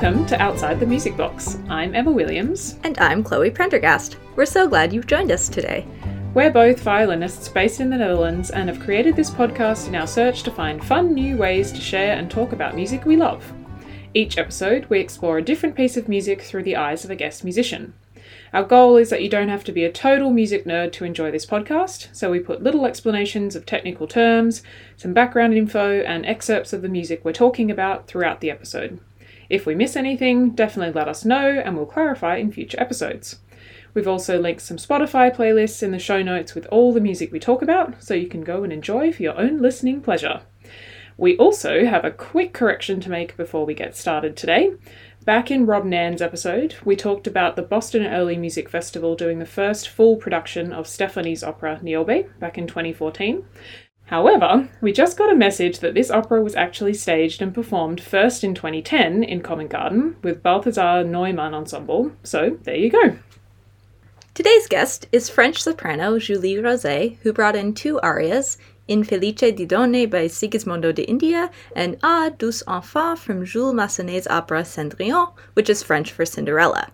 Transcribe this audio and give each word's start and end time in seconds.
Welcome 0.00 0.26
to 0.26 0.40
Outside 0.40 0.78
the 0.78 0.86
Music 0.86 1.16
Box. 1.16 1.58
I'm 1.68 1.92
Emma 1.92 2.12
Williams. 2.12 2.78
And 2.84 2.96
I'm 3.00 3.24
Chloe 3.24 3.50
Prendergast. 3.50 4.16
We're 4.36 4.46
so 4.46 4.68
glad 4.68 4.92
you've 4.92 5.08
joined 5.08 5.32
us 5.32 5.48
today. 5.48 5.84
We're 6.34 6.52
both 6.52 6.78
violinists 6.78 7.48
based 7.48 7.80
in 7.80 7.90
the 7.90 7.96
Netherlands 7.96 8.50
and 8.50 8.68
have 8.68 8.78
created 8.78 9.16
this 9.16 9.28
podcast 9.28 9.88
in 9.88 9.96
our 9.96 10.06
search 10.06 10.44
to 10.44 10.52
find 10.52 10.84
fun 10.84 11.14
new 11.14 11.36
ways 11.36 11.72
to 11.72 11.80
share 11.80 12.16
and 12.16 12.30
talk 12.30 12.52
about 12.52 12.76
music 12.76 13.06
we 13.06 13.16
love. 13.16 13.52
Each 14.14 14.38
episode, 14.38 14.86
we 14.86 15.00
explore 15.00 15.38
a 15.38 15.42
different 15.42 15.74
piece 15.74 15.96
of 15.96 16.08
music 16.08 16.42
through 16.42 16.62
the 16.62 16.76
eyes 16.76 17.04
of 17.04 17.10
a 17.10 17.16
guest 17.16 17.42
musician. 17.42 17.92
Our 18.52 18.62
goal 18.62 18.98
is 18.98 19.10
that 19.10 19.24
you 19.24 19.28
don't 19.28 19.48
have 19.48 19.64
to 19.64 19.72
be 19.72 19.84
a 19.84 19.90
total 19.90 20.30
music 20.30 20.64
nerd 20.64 20.92
to 20.92 21.04
enjoy 21.04 21.32
this 21.32 21.44
podcast, 21.44 22.14
so 22.14 22.30
we 22.30 22.38
put 22.38 22.62
little 22.62 22.86
explanations 22.86 23.56
of 23.56 23.66
technical 23.66 24.06
terms, 24.06 24.62
some 24.96 25.12
background 25.12 25.54
info, 25.54 26.02
and 26.02 26.24
excerpts 26.24 26.72
of 26.72 26.82
the 26.82 26.88
music 26.88 27.24
we're 27.24 27.32
talking 27.32 27.68
about 27.68 28.06
throughout 28.06 28.40
the 28.40 28.50
episode. 28.52 29.00
If 29.48 29.64
we 29.64 29.74
miss 29.74 29.96
anything, 29.96 30.50
definitely 30.50 30.92
let 30.92 31.08
us 31.08 31.24
know 31.24 31.62
and 31.64 31.76
we'll 31.76 31.86
clarify 31.86 32.36
in 32.36 32.52
future 32.52 32.80
episodes. 32.80 33.40
We've 33.94 34.08
also 34.08 34.38
linked 34.38 34.62
some 34.62 34.76
Spotify 34.76 35.34
playlists 35.34 35.82
in 35.82 35.90
the 35.90 35.98
show 35.98 36.22
notes 36.22 36.54
with 36.54 36.66
all 36.66 36.92
the 36.92 37.00
music 37.00 37.32
we 37.32 37.40
talk 37.40 37.62
about, 37.62 38.02
so 38.02 38.14
you 38.14 38.28
can 38.28 38.44
go 38.44 38.62
and 38.62 38.72
enjoy 38.72 39.12
for 39.12 39.22
your 39.22 39.38
own 39.38 39.60
listening 39.62 40.02
pleasure. 40.02 40.42
We 41.16 41.36
also 41.36 41.84
have 41.84 42.04
a 42.04 42.12
quick 42.12 42.52
correction 42.52 43.00
to 43.00 43.10
make 43.10 43.36
before 43.36 43.66
we 43.66 43.74
get 43.74 43.96
started 43.96 44.36
today. 44.36 44.74
Back 45.24 45.50
in 45.50 45.66
Rob 45.66 45.84
Nan's 45.84 46.22
episode, 46.22 46.76
we 46.84 46.94
talked 46.94 47.26
about 47.26 47.56
the 47.56 47.62
Boston 47.62 48.06
Early 48.06 48.36
Music 48.36 48.68
Festival 48.68 49.16
doing 49.16 49.40
the 49.40 49.44
first 49.44 49.88
full 49.88 50.16
production 50.16 50.72
of 50.72 50.86
Steffani's 50.86 51.42
opera 51.42 51.80
Niobe 51.82 52.26
back 52.38 52.56
in 52.56 52.68
2014. 52.68 53.44
However, 54.08 54.70
we 54.80 54.92
just 54.92 55.18
got 55.18 55.30
a 55.30 55.36
message 55.36 55.80
that 55.80 55.92
this 55.92 56.10
opera 56.10 56.42
was 56.42 56.56
actually 56.56 56.94
staged 56.94 57.42
and 57.42 57.52
performed 57.52 58.00
first 58.00 58.42
in 58.42 58.54
2010 58.54 59.22
in 59.22 59.42
Covent 59.42 59.68
Garden 59.68 60.16
with 60.22 60.42
Balthasar 60.42 61.04
Neumann 61.04 61.52
Ensemble, 61.52 62.12
so 62.22 62.58
there 62.62 62.74
you 62.74 62.88
go. 62.88 63.18
Today's 64.32 64.66
guest 64.66 65.08
is 65.12 65.28
French 65.28 65.62
soprano 65.62 66.18
Julie 66.18 66.54
Roset, 66.54 67.18
who 67.18 67.34
brought 67.34 67.54
in 67.54 67.74
two 67.74 68.00
arias, 68.00 68.56
Infelice 68.88 69.52
Didone 69.52 70.10
by 70.10 70.24
Sigismondo 70.24 70.94
de 70.94 71.02
India 71.02 71.50
and 71.76 71.98
Ah, 72.02 72.30
douce 72.30 72.62
enfant 72.66 73.18
from 73.18 73.44
Jules 73.44 73.74
Massenet's 73.74 74.26
opera 74.28 74.62
Cendrillon, 74.62 75.34
which 75.52 75.68
is 75.68 75.82
French 75.82 76.12
for 76.12 76.24
Cinderella. 76.24 76.90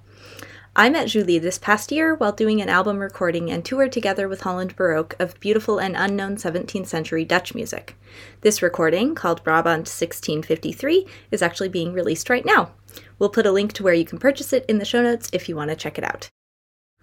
I 0.76 0.90
met 0.90 1.06
Julie 1.06 1.38
this 1.38 1.56
past 1.56 1.92
year 1.92 2.16
while 2.16 2.32
doing 2.32 2.60
an 2.60 2.68
album 2.68 2.98
recording 2.98 3.48
and 3.48 3.64
tour 3.64 3.88
together 3.88 4.26
with 4.26 4.40
Holland 4.40 4.74
Baroque 4.74 5.14
of 5.20 5.38
beautiful 5.38 5.78
and 5.78 5.94
unknown 5.96 6.34
17th 6.34 6.88
century 6.88 7.24
Dutch 7.24 7.54
music. 7.54 7.96
This 8.40 8.60
recording, 8.60 9.14
called 9.14 9.44
Brabant 9.44 9.86
1653, 9.86 11.06
is 11.30 11.42
actually 11.42 11.68
being 11.68 11.92
released 11.92 12.28
right 12.28 12.44
now. 12.44 12.72
We'll 13.20 13.28
put 13.28 13.46
a 13.46 13.52
link 13.52 13.72
to 13.74 13.84
where 13.84 13.94
you 13.94 14.04
can 14.04 14.18
purchase 14.18 14.52
it 14.52 14.64
in 14.68 14.78
the 14.78 14.84
show 14.84 15.00
notes 15.00 15.30
if 15.32 15.48
you 15.48 15.54
want 15.54 15.70
to 15.70 15.76
check 15.76 15.96
it 15.96 16.02
out. 16.02 16.28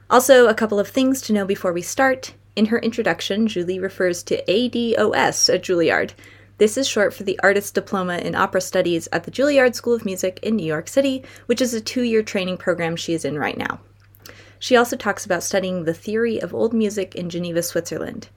Also, 0.09 0.47
a 0.47 0.53
couple 0.53 0.77
of 0.77 0.89
things 0.89 1.21
to 1.21 1.33
know 1.33 1.45
before 1.45 1.71
we 1.71 1.81
start. 1.81 2.33
In 2.57 2.65
her 2.65 2.79
introduction, 2.79 3.47
Julie 3.47 3.79
refers 3.79 4.21
to 4.23 4.43
ADOS 4.49 5.53
at 5.53 5.63
Juilliard. 5.63 6.11
This 6.61 6.77
is 6.77 6.87
short 6.87 7.11
for 7.11 7.23
the 7.23 7.39
Artist 7.41 7.73
Diploma 7.73 8.19
in 8.19 8.35
Opera 8.35 8.61
Studies 8.61 9.09
at 9.11 9.23
the 9.23 9.31
Juilliard 9.31 9.73
School 9.73 9.95
of 9.95 10.05
Music 10.05 10.39
in 10.43 10.55
New 10.55 10.63
York 10.63 10.87
City, 10.87 11.23
which 11.47 11.59
is 11.59 11.73
a 11.73 11.81
two 11.81 12.03
year 12.03 12.21
training 12.21 12.57
program 12.57 12.95
she 12.95 13.15
is 13.15 13.25
in 13.25 13.39
right 13.39 13.57
now. 13.57 13.79
She 14.59 14.75
also 14.75 14.95
talks 14.95 15.25
about 15.25 15.41
studying 15.41 15.85
the 15.85 15.93
theory 15.95 16.39
of 16.39 16.53
old 16.53 16.71
music 16.71 17.15
in 17.15 17.31
Geneva, 17.31 17.63
Switzerland. 17.63 18.29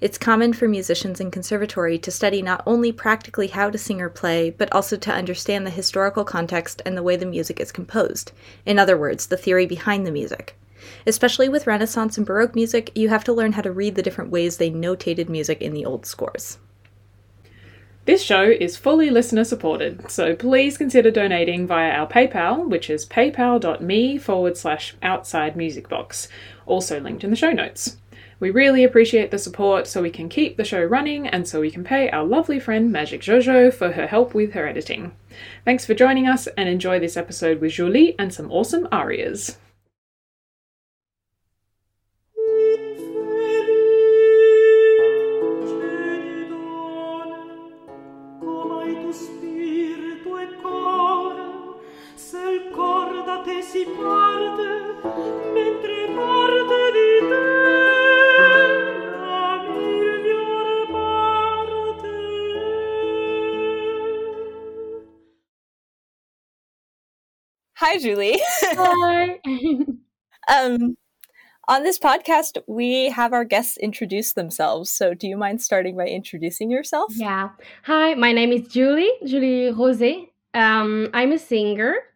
It's 0.00 0.18
common 0.18 0.54
for 0.54 0.66
musicians 0.66 1.20
in 1.20 1.30
conservatory 1.30 2.00
to 2.00 2.10
study 2.10 2.42
not 2.42 2.64
only 2.66 2.90
practically 2.90 3.46
how 3.46 3.70
to 3.70 3.78
sing 3.78 4.00
or 4.00 4.08
play, 4.08 4.50
but 4.50 4.72
also 4.72 4.96
to 4.96 5.12
understand 5.12 5.64
the 5.64 5.70
historical 5.70 6.24
context 6.24 6.82
and 6.84 6.96
the 6.96 7.04
way 7.04 7.14
the 7.14 7.26
music 7.26 7.60
is 7.60 7.70
composed. 7.70 8.32
In 8.66 8.80
other 8.80 8.98
words, 8.98 9.28
the 9.28 9.36
theory 9.36 9.66
behind 9.66 10.04
the 10.04 10.10
music. 10.10 10.58
Especially 11.06 11.48
with 11.48 11.68
Renaissance 11.68 12.18
and 12.18 12.26
Baroque 12.26 12.56
music, 12.56 12.90
you 12.96 13.08
have 13.08 13.22
to 13.22 13.32
learn 13.32 13.52
how 13.52 13.62
to 13.62 13.70
read 13.70 13.94
the 13.94 14.02
different 14.02 14.32
ways 14.32 14.56
they 14.56 14.68
notated 14.68 15.28
music 15.28 15.62
in 15.62 15.74
the 15.74 15.86
old 15.86 16.06
scores. 16.06 16.58
This 18.08 18.22
show 18.22 18.44
is 18.44 18.78
fully 18.78 19.10
listener 19.10 19.44
supported, 19.44 20.10
so 20.10 20.34
please 20.34 20.78
consider 20.78 21.10
donating 21.10 21.66
via 21.66 21.90
our 21.90 22.08
PayPal, 22.08 22.66
which 22.66 22.88
is 22.88 23.04
paypal.me 23.04 24.16
forward 24.16 24.56
slash 24.56 24.96
outside 25.02 25.56
music 25.56 25.90
box, 25.90 26.26
also 26.64 27.00
linked 27.00 27.22
in 27.22 27.28
the 27.28 27.36
show 27.36 27.52
notes. 27.52 27.98
We 28.40 28.48
really 28.48 28.82
appreciate 28.82 29.30
the 29.30 29.36
support 29.36 29.86
so 29.86 30.00
we 30.00 30.08
can 30.08 30.30
keep 30.30 30.56
the 30.56 30.64
show 30.64 30.82
running 30.82 31.28
and 31.28 31.46
so 31.46 31.60
we 31.60 31.70
can 31.70 31.84
pay 31.84 32.08
our 32.08 32.24
lovely 32.24 32.58
friend 32.58 32.90
Magic 32.90 33.20
Jojo 33.20 33.70
for 33.70 33.92
her 33.92 34.06
help 34.06 34.32
with 34.32 34.54
her 34.54 34.66
editing. 34.66 35.12
Thanks 35.66 35.84
for 35.84 35.92
joining 35.92 36.26
us 36.26 36.46
and 36.56 36.66
enjoy 36.66 36.98
this 36.98 37.18
episode 37.18 37.60
with 37.60 37.72
Julie 37.72 38.18
and 38.18 38.32
some 38.32 38.50
awesome 38.50 38.88
arias. 38.90 39.58
Si 53.38 53.84
parte 53.84 54.68
mentre 55.52 56.08
parte 56.14 56.90
di 56.94 57.10
te 57.28 57.44
la 59.10 59.62
migliore 59.68 60.86
parte. 60.90 62.08
Hi, 67.74 67.98
Julie. 67.98 68.40
Hi. 68.62 69.38
um, 70.48 70.96
on 71.68 71.82
this 71.82 71.98
podcast, 71.98 72.58
we 72.66 73.10
have 73.10 73.32
our 73.34 73.44
guests 73.44 73.76
introduce 73.76 74.32
themselves. 74.32 74.90
So, 74.90 75.14
do 75.14 75.28
you 75.28 75.36
mind 75.36 75.60
starting 75.60 75.96
by 75.96 76.06
introducing 76.06 76.70
yourself? 76.70 77.12
Yeah. 77.14 77.50
Hi, 77.84 78.14
my 78.14 78.32
name 78.32 78.50
is 78.52 78.66
Julie, 78.68 79.12
Julie 79.26 79.72
Roset. 79.72 80.30
Um, 80.54 81.10
I'm 81.12 81.32
a 81.32 81.38
singer. 81.38 82.07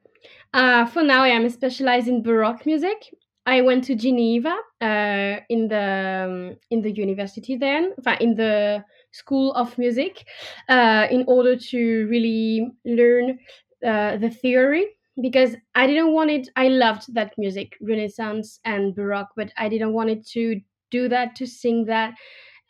Uh, 0.53 0.87
for 0.87 1.03
now, 1.03 1.23
I 1.23 1.29
am 1.29 1.49
specialized 1.49 2.09
in 2.09 2.23
Baroque 2.23 2.67
music. 2.67 3.15
I 3.47 3.61
went 3.61 3.85
to 3.85 3.97
Geneva 3.97 4.57
uh, 4.81 5.41
in 5.49 5.67
the 5.67 6.27
um, 6.29 6.57
in 6.71 6.81
the 6.83 6.93
university 6.93 7.57
then, 7.57 7.93
in 8.21 8.35
the 8.37 8.85
school 9.13 9.53
of 9.55 9.77
music, 9.79 10.25
uh, 10.69 11.09
in 11.11 11.25
order 11.27 11.57
to 11.57 12.07
really 12.09 12.71
learn 12.85 13.39
uh, 13.85 14.17
the 14.19 14.31
theory 14.31 14.87
because 15.21 15.57
I 15.75 15.87
didn't 15.87 16.13
want 16.13 16.31
it. 16.31 16.49
I 16.55 16.69
loved 16.69 17.13
that 17.15 17.33
music, 17.37 17.77
Renaissance 17.81 18.61
and 18.65 18.95
Baroque, 18.95 19.33
but 19.37 19.53
I 19.59 19.69
didn't 19.69 19.93
want 19.93 20.11
it 20.11 20.27
to 20.29 20.61
do 20.91 21.09
that, 21.09 21.34
to 21.37 21.47
sing 21.47 21.84
that, 21.87 22.15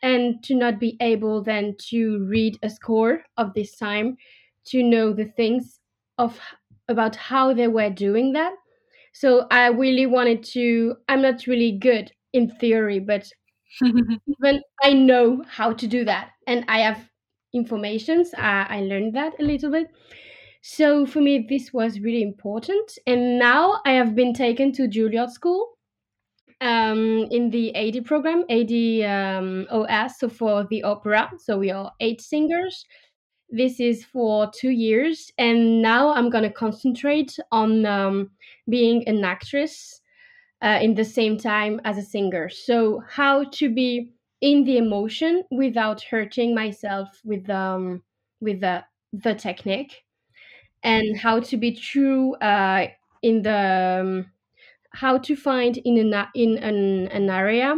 and 0.01 0.43
to 0.43 0.55
not 0.55 0.79
be 0.79 0.97
able 1.01 1.43
then 1.43 1.75
to 1.89 2.25
read 2.27 2.57
a 2.63 2.69
score 2.69 3.23
of 3.37 3.53
this 3.53 3.75
time, 3.77 4.17
to 4.67 4.81
know 4.81 5.13
the 5.13 5.25
things 5.25 5.79
of 6.17 6.39
about 6.87 7.15
how 7.15 7.53
they 7.53 7.67
were 7.67 7.89
doing 7.89 8.33
that. 8.33 8.53
So 9.13 9.47
I 9.51 9.67
really 9.67 10.05
wanted 10.05 10.43
to, 10.53 10.95
I'm 11.07 11.21
not 11.21 11.45
really 11.47 11.73
good 11.77 12.11
in 12.33 12.49
theory, 12.49 12.99
but 12.99 13.29
even 13.85 14.61
I 14.83 14.93
know 14.93 15.43
how 15.47 15.73
to 15.73 15.87
do 15.87 16.03
that. 16.05 16.31
And 16.47 16.65
I 16.67 16.79
have 16.79 17.09
informations. 17.53 18.33
Uh, 18.33 18.65
I 18.67 18.81
learned 18.81 19.15
that 19.15 19.33
a 19.39 19.43
little 19.43 19.71
bit. 19.71 19.87
So 20.61 21.05
for 21.05 21.21
me, 21.21 21.45
this 21.47 21.73
was 21.73 21.99
really 21.99 22.23
important. 22.23 22.97
And 23.05 23.37
now 23.37 23.81
I 23.85 23.91
have 23.91 24.15
been 24.15 24.33
taken 24.33 24.71
to 24.73 24.87
Juilliard 24.87 25.29
School 25.29 25.77
um, 26.61 27.27
in 27.31 27.49
the 27.49 27.75
AD 27.75 28.05
program, 28.05 28.45
AD 28.49 28.71
um, 29.09 29.67
OS, 29.69 30.19
so 30.19 30.29
for 30.29 30.65
the 30.69 30.83
opera. 30.83 31.31
So 31.37 31.57
we 31.57 31.69
are 31.69 31.91
eight 31.99 32.21
singers 32.21 32.85
this 33.53 33.79
is 33.79 34.03
for 34.05 34.51
two 34.51 34.71
years 34.71 35.31
and 35.37 35.81
now 35.81 36.09
i'm 36.13 36.29
going 36.29 36.43
to 36.43 36.51
concentrate 36.51 37.39
on 37.51 37.85
um, 37.85 38.31
being 38.69 39.07
an 39.07 39.23
actress 39.23 40.01
uh, 40.61 40.79
in 40.81 40.95
the 40.95 41.05
same 41.05 41.37
time 41.37 41.81
as 41.83 41.97
a 41.97 42.01
singer. 42.01 42.49
So 42.49 43.01
how 43.09 43.45
to 43.45 43.69
be 43.73 44.11
in 44.41 44.63
the 44.65 44.77
emotion 44.77 45.43
without 45.51 46.01
hurting 46.03 46.55
myself 46.55 47.21
with 47.23 47.49
um 47.49 48.03
with 48.41 48.61
the 48.61 48.83
the 49.13 49.35
technique 49.35 50.03
and 50.83 51.17
how 51.17 51.39
to 51.39 51.57
be 51.57 51.71
true 51.73 52.35
uh, 52.35 52.87
in 53.21 53.41
the 53.41 53.99
um, 54.01 54.31
how 54.93 55.17
to 55.19 55.35
find 55.35 55.77
in 55.77 55.97
an 56.13 56.27
in 56.35 56.57
an, 56.59 57.07
an 57.09 57.29
area 57.29 57.75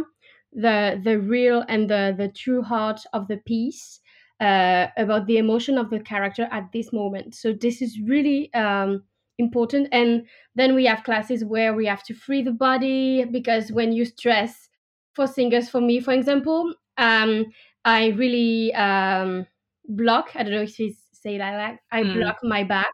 the 0.52 1.00
the 1.04 1.18
real 1.20 1.64
and 1.68 1.90
the 1.90 2.14
the 2.16 2.28
true 2.28 2.62
heart 2.62 3.00
of 3.12 3.28
the 3.28 3.36
piece 3.38 4.00
uh, 4.40 4.86
about 4.96 5.26
the 5.26 5.38
emotion 5.38 5.78
of 5.78 5.90
the 5.90 6.00
character 6.00 6.48
at 6.52 6.70
this 6.72 6.92
moment. 6.92 7.34
So 7.34 7.52
this 7.52 7.80
is 7.80 7.98
really 8.00 8.52
um, 8.54 9.02
important. 9.38 9.88
And 9.92 10.26
then 10.54 10.74
we 10.74 10.84
have 10.86 11.04
classes 11.04 11.44
where 11.44 11.74
we 11.74 11.86
have 11.86 12.02
to 12.04 12.14
free 12.14 12.42
the 12.42 12.52
body 12.52 13.24
because 13.24 13.72
when 13.72 13.92
you 13.92 14.04
stress, 14.04 14.68
for 15.16 15.26
singers, 15.26 15.70
for 15.70 15.80
me, 15.80 15.98
for 15.98 16.12
example, 16.12 16.74
um, 16.98 17.46
I 17.84 18.08
really 18.08 18.72
um, 18.74 19.46
block. 19.88 20.30
I 20.34 20.42
don't 20.42 20.52
know 20.52 20.62
if 20.62 20.78
you 20.78 20.94
say 21.12 21.38
that. 21.38 21.56
Like, 21.56 21.80
I 21.90 22.02
mm. 22.02 22.14
block 22.14 22.36
my 22.42 22.62
back 22.62 22.92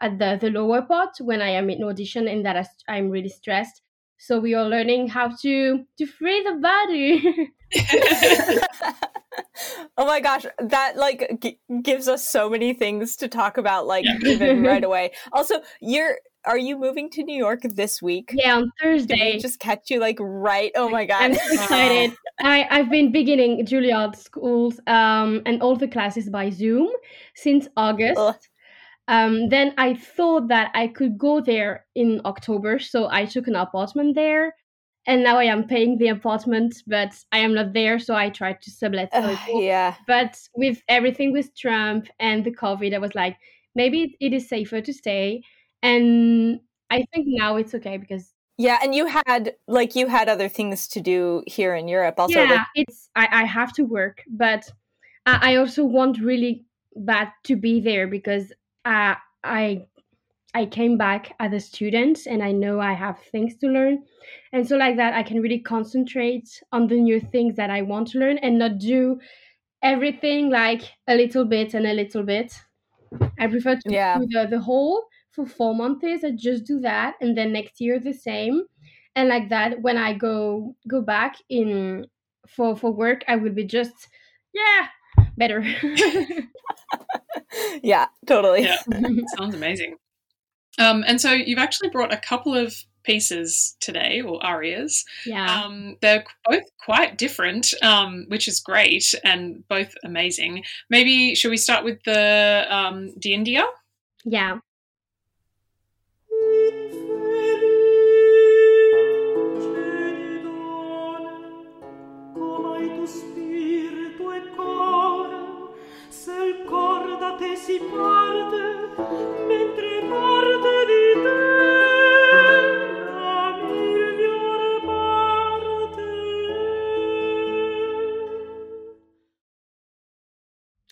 at 0.00 0.18
the, 0.18 0.38
the 0.40 0.50
lower 0.50 0.82
part 0.82 1.10
when 1.20 1.42
I 1.42 1.50
am 1.50 1.68
in 1.68 1.84
audition 1.84 2.26
and 2.26 2.44
that 2.46 2.56
I, 2.56 2.66
I'm 2.88 3.10
really 3.10 3.28
stressed. 3.28 3.82
So 4.22 4.38
we 4.38 4.52
are 4.52 4.66
learning 4.66 5.08
how 5.08 5.34
to 5.40 5.84
to 5.96 6.06
free 6.06 6.42
the 6.42 6.54
body. 6.60 7.50
oh 9.96 10.06
my 10.06 10.20
gosh, 10.20 10.44
that 10.58 10.98
like 10.98 11.38
g- 11.40 11.58
gives 11.80 12.06
us 12.06 12.28
so 12.28 12.50
many 12.50 12.74
things 12.74 13.16
to 13.16 13.28
talk 13.28 13.56
about 13.56 13.86
like 13.86 14.04
even 14.22 14.62
right 14.70 14.84
away. 14.84 15.12
Also, 15.32 15.62
you're 15.80 16.18
are 16.44 16.58
you 16.58 16.78
moving 16.78 17.08
to 17.10 17.22
New 17.22 17.36
York 17.36 17.60
this 17.62 18.02
week? 18.02 18.32
Yeah, 18.34 18.56
on 18.56 18.72
Thursday. 18.80 19.38
just 19.38 19.58
catch 19.58 19.90
you 19.90 20.00
like 20.00 20.18
right. 20.20 20.70
Oh 20.74 20.90
my 20.90 21.06
god. 21.06 21.22
I'm 21.22 21.34
so 21.34 21.52
excited. 21.52 22.14
I, 22.40 22.66
I've 22.70 22.90
been 22.90 23.12
beginning 23.12 23.64
Juilliard 23.64 24.16
schools 24.16 24.80
um, 24.86 25.40
and 25.46 25.62
all 25.62 25.76
the 25.76 25.88
classes 25.88 26.28
by 26.28 26.50
Zoom 26.50 26.90
since 27.34 27.68
August. 27.76 28.49
Um, 29.10 29.48
then 29.48 29.74
I 29.76 29.94
thought 29.94 30.48
that 30.48 30.70
I 30.74 30.86
could 30.86 31.18
go 31.18 31.40
there 31.40 31.84
in 31.94 32.20
October, 32.24 32.78
so 32.78 33.08
I 33.10 33.26
took 33.26 33.48
an 33.48 33.56
apartment 33.56 34.14
there. 34.14 34.54
And 35.06 35.24
now 35.24 35.38
I 35.38 35.44
am 35.44 35.66
paying 35.66 35.98
the 35.98 36.08
apartment, 36.08 36.76
but 36.86 37.12
I 37.32 37.38
am 37.38 37.54
not 37.54 37.72
there, 37.72 37.98
so 37.98 38.14
I 38.14 38.30
tried 38.30 38.62
to 38.62 38.70
sublet. 38.70 39.08
Uh, 39.12 39.36
yeah. 39.48 39.94
But 40.06 40.38
with 40.54 40.82
everything 40.88 41.32
with 41.32 41.56
Trump 41.56 42.08
and 42.20 42.44
the 42.44 42.54
COVID, 42.54 42.94
I 42.94 42.98
was 42.98 43.14
like, 43.14 43.36
maybe 43.74 44.16
it 44.20 44.32
is 44.32 44.48
safer 44.48 44.80
to 44.80 44.92
stay 44.92 45.42
and 45.82 46.60
I 46.90 47.04
think 47.12 47.26
now 47.28 47.56
it's 47.56 47.74
okay 47.74 47.96
because 47.96 48.32
yeah, 48.58 48.78
and 48.82 48.94
you 48.94 49.06
had 49.06 49.54
like 49.68 49.96
you 49.96 50.06
had 50.06 50.28
other 50.28 50.48
things 50.48 50.86
to 50.88 51.00
do 51.00 51.42
here 51.46 51.74
in 51.74 51.88
Europe 51.88 52.16
also. 52.18 52.40
Yeah, 52.42 52.50
like- 52.50 52.66
it's 52.74 53.08
I, 53.16 53.28
I 53.32 53.44
have 53.44 53.72
to 53.74 53.84
work, 53.84 54.22
but 54.28 54.70
I, 55.24 55.52
I 55.52 55.56
also 55.56 55.84
want 55.84 56.18
really 56.20 56.66
bad 56.94 57.32
to 57.44 57.56
be 57.56 57.80
there 57.80 58.06
because 58.06 58.52
uh, 58.84 59.14
I 59.44 59.86
I 60.52 60.66
came 60.66 60.98
back 60.98 61.32
as 61.38 61.52
a 61.52 61.60
student 61.60 62.26
and 62.26 62.42
I 62.42 62.50
know 62.50 62.80
I 62.80 62.92
have 62.92 63.20
things 63.30 63.56
to 63.58 63.68
learn. 63.68 64.02
And 64.52 64.66
so 64.66 64.76
like 64.76 64.96
that 64.96 65.14
I 65.14 65.22
can 65.22 65.40
really 65.40 65.60
concentrate 65.60 66.48
on 66.72 66.88
the 66.88 66.96
new 66.96 67.20
things 67.20 67.54
that 67.56 67.70
I 67.70 67.82
want 67.82 68.08
to 68.08 68.18
learn 68.18 68.38
and 68.38 68.58
not 68.58 68.78
do 68.78 69.20
everything 69.82 70.50
like 70.50 70.82
a 71.06 71.14
little 71.14 71.44
bit 71.44 71.74
and 71.74 71.86
a 71.86 71.92
little 71.92 72.24
bit. 72.24 72.52
I 73.38 73.46
prefer 73.46 73.76
to 73.76 73.82
yeah. 73.92 74.18
do 74.18 74.26
the, 74.28 74.48
the 74.50 74.60
whole 74.60 75.04
for 75.32 75.46
four 75.46 75.74
months 75.74 76.04
i 76.24 76.30
just 76.30 76.64
do 76.64 76.80
that 76.80 77.14
and 77.20 77.36
then 77.36 77.52
next 77.52 77.80
year 77.80 77.98
the 77.98 78.12
same 78.12 78.62
and 79.14 79.28
like 79.28 79.48
that 79.48 79.80
when 79.80 79.96
i 79.96 80.12
go 80.12 80.74
go 80.88 81.00
back 81.00 81.36
in 81.48 82.06
for 82.48 82.76
for 82.76 82.90
work 82.92 83.22
i 83.28 83.36
will 83.36 83.52
be 83.52 83.64
just 83.64 84.08
yeah 84.52 84.88
better 85.36 85.62
yeah 87.82 88.06
totally. 88.26 88.62
Yeah. 88.62 88.78
Sounds 89.38 89.54
amazing. 89.54 89.96
Um 90.78 91.04
and 91.06 91.20
so 91.20 91.32
you've 91.32 91.58
actually 91.58 91.90
brought 91.90 92.12
a 92.12 92.16
couple 92.18 92.56
of 92.56 92.74
pieces 93.02 93.76
today 93.80 94.20
or 94.20 94.44
arias. 94.44 95.04
Yeah. 95.24 95.62
Um 95.64 95.96
they're 96.02 96.24
both 96.44 96.64
quite 96.84 97.18
different 97.18 97.72
um 97.82 98.26
which 98.28 98.46
is 98.48 98.60
great 98.60 99.14
and 99.24 99.66
both 99.68 99.94
amazing. 100.04 100.64
Maybe 100.90 101.34
should 101.34 101.50
we 101.50 101.56
start 101.56 101.84
with 101.84 101.98
the 102.04 102.66
um 102.70 103.10
the 103.16 103.34
india? 103.34 103.64
Yeah 104.24 104.58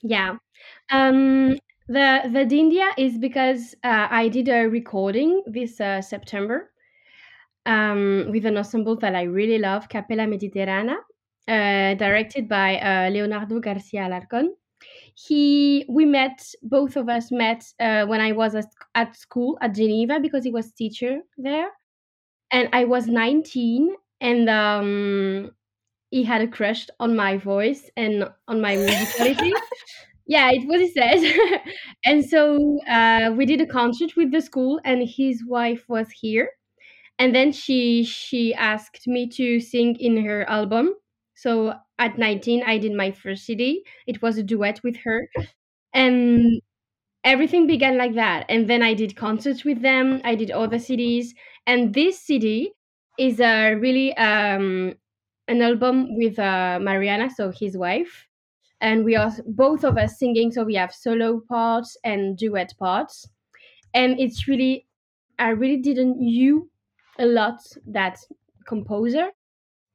Yeah. 0.03 0.37
Um, 0.91 1.59
the 1.89 2.23
the 2.33 2.47
d'India 2.47 2.93
is 2.97 3.19
because 3.19 3.75
uh, 3.83 4.07
I 4.11 4.29
did 4.29 4.49
a 4.49 4.69
recording 4.69 5.43
this 5.47 5.81
uh, 5.81 6.01
September 6.01 6.71
um, 7.67 8.29
with 8.31 8.47
an 8.47 8.57
ensemble 8.57 8.97
that 8.99 9.17
I 9.17 9.23
really 9.23 9.59
love, 9.59 9.89
Cappella 9.89 10.27
Mediterranea, 10.27 10.97
uh, 11.49 11.95
directed 11.95 12.49
by 12.49 12.79
uh, 12.79 13.11
Leonardo 13.11 13.59
Garcia 13.59 14.03
Alarcon 14.03 14.51
he 15.27 15.85
we 15.89 16.05
met 16.05 16.39
both 16.63 16.97
of 16.97 17.09
us 17.09 17.31
met 17.33 17.65
uh, 17.81 18.05
when 18.07 18.21
i 18.21 18.33
was 18.33 18.55
at, 18.55 18.67
at 18.95 19.17
school 19.17 19.59
at 19.61 19.75
geneva 19.75 20.21
because 20.21 20.45
he 20.45 20.51
was 20.51 20.73
teacher 20.73 21.21
there. 21.37 21.71
And 22.53 22.69
i 22.73 22.85
was 22.85 23.07
19 23.09 23.95
and 24.21 24.49
um, 24.51 25.53
he 26.11 26.25
had 26.25 26.43
a 26.43 26.49
crush 26.49 26.87
on 27.01 27.17
my 27.17 27.37
voice 27.39 27.91
and 27.97 28.29
on 28.49 28.61
my 28.61 28.77
musicality. 28.77 29.53
Yeah 30.27 30.51
it 30.53 30.67
was 30.69 30.81
he 30.83 30.91
said 30.93 31.21
and 32.05 32.25
so 32.25 32.79
uh, 32.89 33.33
we 33.37 33.47
did 33.47 33.63
a 33.63 33.67
concert 33.67 34.17
with 34.17 34.31
the 34.31 34.43
school 34.43 34.81
and 34.85 35.09
his 35.09 35.45
wife 35.47 35.85
was 35.89 36.11
here. 36.11 36.51
And 37.19 37.35
then 37.35 37.53
she 37.53 38.05
she 38.05 38.55
asked 38.55 39.07
me 39.09 39.29
to 39.31 39.61
sing 39.61 39.97
in 40.01 40.25
her 40.25 40.49
album. 40.49 40.95
So 41.35 41.75
at 41.99 42.19
19, 42.19 42.63
I 42.67 42.79
did 42.79 42.93
my 42.95 43.11
first 43.11 43.45
CD. 43.45 43.85
It 44.07 44.23
was 44.23 44.39
a 44.39 44.43
duet 44.43 44.81
with 44.83 44.97
her. 44.99 45.29
And 45.93 46.61
everything 47.25 47.67
began 47.67 47.99
like 47.99 48.15
that. 48.15 48.47
And 48.49 48.69
then 48.69 48.83
I 48.83 48.95
did 48.95 49.17
concerts 49.17 49.65
with 49.65 49.83
them. 49.83 50.21
I 50.25 50.35
did 50.35 50.51
other 50.51 50.79
CDs. 50.79 51.29
And 51.67 51.95
this 51.95 52.21
CD 52.21 52.73
is 53.19 53.41
a 53.41 53.75
really 53.75 54.17
um, 54.17 54.95
an 55.49 55.63
album 55.63 56.17
with 56.17 56.39
uh, 56.39 56.79
Mariana, 56.81 57.31
so 57.31 57.51
his 57.51 57.77
wife. 57.77 58.29
And 58.81 59.05
we 59.05 59.17
are 59.17 59.33
both 59.47 59.85
of 59.85 59.99
us 59.99 60.19
singing. 60.19 60.53
So 60.53 60.65
we 60.65 60.75
have 60.77 60.95
solo 60.95 61.41
parts 61.49 61.97
and 62.05 62.37
duet 62.37 62.75
parts. 62.79 63.29
And 63.95 64.19
it's 64.21 64.47
really, 64.47 64.87
I 65.39 65.51
really 65.51 65.79
didn't 65.79 66.19
knew 66.19 66.71
a 67.19 67.27
lot 67.27 67.61
that 67.87 68.19
composer 68.67 69.31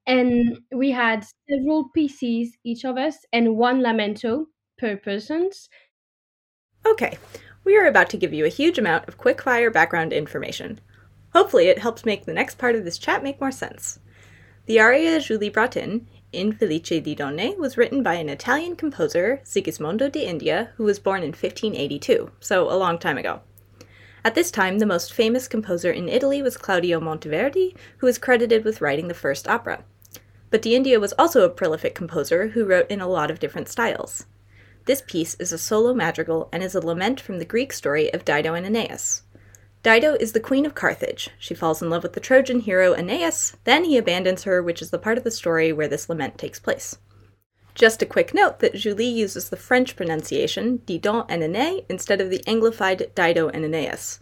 and 0.06 0.60
we 0.74 0.92
had 0.92 1.26
several 1.50 1.90
PCs 1.96 2.50
each 2.64 2.84
of 2.84 2.98
us 2.98 3.18
and 3.32 3.56
one 3.56 3.82
lamento 3.82 4.46
per 4.78 4.98
persons. 4.98 5.70
Okay, 6.86 7.18
we 7.64 7.78
are 7.78 7.86
about 7.86 8.10
to 8.10 8.18
give 8.18 8.34
you 8.34 8.46
a 8.46 8.50
huge 8.50 8.78
amount 8.78 9.08
of 9.08 9.18
quick-fire 9.18 9.72
background 9.72 10.12
information. 10.12 10.80
Hopefully, 11.32 11.68
it 11.68 11.80
helps 11.80 12.06
make 12.06 12.26
the 12.26 12.34
next 12.34 12.58
part 12.58 12.76
of 12.76 12.84
this 12.84 12.98
chat 12.98 13.24
make 13.24 13.40
more 13.40 13.52
sense. 13.52 14.00
The 14.66 14.80
aria 14.80 15.20
Julie 15.20 15.50
brought 15.50 15.78
in, 15.78 16.08
Infelice 16.34 17.02
Didone, 17.02 17.58
was 17.58 17.78
written 17.78 18.04
by 18.04 18.16
an 18.16 18.30
Italian 18.30 18.76
composer, 18.76 19.42
Sigismondo 19.44 20.12
di 20.12 20.26
India, 20.26 20.72
who 20.76 20.84
was 20.84 21.00
born 21.00 21.22
in 21.22 21.30
1582, 21.30 22.32
so 22.40 22.70
a 22.70 22.76
long 22.76 22.98
time 22.98 23.18
ago. 23.18 23.42
At 24.26 24.36
this 24.36 24.52
time, 24.52 24.80
the 24.80 24.86
most 24.86 25.14
famous 25.14 25.48
composer 25.48 25.92
in 25.92 26.08
Italy 26.08 26.42
was 26.42 26.56
Claudio 26.56 27.00
Monteverdi, 27.00 27.76
who 27.98 28.08
is 28.08 28.18
credited 28.18 28.64
with 28.64 28.80
writing 28.80 29.10
the 29.10 29.14
first 29.14 29.48
opera. 29.48 29.84
But 30.54 30.62
Di 30.62 30.76
India 30.76 31.00
was 31.00 31.16
also 31.18 31.42
a 31.42 31.50
prolific 31.50 31.96
composer 31.96 32.50
who 32.50 32.64
wrote 32.64 32.88
in 32.92 33.02
a 33.02 33.08
lot 33.08 33.32
of 33.32 33.40
different 33.40 33.68
styles. 33.68 34.28
This 34.86 35.02
piece 35.02 35.34
is 35.40 35.52
a 35.52 35.58
solo 35.58 35.96
madrigal 35.96 36.48
and 36.54 36.62
is 36.62 36.76
a 36.76 36.80
lament 36.80 37.20
from 37.20 37.40
the 37.40 37.44
Greek 37.44 37.74
story 37.74 38.14
of 38.14 38.24
Dido 38.24 38.54
and 38.54 38.64
Aeneas. 38.64 39.24
Dido 39.82 40.14
is 40.20 40.34
the 40.34 40.40
queen 40.40 40.68
of 40.68 40.76
Carthage. 40.76 41.32
She 41.40 41.56
falls 41.56 41.82
in 41.82 41.90
love 41.90 42.04
with 42.04 42.14
the 42.14 42.20
Trojan 42.20 42.60
hero 42.60 42.94
Aeneas, 42.94 43.58
then 43.64 43.86
he 43.86 43.98
abandons 43.98 44.44
her, 44.44 44.62
which 44.62 44.80
is 44.80 44.92
the 44.92 45.00
part 45.00 45.18
of 45.18 45.24
the 45.24 45.32
story 45.32 45.74
where 45.74 45.88
this 45.88 46.08
lament 46.08 46.38
takes 46.38 46.60
place. 46.60 47.00
Just 47.74 48.04
a 48.04 48.06
quick 48.06 48.32
note 48.32 48.60
that 48.60 48.76
Julie 48.76 49.08
uses 49.08 49.50
the 49.50 49.58
French 49.58 49.96
pronunciation 49.96 50.84
Didon 50.86 51.26
and 51.30 51.42
Aeneas 51.42 51.86
instead 51.90 52.22
of 52.22 52.30
the 52.30 52.44
Anglified 52.46 53.16
Dido 53.16 53.50
and 53.50 53.66
Aeneas. 53.66 54.20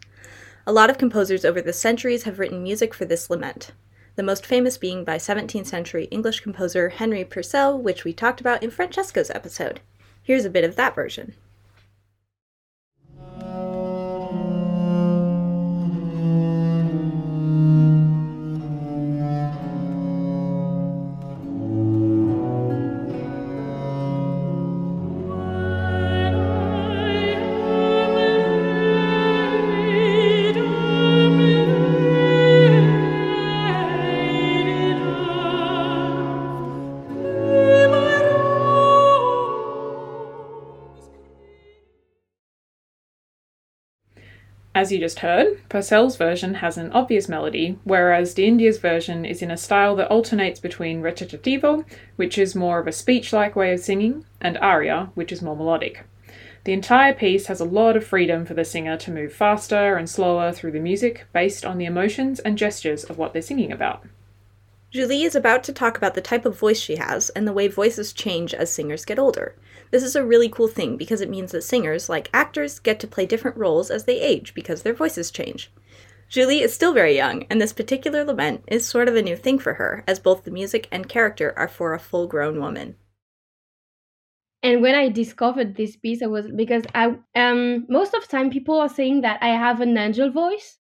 A 0.66 0.72
lot 0.72 0.90
of 0.90 0.98
composers 0.98 1.44
over 1.44 1.62
the 1.62 1.74
centuries 1.74 2.24
have 2.24 2.40
written 2.40 2.64
music 2.64 2.94
for 2.94 3.04
this 3.04 3.30
lament 3.30 3.74
the 4.16 4.24
most 4.24 4.46
famous 4.46 4.78
being 4.78 5.04
by 5.04 5.18
17th 5.18 5.66
century 5.66 6.06
English 6.06 6.42
composer 6.42 6.90
Henry 6.90 7.24
Purcell, 7.24 7.78
which 7.78 8.04
we 8.04 8.14
talked 8.14 8.42
about 8.42 8.62
in 8.62 8.70
Francesco's 8.70 9.32
episode. 9.32 9.80
Here's 10.22 10.46
a 10.46 10.50
bit 10.50 10.64
of 10.64 10.76
that 10.76 10.96
version. 10.96 11.34
As 44.74 44.90
you 44.90 45.00
just 45.00 45.20
heard, 45.20 45.68
Purcell's 45.68 46.16
version 46.16 46.56
has 46.56 46.78
an 46.78 46.94
obvious 46.94 47.28
melody, 47.28 47.78
whereas 47.84 48.34
De 48.34 48.46
India's 48.46 48.78
version 48.78 49.26
is 49.26 49.42
in 49.42 49.52
a 49.52 49.58
style 49.58 49.98
that 49.98 50.10
alternates 50.10 50.62
between 50.62 51.02
recitativo, 51.02 51.84
which 52.16 52.38
is 52.38 52.56
more 52.56 52.80
of 52.80 52.88
a 52.88 52.94
speech 52.94 53.34
like 53.34 53.54
way 53.54 53.74
of 53.74 53.82
singing, 53.82 54.26
and 54.40 54.58
aria, 54.60 55.10
which 55.14 55.34
is 55.34 55.42
more 55.42 55.58
melodic. 55.58 56.06
The 56.64 56.72
entire 56.72 57.14
piece 57.14 57.48
has 57.48 57.60
a 57.60 57.66
lot 57.66 57.98
of 57.98 58.06
freedom 58.06 58.46
for 58.46 58.54
the 58.54 58.64
singer 58.64 58.96
to 58.96 59.12
move 59.12 59.34
faster 59.34 59.98
and 59.98 60.10
slower 60.10 60.54
through 60.54 60.72
the 60.72 60.80
music 60.80 61.26
based 61.34 61.66
on 61.66 61.78
the 61.78 61.86
emotions 61.86 62.40
and 62.40 62.58
gestures 62.58 63.04
of 63.04 63.18
what 63.18 63.34
they're 63.34 63.42
singing 63.42 63.74
about. 63.74 64.06
Julie 64.92 65.24
is 65.24 65.36
about 65.36 65.64
to 65.66 65.74
talk 65.74 65.98
about 65.98 66.14
the 66.14 66.22
type 66.22 66.46
of 66.46 66.58
voice 66.58 66.80
she 66.80 66.96
has 66.96 67.30
and 67.32 67.48
the 67.48 67.54
way 67.54 67.68
voices 67.68 68.14
change 68.14 68.54
as 68.54 68.72
singers 68.72 69.06
get 69.06 69.20
older. 69.20 69.56
This 69.92 70.04
is 70.04 70.16
a 70.16 70.26
really 70.26 70.50
cool 70.50 70.68
thing 70.68 70.98
because 70.98 71.22
it 71.22 71.30
means 71.30 71.52
that 71.52 71.64
singers, 71.64 72.10
like 72.10 72.30
actors, 72.34 72.80
get 72.80 73.00
to 73.02 73.08
play 73.08 73.26
different 73.26 73.58
roles 73.58 73.92
as 73.92 74.06
they 74.06 74.20
age 74.20 74.54
because 74.54 74.82
their 74.82 74.94
voices 74.94 75.32
change. 75.32 75.72
Julie 76.30 76.62
is 76.62 76.74
still 76.74 76.94
very 76.94 77.16
young, 77.16 77.44
and 77.50 77.62
this 77.62 77.74
particular 77.74 78.24
lament 78.24 78.64
is 78.68 78.88
sort 78.88 79.10
of 79.10 79.18
a 79.18 79.22
new 79.22 79.36
thing 79.36 79.60
for 79.60 79.74
her, 79.74 80.04
as 80.08 80.18
both 80.18 80.46
the 80.46 80.52
music 80.52 80.88
and 80.90 81.10
character 81.10 81.54
are 81.58 81.68
for 81.68 81.94
a 81.94 82.00
full 82.00 82.26
grown 82.26 82.60
woman. 82.60 82.96
And 84.64 84.82
when 84.82 84.96
I 84.96 85.10
discovered 85.10 85.76
this 85.76 85.98
piece, 85.98 86.22
I 86.22 86.28
was 86.28 86.48
because 86.56 86.84
I 86.94 87.16
um 87.36 87.86
most 87.90 88.14
of 88.14 88.22
the 88.22 88.28
time 88.28 88.50
people 88.50 88.80
are 88.80 88.90
saying 88.90 89.22
that 89.22 89.42
I 89.42 89.50
have 89.50 89.82
an 89.82 89.98
angel 89.98 90.32
voice. 90.32 90.78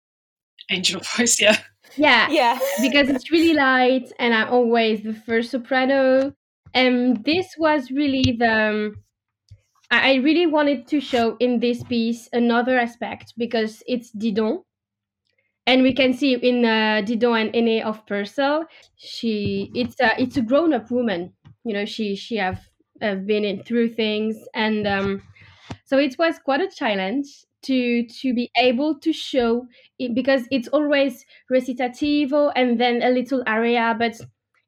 Angel 0.70 1.00
voice, 1.16 1.40
yeah. 1.40 1.58
Yeah. 1.96 2.28
Yeah. 2.28 2.58
because 2.82 3.08
it's 3.08 3.30
really 3.30 3.54
light 3.54 4.12
and 4.18 4.34
I'm 4.34 4.50
always 4.52 5.02
the 5.02 5.14
first 5.14 5.50
soprano. 5.50 6.34
And 6.74 7.24
this 7.24 7.54
was 7.58 7.90
really 7.90 8.36
the 8.38 8.68
um, 8.70 9.04
I 9.90 10.14
really 10.16 10.46
wanted 10.46 10.86
to 10.88 11.00
show 11.00 11.36
in 11.38 11.60
this 11.60 11.82
piece 11.84 12.28
another 12.32 12.78
aspect 12.78 13.34
because 13.36 13.82
it's 13.86 14.10
Didon. 14.12 14.64
And 15.66 15.82
we 15.82 15.92
can 15.92 16.14
see 16.14 16.34
in 16.34 16.64
uh, 16.64 17.02
Didon 17.04 17.36
and 17.40 17.52
Énée 17.52 17.82
of 17.82 18.04
Purcell, 18.06 18.64
she 18.96 19.70
it's 19.74 20.00
a 20.00 20.20
it's 20.20 20.36
a 20.36 20.42
grown 20.42 20.72
up 20.72 20.90
woman. 20.90 21.34
You 21.64 21.74
know, 21.74 21.84
she 21.84 22.16
she 22.16 22.36
have, 22.36 22.70
have 23.02 23.26
been 23.26 23.44
in 23.44 23.62
through 23.62 23.90
things, 23.94 24.36
and 24.54 24.86
um, 24.86 25.22
so 25.84 25.98
it 25.98 26.16
was 26.18 26.38
quite 26.38 26.60
a 26.62 26.68
challenge 26.70 27.26
to 27.64 28.06
to 28.06 28.34
be 28.34 28.50
able 28.56 28.98
to 29.00 29.12
show 29.12 29.66
it 29.98 30.14
because 30.14 30.46
it's 30.50 30.68
always 30.68 31.24
recitativo 31.52 32.52
and 32.56 32.80
then 32.80 33.02
a 33.02 33.10
little 33.10 33.42
aria, 33.46 33.94
but 33.98 34.14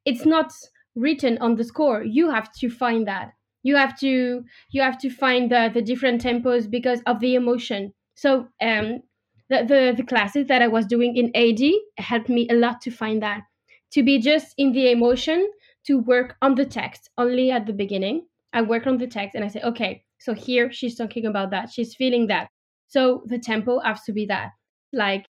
it's 0.05 0.25
not 0.25 0.51
written 0.95 1.37
on 1.39 1.55
the 1.55 1.63
score. 1.63 2.03
You 2.03 2.29
have 2.29 2.51
to 2.53 2.69
find 2.69 3.07
that. 3.07 3.31
You 3.63 3.75
have 3.75 3.97
to 3.99 4.43
you 4.71 4.81
have 4.81 4.97
to 4.99 5.09
find 5.09 5.51
the 5.51 5.69
the 5.73 5.81
different 5.81 6.23
tempos 6.23 6.69
because 6.69 7.01
of 7.05 7.19
the 7.19 7.35
emotion. 7.35 7.93
So 8.15 8.47
um, 8.61 9.01
the, 9.49 9.63
the 9.63 9.93
the 9.97 10.03
classes 10.03 10.47
that 10.47 10.61
I 10.61 10.67
was 10.67 10.85
doing 10.85 11.15
in 11.15 11.31
AD 11.35 11.61
helped 11.97 12.29
me 12.29 12.47
a 12.49 12.55
lot 12.55 12.81
to 12.81 12.91
find 12.91 13.21
that 13.21 13.43
to 13.91 14.03
be 14.03 14.19
just 14.19 14.53
in 14.57 14.71
the 14.71 14.91
emotion 14.91 15.49
to 15.85 15.99
work 15.99 16.35
on 16.41 16.55
the 16.55 16.65
text 16.65 17.09
only 17.17 17.51
at 17.51 17.65
the 17.65 17.73
beginning. 17.73 18.27
I 18.53 18.61
work 18.61 18.87
on 18.87 18.97
the 18.97 19.07
text 19.07 19.35
and 19.35 19.43
I 19.43 19.47
say, 19.47 19.61
okay, 19.61 20.03
so 20.19 20.33
here 20.33 20.71
she's 20.71 20.95
talking 20.95 21.25
about 21.25 21.51
that. 21.51 21.71
She's 21.71 21.95
feeling 21.95 22.27
that. 22.27 22.49
So 22.87 23.23
the 23.25 23.39
tempo 23.39 23.79
has 23.79 24.03
to 24.03 24.13
be 24.13 24.25
that. 24.27 24.51
Like 24.93 25.25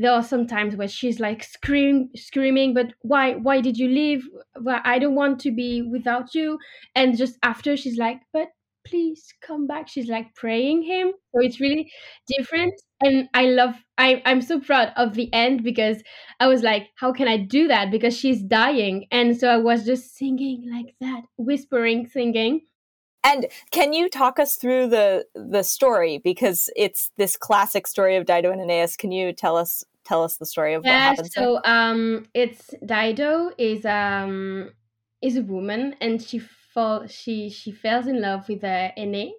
there 0.00 0.12
are 0.12 0.22
some 0.22 0.46
times 0.46 0.76
where 0.76 0.88
she's 0.88 1.20
like 1.20 1.44
scream 1.44 2.08
screaming 2.16 2.72
but 2.72 2.86
why 3.02 3.34
why 3.34 3.60
did 3.60 3.76
you 3.76 3.86
leave? 3.88 4.26
Well, 4.58 4.80
i 4.84 4.98
don't 4.98 5.14
want 5.14 5.38
to 5.40 5.50
be 5.50 5.82
without 5.82 6.34
you. 6.34 6.58
And 6.94 7.16
just 7.16 7.38
after 7.42 7.76
she's 7.76 7.98
like 7.98 8.20
but 8.32 8.48
please 8.86 9.34
come 9.42 9.66
back. 9.66 9.88
She's 9.88 10.08
like 10.08 10.34
praying 10.34 10.82
him. 10.84 11.12
So 11.34 11.42
it's 11.42 11.60
really 11.60 11.92
different. 12.26 12.72
And 13.02 13.28
i 13.34 13.44
love 13.44 13.74
I, 13.98 14.22
i'm 14.24 14.40
so 14.40 14.58
proud 14.60 14.92
of 14.96 15.14
the 15.14 15.30
end 15.34 15.62
because 15.62 16.02
i 16.40 16.46
was 16.46 16.62
like 16.62 16.88
how 16.96 17.12
can 17.12 17.28
i 17.28 17.36
do 17.36 17.68
that? 17.68 17.90
Because 17.90 18.16
she's 18.16 18.42
dying. 18.42 19.06
And 19.10 19.38
so 19.38 19.48
i 19.48 19.58
was 19.58 19.84
just 19.84 20.16
singing 20.16 20.66
like 20.72 20.94
that 21.00 21.24
whispering 21.36 22.06
singing. 22.06 22.62
And 23.22 23.46
can 23.70 23.92
you 23.92 24.08
talk 24.08 24.38
us 24.38 24.56
through 24.56 24.88
the 24.88 25.26
the 25.34 25.62
story? 25.62 26.18
Because 26.18 26.70
it's 26.74 27.10
this 27.18 27.36
classic 27.36 27.86
story 27.86 28.16
of 28.16 28.24
Dido 28.24 28.50
and 28.50 28.62
Aeneas? 28.62 28.96
Can 28.96 29.12
you 29.12 29.32
tell 29.32 29.56
us 29.56 29.84
tell 30.10 30.24
us 30.24 30.36
the 30.36 30.46
story 30.46 30.74
of 30.74 30.82
what 30.82 30.88
yeah 30.88 31.08
happens? 31.10 31.30
there? 31.34 31.44
so 31.44 31.60
um 31.64 32.26
it's 32.34 32.74
dido 32.84 33.50
is 33.58 33.84
um 33.86 34.70
is 35.22 35.36
a 35.36 35.42
woman 35.42 35.94
and 36.00 36.22
she 36.22 36.38
fall 36.38 37.06
she 37.06 37.50
she 37.50 37.72
falls 37.72 38.06
in 38.06 38.20
love 38.20 38.48
with 38.48 38.64
uh, 38.64 38.90
Énée 38.96 39.32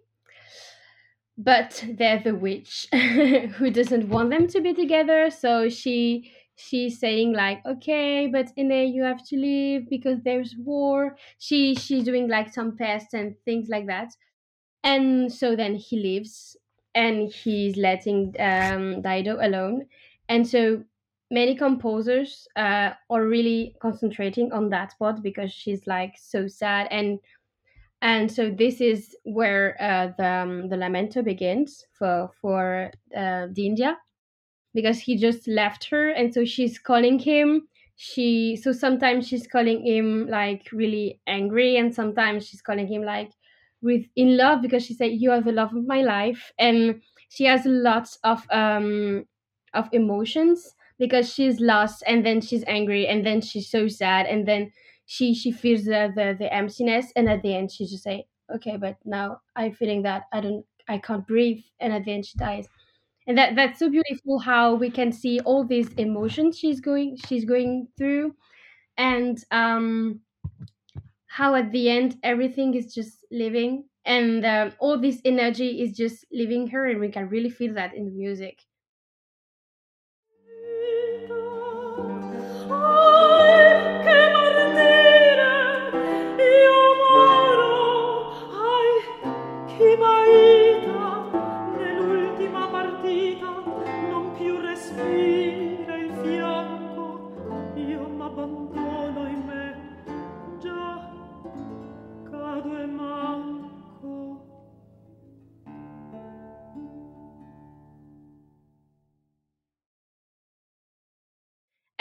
but 1.37 1.83
they're 1.97 2.21
the 2.23 2.35
witch 2.35 2.87
who 3.57 3.71
doesn't 3.71 4.09
want 4.09 4.29
them 4.29 4.47
to 4.47 4.61
be 4.61 4.73
together 4.73 5.29
so 5.29 5.69
she 5.69 6.31
she's 6.55 6.99
saying 6.99 7.33
like 7.33 7.65
okay 7.65 8.27
but 8.27 8.47
Énée 8.57 8.93
you 8.93 9.03
have 9.03 9.25
to 9.27 9.35
leave 9.37 9.89
because 9.89 10.19
there's 10.23 10.55
war 10.57 11.15
she 11.39 11.73
she's 11.75 12.03
doing 12.03 12.27
like 12.27 12.53
some 12.53 12.77
tests 12.77 13.13
and 13.13 13.35
things 13.45 13.69
like 13.69 13.87
that 13.87 14.09
and 14.83 15.31
so 15.31 15.55
then 15.55 15.75
he 15.75 15.97
leaves 15.97 16.57
and 16.93 17.31
he's 17.31 17.77
letting 17.77 18.35
um, 18.39 19.01
Dido 19.01 19.37
alone 19.41 19.87
and 20.31 20.47
so 20.47 20.83
many 21.29 21.55
composers 21.55 22.47
uh, 22.55 22.91
are 23.09 23.27
really 23.27 23.75
concentrating 23.81 24.51
on 24.53 24.69
that 24.69 24.95
part 24.97 25.21
because 25.21 25.51
she's 25.51 25.87
like 25.87 26.15
so 26.17 26.47
sad. 26.47 26.87
And 26.89 27.19
and 28.01 28.31
so 28.31 28.49
this 28.49 28.81
is 28.81 29.15
where 29.25 29.77
uh, 29.81 30.13
the 30.17 30.27
um, 30.27 30.69
the 30.69 30.77
lamento 30.77 31.21
begins 31.23 31.85
for 31.97 32.31
for 32.41 32.91
uh, 33.15 33.47
the 33.51 33.65
India 33.65 33.97
because 34.73 34.99
he 34.99 35.17
just 35.17 35.47
left 35.47 35.89
her. 35.89 36.11
And 36.11 36.33
so 36.33 36.45
she's 36.45 36.79
calling 36.79 37.19
him. 37.19 37.67
She 37.97 38.55
so 38.55 38.71
sometimes 38.71 39.27
she's 39.27 39.47
calling 39.47 39.85
him 39.85 40.27
like 40.29 40.69
really 40.71 41.21
angry 41.27 41.77
and 41.77 41.93
sometimes 41.93 42.47
she's 42.47 42.61
calling 42.61 42.87
him 42.87 43.03
like 43.03 43.31
with 43.81 44.05
in 44.15 44.37
love 44.37 44.61
because 44.61 44.85
she 44.85 44.93
said 44.93 45.11
you 45.11 45.31
are 45.31 45.41
the 45.41 45.51
love 45.51 45.75
of 45.75 45.85
my 45.85 46.01
life. 46.01 46.51
And 46.57 47.01
she 47.29 47.45
has 47.45 47.65
lots 47.65 48.17
of 48.23 48.45
um 48.51 49.25
of 49.73 49.89
emotions 49.91 50.75
because 50.97 51.31
she's 51.33 51.59
lost 51.59 52.03
and 52.07 52.25
then 52.25 52.41
she's 52.41 52.63
angry 52.67 53.07
and 53.07 53.25
then 53.25 53.41
she's 53.41 53.69
so 53.69 53.87
sad 53.87 54.25
and 54.25 54.47
then 54.47 54.71
she 55.05 55.33
she 55.33 55.51
feels 55.51 55.85
the 55.85 56.11
the, 56.15 56.35
the 56.37 56.53
emptiness 56.53 57.11
and 57.15 57.29
at 57.29 57.41
the 57.41 57.53
end 57.55 57.71
she 57.71 57.85
just 57.85 58.03
say 58.03 58.27
okay 58.53 58.77
but 58.77 58.97
now 59.05 59.41
i'm 59.55 59.73
feeling 59.73 60.01
that 60.03 60.23
i 60.31 60.39
don't 60.41 60.65
i 60.87 60.97
can't 60.97 61.27
breathe 61.27 61.63
and 61.79 61.93
at 61.93 62.05
the 62.05 62.11
end 62.11 62.25
she 62.25 62.37
dies. 62.37 62.67
And 63.27 63.37
that 63.37 63.55
that's 63.55 63.79
so 63.79 63.89
beautiful 63.89 64.39
how 64.39 64.75
we 64.75 64.89
can 64.89 65.11
see 65.11 65.39
all 65.41 65.63
these 65.65 65.93
emotions 65.93 66.57
she's 66.57 66.79
going 66.81 67.17
she's 67.17 67.45
going 67.45 67.87
through. 67.97 68.35
And 68.97 69.43
um 69.51 70.21
how 71.27 71.55
at 71.55 71.71
the 71.71 71.89
end 71.89 72.17
everything 72.23 72.73
is 72.73 72.93
just 72.93 73.25
living 73.31 73.85
and 74.05 74.45
um, 74.45 74.73
all 74.79 74.97
this 74.99 75.21
energy 75.23 75.81
is 75.81 75.95
just 75.95 76.25
leaving 76.31 76.67
her 76.67 76.85
and 76.87 76.99
we 76.99 77.09
can 77.09 77.29
really 77.29 77.49
feel 77.49 77.73
that 77.73 77.93
in 77.93 78.05
the 78.05 78.11
music 78.11 78.63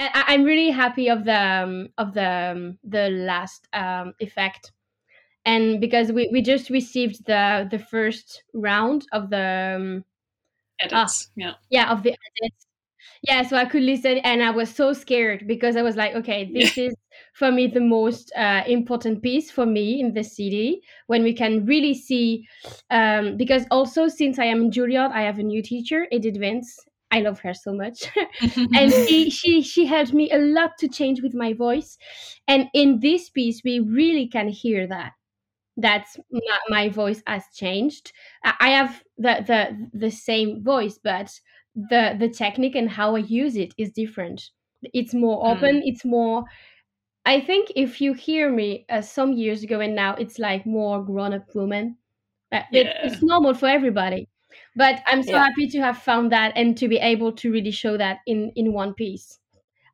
I, 0.00 0.24
I'm 0.28 0.44
really 0.44 0.70
happy 0.70 1.08
of 1.08 1.24
the 1.24 1.40
um, 1.40 1.88
of 1.98 2.14
the 2.14 2.52
um, 2.52 2.78
the 2.84 3.10
last 3.10 3.68
um, 3.72 4.14
effect, 4.20 4.72
and 5.44 5.80
because 5.80 6.12
we, 6.12 6.28
we 6.32 6.42
just 6.42 6.70
received 6.70 7.26
the 7.26 7.68
the 7.70 7.78
first 7.78 8.44
round 8.54 9.06
of 9.12 9.30
the 9.30 9.76
um, 9.76 10.04
Edits, 10.80 11.30
yeah. 11.36 11.52
yeah 11.68 11.90
of 11.90 12.02
the 12.02 12.10
edits. 12.10 12.66
Yeah, 13.22 13.42
so 13.42 13.56
I 13.56 13.66
could 13.66 13.82
listen, 13.82 14.18
and 14.18 14.42
I 14.42 14.50
was 14.50 14.74
so 14.74 14.92
scared 14.92 15.46
because 15.46 15.76
I 15.76 15.82
was 15.82 15.96
like, 15.96 16.14
okay, 16.14 16.50
this 16.54 16.78
is 16.78 16.94
for 17.34 17.52
me 17.52 17.66
the 17.66 17.80
most 17.80 18.32
uh, 18.36 18.62
important 18.66 19.22
piece 19.22 19.50
for 19.50 19.66
me 19.66 20.00
in 20.00 20.14
the 20.14 20.24
CD 20.24 20.82
when 21.06 21.22
we 21.22 21.34
can 21.34 21.66
really 21.66 21.94
see. 21.94 22.46
Um, 22.90 23.36
because 23.36 23.64
also 23.70 24.08
since 24.08 24.38
I 24.38 24.46
am 24.46 24.62
in 24.62 24.70
Juilliard, 24.70 25.12
I 25.12 25.22
have 25.22 25.38
a 25.38 25.42
new 25.42 25.62
teacher, 25.62 26.06
Edith 26.10 26.38
Wiens. 26.38 26.78
I 27.10 27.20
love 27.20 27.40
her 27.40 27.54
so 27.54 27.72
much, 27.72 28.08
and 28.56 28.92
she 28.92 29.30
she 29.30 29.62
she 29.62 29.86
helped 29.86 30.12
me 30.12 30.30
a 30.30 30.38
lot 30.38 30.78
to 30.78 30.88
change 30.88 31.22
with 31.22 31.34
my 31.34 31.52
voice 31.52 31.98
and 32.46 32.68
in 32.72 33.00
this 33.00 33.30
piece 33.30 33.62
we 33.64 33.80
really 33.80 34.28
can 34.28 34.48
hear 34.48 34.86
that 34.86 35.12
that's 35.76 36.18
my, 36.30 36.58
my 36.68 36.88
voice 36.88 37.22
has 37.26 37.44
changed 37.54 38.12
i 38.44 38.70
have 38.70 39.02
the 39.18 39.44
the 39.46 39.88
the 39.98 40.10
same 40.10 40.62
voice 40.62 40.98
but 41.02 41.30
the 41.74 42.16
the 42.18 42.28
technique 42.28 42.74
and 42.74 42.90
how 42.90 43.16
I 43.16 43.20
use 43.20 43.56
it 43.56 43.74
is 43.78 43.90
different. 43.90 44.50
It's 44.82 45.14
more 45.14 45.46
open. 45.46 45.76
Mm. 45.76 45.82
It's 45.84 46.04
more. 46.04 46.44
I 47.26 47.40
think 47.40 47.72
if 47.76 48.00
you 48.00 48.14
hear 48.14 48.50
me 48.50 48.86
uh, 48.88 49.02
some 49.02 49.32
years 49.32 49.62
ago 49.62 49.80
and 49.80 49.94
now, 49.94 50.14
it's 50.14 50.38
like 50.38 50.66
more 50.66 51.04
grown 51.04 51.34
up 51.34 51.54
woman. 51.54 51.96
Uh, 52.50 52.62
yeah. 52.72 52.80
it, 52.80 52.96
it's 53.04 53.22
normal 53.22 53.54
for 53.54 53.68
everybody, 53.68 54.28
but 54.76 55.02
I'm 55.06 55.22
so 55.22 55.36
yeah. 55.36 55.38
happy 55.38 55.66
to 55.68 55.78
have 55.80 55.98
found 55.98 56.32
that 56.32 56.52
and 56.56 56.76
to 56.78 56.88
be 56.88 56.96
able 56.98 57.32
to 57.32 57.50
really 57.52 57.70
show 57.70 57.96
that 57.96 58.20
in 58.26 58.52
in 58.56 58.72
one 58.72 58.94
piece. 58.94 59.38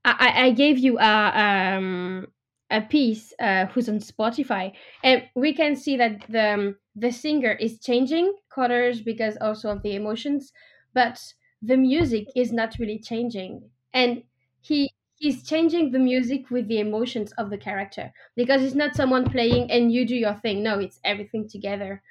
I, 0.04 0.46
I 0.46 0.50
gave 0.52 0.78
you 0.78 0.98
a 0.98 1.32
um, 1.76 2.28
a 2.70 2.80
piece 2.80 3.32
uh, 3.40 3.66
who's 3.66 3.88
on 3.88 3.98
Spotify, 3.98 4.72
and 5.02 5.28
we 5.34 5.52
can 5.52 5.76
see 5.76 5.96
that 5.96 6.22
the 6.28 6.54
um, 6.54 6.76
the 6.94 7.10
singer 7.12 7.52
is 7.52 7.80
changing 7.80 8.34
colors 8.48 9.02
because 9.02 9.36
also 9.40 9.70
of 9.70 9.82
the 9.82 9.94
emotions, 9.94 10.52
but 10.94 11.20
the 11.62 11.76
music 11.76 12.28
is 12.36 12.52
not 12.52 12.76
really 12.78 12.98
changing, 12.98 13.70
and 13.92 14.22
he 14.60 14.90
he's 15.16 15.42
changing 15.48 15.90
the 15.92 15.98
music 15.98 16.50
with 16.50 16.68
the 16.68 16.78
emotions 16.78 17.32
of 17.32 17.50
the 17.50 17.58
character 17.58 18.12
because 18.36 18.62
it's 18.62 18.74
not 18.74 18.94
someone 18.94 19.28
playing 19.30 19.70
and 19.70 19.90
you 19.92 20.06
do 20.06 20.14
your 20.14 20.34
thing. 20.34 20.62
No, 20.62 20.78
it's 20.78 21.00
everything 21.04 21.48
together, 21.48 22.02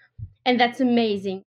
and 0.46 0.60
that's 0.60 0.80
amazing. 0.82 1.44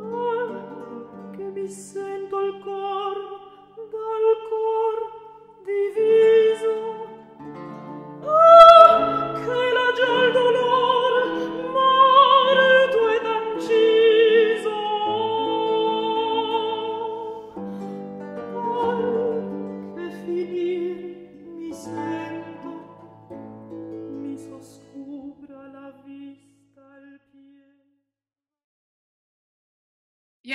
Ah, 0.00 1.30
che 1.36 1.44
mi 1.44 1.68
sento 1.68 2.40
il 2.40 2.58
cor 2.62 3.16
dal 3.90 4.26
cor 4.48 5.62
divino. 5.64 6.43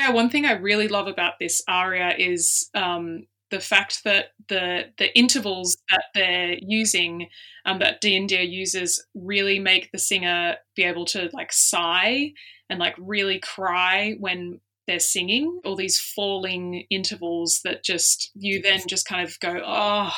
Yeah, 0.09 0.15
one 0.15 0.29
thing 0.31 0.45
I 0.45 0.53
really 0.53 0.87
love 0.87 1.07
about 1.07 1.33
this 1.39 1.61
aria 1.67 2.15
is 2.17 2.69
um, 2.73 3.27
the 3.51 3.59
fact 3.59 4.03
that 4.05 4.31
the 4.47 4.85
the 4.97 5.15
intervals 5.17 5.77
that 5.89 6.05
they're 6.15 6.57
using, 6.61 7.29
um, 7.65 7.77
that 7.79 8.03
India 8.03 8.41
uses, 8.41 9.05
really 9.13 9.59
make 9.59 9.91
the 9.91 9.99
singer 9.99 10.55
be 10.75 10.83
able 10.83 11.05
to 11.05 11.29
like 11.31 11.53
sigh 11.53 12.33
and 12.71 12.79
like 12.79 12.95
really 12.97 13.39
cry 13.39 14.15
when 14.19 14.59
they're 14.87 14.99
singing. 14.99 15.61
All 15.63 15.75
these 15.75 15.99
falling 15.99 16.85
intervals 16.89 17.61
that 17.63 17.83
just 17.83 18.31
you 18.33 18.61
then 18.63 18.81
just 18.87 19.07
kind 19.07 19.27
of 19.27 19.39
go, 19.39 19.61
oh, 19.63 20.11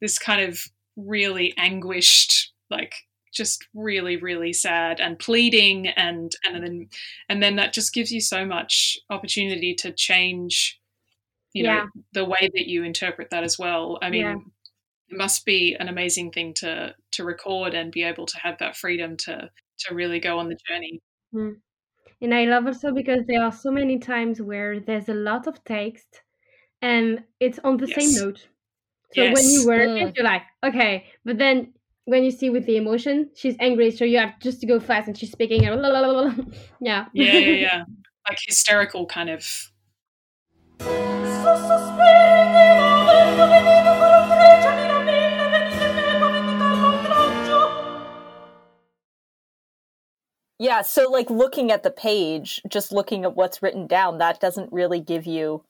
this 0.00 0.18
kind 0.18 0.42
of 0.42 0.60
really 0.96 1.54
anguished 1.56 2.52
like 2.70 2.94
just 3.38 3.66
really 3.72 4.16
really 4.16 4.52
sad 4.52 5.00
and 5.00 5.18
pleading 5.18 5.86
and 5.86 6.32
and 6.44 6.62
then 6.62 6.88
and 7.28 7.42
then 7.42 7.56
that 7.56 7.72
just 7.72 7.94
gives 7.94 8.12
you 8.12 8.20
so 8.20 8.44
much 8.44 8.98
opportunity 9.08 9.74
to 9.74 9.92
change 9.92 10.78
you 11.54 11.62
know 11.62 11.86
the 12.12 12.24
way 12.24 12.50
that 12.54 12.66
you 12.66 12.82
interpret 12.82 13.30
that 13.30 13.44
as 13.44 13.58
well 13.58 13.98
i 14.02 14.10
mean 14.10 14.22
yeah. 14.22 14.36
it 15.08 15.16
must 15.16 15.46
be 15.46 15.76
an 15.78 15.88
amazing 15.88 16.30
thing 16.30 16.52
to 16.52 16.94
to 17.12 17.24
record 17.24 17.74
and 17.74 17.92
be 17.92 18.02
able 18.02 18.26
to 18.26 18.38
have 18.38 18.58
that 18.58 18.76
freedom 18.76 19.16
to 19.16 19.48
to 19.78 19.94
really 19.94 20.20
go 20.20 20.38
on 20.38 20.48
the 20.48 20.58
journey 20.68 21.00
mm. 21.34 21.56
and 22.20 22.34
i 22.34 22.44
love 22.44 22.66
also 22.66 22.92
because 22.92 23.24
there 23.26 23.42
are 23.42 23.52
so 23.52 23.70
many 23.70 23.98
times 23.98 24.42
where 24.42 24.80
there's 24.80 25.08
a 25.08 25.14
lot 25.14 25.46
of 25.46 25.62
text 25.64 26.22
and 26.82 27.22
it's 27.40 27.58
on 27.64 27.76
the 27.76 27.86
yes. 27.86 27.96
same 27.96 28.24
note 28.24 28.46
so 29.14 29.22
yes. 29.22 29.34
when 29.34 29.50
you 29.50 29.66
work 29.66 29.88
mm. 29.88 30.08
it 30.08 30.16
you're 30.16 30.24
like 30.24 30.42
okay 30.64 31.06
but 31.24 31.38
then 31.38 31.72
when 32.08 32.24
you 32.24 32.30
see 32.30 32.48
with 32.48 32.64
the 32.64 32.78
emotion, 32.78 33.28
she's 33.34 33.54
angry, 33.60 33.90
so 33.90 34.02
you 34.02 34.16
have 34.16 34.40
just 34.40 34.62
to 34.62 34.66
go 34.66 34.80
fast, 34.80 35.08
and 35.08 35.18
she's 35.18 35.30
speaking. 35.30 35.66
And 35.66 35.78
yeah. 36.80 37.04
yeah, 37.12 37.32
yeah, 37.32 37.38
yeah, 37.38 37.84
like 38.28 38.38
hysterical 38.46 39.04
kind 39.04 39.28
of. 39.28 39.70
Yeah, 50.60 50.80
so 50.82 51.10
like 51.10 51.28
looking 51.28 51.70
at 51.70 51.82
the 51.82 51.90
page, 51.90 52.62
just 52.68 52.90
looking 52.90 53.24
at 53.24 53.36
what's 53.36 53.62
written 53.62 53.86
down, 53.86 54.16
that 54.18 54.40
doesn't 54.40 54.72
really 54.72 55.00
give 55.00 55.26
you, 55.26 55.62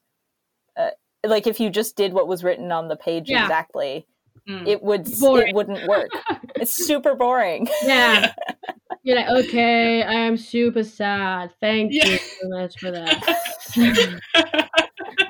uh, 0.77 0.91
like 1.27 1.49
if 1.49 1.59
you 1.59 1.69
just 1.69 1.97
did 1.97 2.13
what 2.13 2.29
was 2.29 2.45
written 2.45 2.71
on 2.71 2.87
the 2.87 2.97
page 2.97 3.29
yeah. 3.29 3.43
exactly, 3.43 4.07
mm. 4.49 4.67
it 4.67 4.83
would 4.83 5.09
boring. 5.19 5.49
it 5.49 5.55
wouldn't 5.55 5.87
work. 5.89 6.11
it's 6.57 6.73
super 6.73 7.15
boring. 7.15 7.69
Yeah. 7.83 8.33
You're 9.03 9.17
like, 9.17 9.45
okay, 9.45 10.03
I 10.03 10.13
am 10.13 10.37
super 10.37 10.85
sad. 10.85 11.53
Thank 11.61 11.93
yeah. 11.93 12.07
you 12.07 12.19
so 12.19 12.49
much 12.49 12.79
for 12.79 12.91
that. 12.91 13.23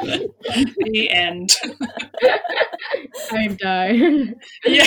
the 0.01 1.11
end. 1.11 1.57
I'm 3.31 3.57
dying. 3.57 4.35
Yeah. 4.64 4.87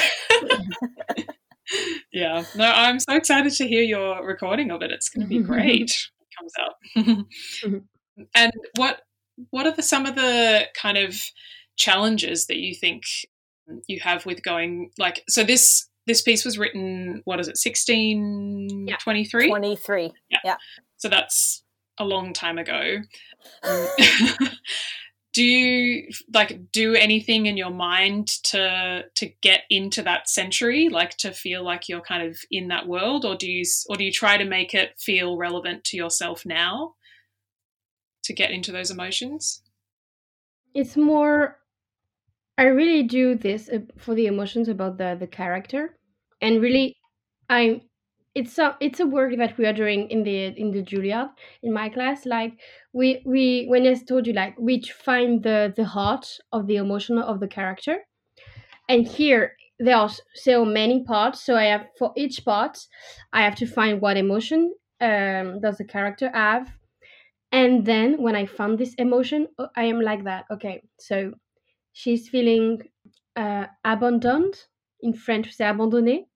yeah. 2.11 2.43
No, 2.55 2.65
I'm 2.65 2.99
so 2.99 3.15
excited 3.15 3.53
to 3.53 3.67
hear 3.67 3.83
your 3.83 4.25
recording 4.25 4.71
of 4.71 4.81
it. 4.81 4.91
It's 4.91 5.09
going 5.09 5.21
to 5.21 5.29
be 5.29 5.39
great. 5.39 5.91
it 5.91 6.27
comes 6.37 6.53
out. 6.59 6.73
Mm-hmm. 6.97 7.77
and 8.35 8.51
what 8.75 9.01
what 9.49 9.65
are 9.65 9.71
the, 9.71 9.83
some 9.83 10.05
of 10.05 10.15
the 10.15 10.67
kind 10.75 10.97
of 10.97 11.15
challenges 11.77 12.45
that 12.47 12.57
you 12.57 12.75
think 12.75 13.03
you 13.87 13.99
have 14.01 14.25
with 14.25 14.43
going 14.43 14.91
like 14.97 15.23
so 15.27 15.43
this 15.43 15.87
this 16.07 16.21
piece 16.21 16.43
was 16.43 16.57
written 16.57 17.21
what 17.25 17.39
is 17.39 17.47
it 17.47 17.57
1623 17.61 18.87
yeah. 18.87 19.49
23 19.49 20.11
yeah. 20.29 20.39
yeah. 20.43 20.57
So 20.97 21.09
that's 21.09 21.63
a 21.97 22.05
long 22.05 22.33
time 22.33 22.57
ago. 22.57 22.97
Do 25.33 25.43
you 25.43 26.09
like 26.33 26.71
do 26.73 26.93
anything 26.93 27.45
in 27.45 27.55
your 27.55 27.69
mind 27.69 28.27
to 28.43 29.05
to 29.15 29.25
get 29.41 29.61
into 29.69 30.01
that 30.03 30.27
century 30.27 30.89
like 30.89 31.15
to 31.19 31.31
feel 31.31 31.63
like 31.63 31.87
you're 31.87 32.01
kind 32.01 32.27
of 32.27 32.37
in 32.51 32.67
that 32.67 32.85
world? 32.85 33.23
Or 33.23 33.37
do 33.37 33.49
you 33.49 33.63
or 33.87 33.95
do 33.95 34.03
you 34.03 34.11
try 34.11 34.35
to 34.35 34.43
make 34.43 34.73
it 34.73 34.99
feel 34.99 35.37
relevant 35.37 35.85
to 35.85 35.97
yourself 35.97 36.45
now 36.45 36.95
to 38.25 38.33
get 38.33 38.51
into 38.51 38.73
those 38.73 38.91
emotions? 38.91 39.61
It's 40.73 40.97
more 40.97 41.60
I 42.61 42.65
really 42.65 43.03
do 43.03 43.35
this 43.35 43.69
uh, 43.69 43.79
for 43.97 44.13
the 44.15 44.27
emotions 44.27 44.67
about 44.69 44.97
the 44.97 45.09
the 45.19 45.27
character, 45.27 45.97
and 46.41 46.61
really, 46.61 46.87
I'm. 47.49 47.71
it's 48.41 48.57
a 48.65 48.67
it's 48.87 49.01
a 49.01 49.07
work 49.17 49.31
that 49.41 49.57
we 49.59 49.65
are 49.69 49.73
doing 49.83 50.01
in 50.15 50.23
the 50.27 50.37
in 50.63 50.71
the 50.75 50.83
Juilliard 50.89 51.31
in 51.63 51.71
my 51.73 51.89
class. 51.95 52.19
Like 52.35 52.53
we 52.99 53.07
we 53.33 53.45
when 53.71 53.87
I 53.87 53.95
told 54.11 54.27
you 54.27 54.33
like 54.33 54.55
we 54.69 54.75
find 55.07 55.43
the 55.47 55.59
the 55.79 55.85
heart 55.97 56.25
of 56.57 56.67
the 56.67 56.77
emotion 56.85 57.17
of 57.31 57.39
the 57.41 57.47
character, 57.59 57.95
and 58.89 59.07
here 59.07 59.43
there 59.79 59.97
are 59.97 60.09
so 60.35 60.65
many 60.65 61.03
parts. 61.03 61.41
So 61.45 61.55
I 61.55 61.65
have 61.73 61.85
for 61.99 62.09
each 62.23 62.37
part, 62.45 62.75
I 63.33 63.41
have 63.47 63.55
to 63.61 63.67
find 63.77 64.01
what 64.01 64.17
emotion 64.17 64.61
um, 65.09 65.59
does 65.61 65.77
the 65.77 65.85
character 65.95 66.29
have, 66.33 66.65
and 67.51 67.85
then 67.85 68.21
when 68.21 68.35
I 68.35 68.45
found 68.47 68.79
this 68.79 68.95
emotion, 68.95 69.47
oh, 69.59 69.69
I 69.75 69.85
am 69.85 70.01
like 70.01 70.23
that. 70.25 70.45
Okay, 70.51 70.83
so 70.99 71.33
she's 71.93 72.29
feeling 72.29 72.81
uh, 73.35 73.67
abandoned. 73.85 74.55
In 75.01 75.13
French, 75.13 75.51
c'est 75.51 75.63
abandonné. 75.65 76.27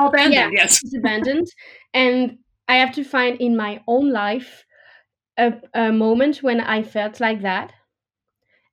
abandoned, 0.00 0.34
yeah, 0.34 0.50
yes. 0.52 0.80
She's 0.80 0.94
abandoned. 0.94 1.48
and 1.94 2.38
I 2.68 2.76
have 2.76 2.94
to 2.94 3.04
find 3.04 3.40
in 3.40 3.56
my 3.56 3.82
own 3.88 4.10
life 4.12 4.64
a, 5.38 5.54
a 5.74 5.92
moment 5.92 6.42
when 6.42 6.60
I 6.60 6.82
felt 6.82 7.20
like 7.20 7.42
that. 7.42 7.72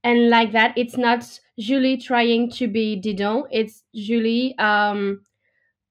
And 0.03 0.29
like 0.29 0.51
that, 0.53 0.73
it's 0.77 0.97
not 0.97 1.39
Julie 1.59 1.97
trying 1.97 2.49
to 2.51 2.67
be 2.67 2.99
Didon. 2.99 3.43
It's 3.51 3.83
Julie 3.93 4.57
um, 4.57 5.21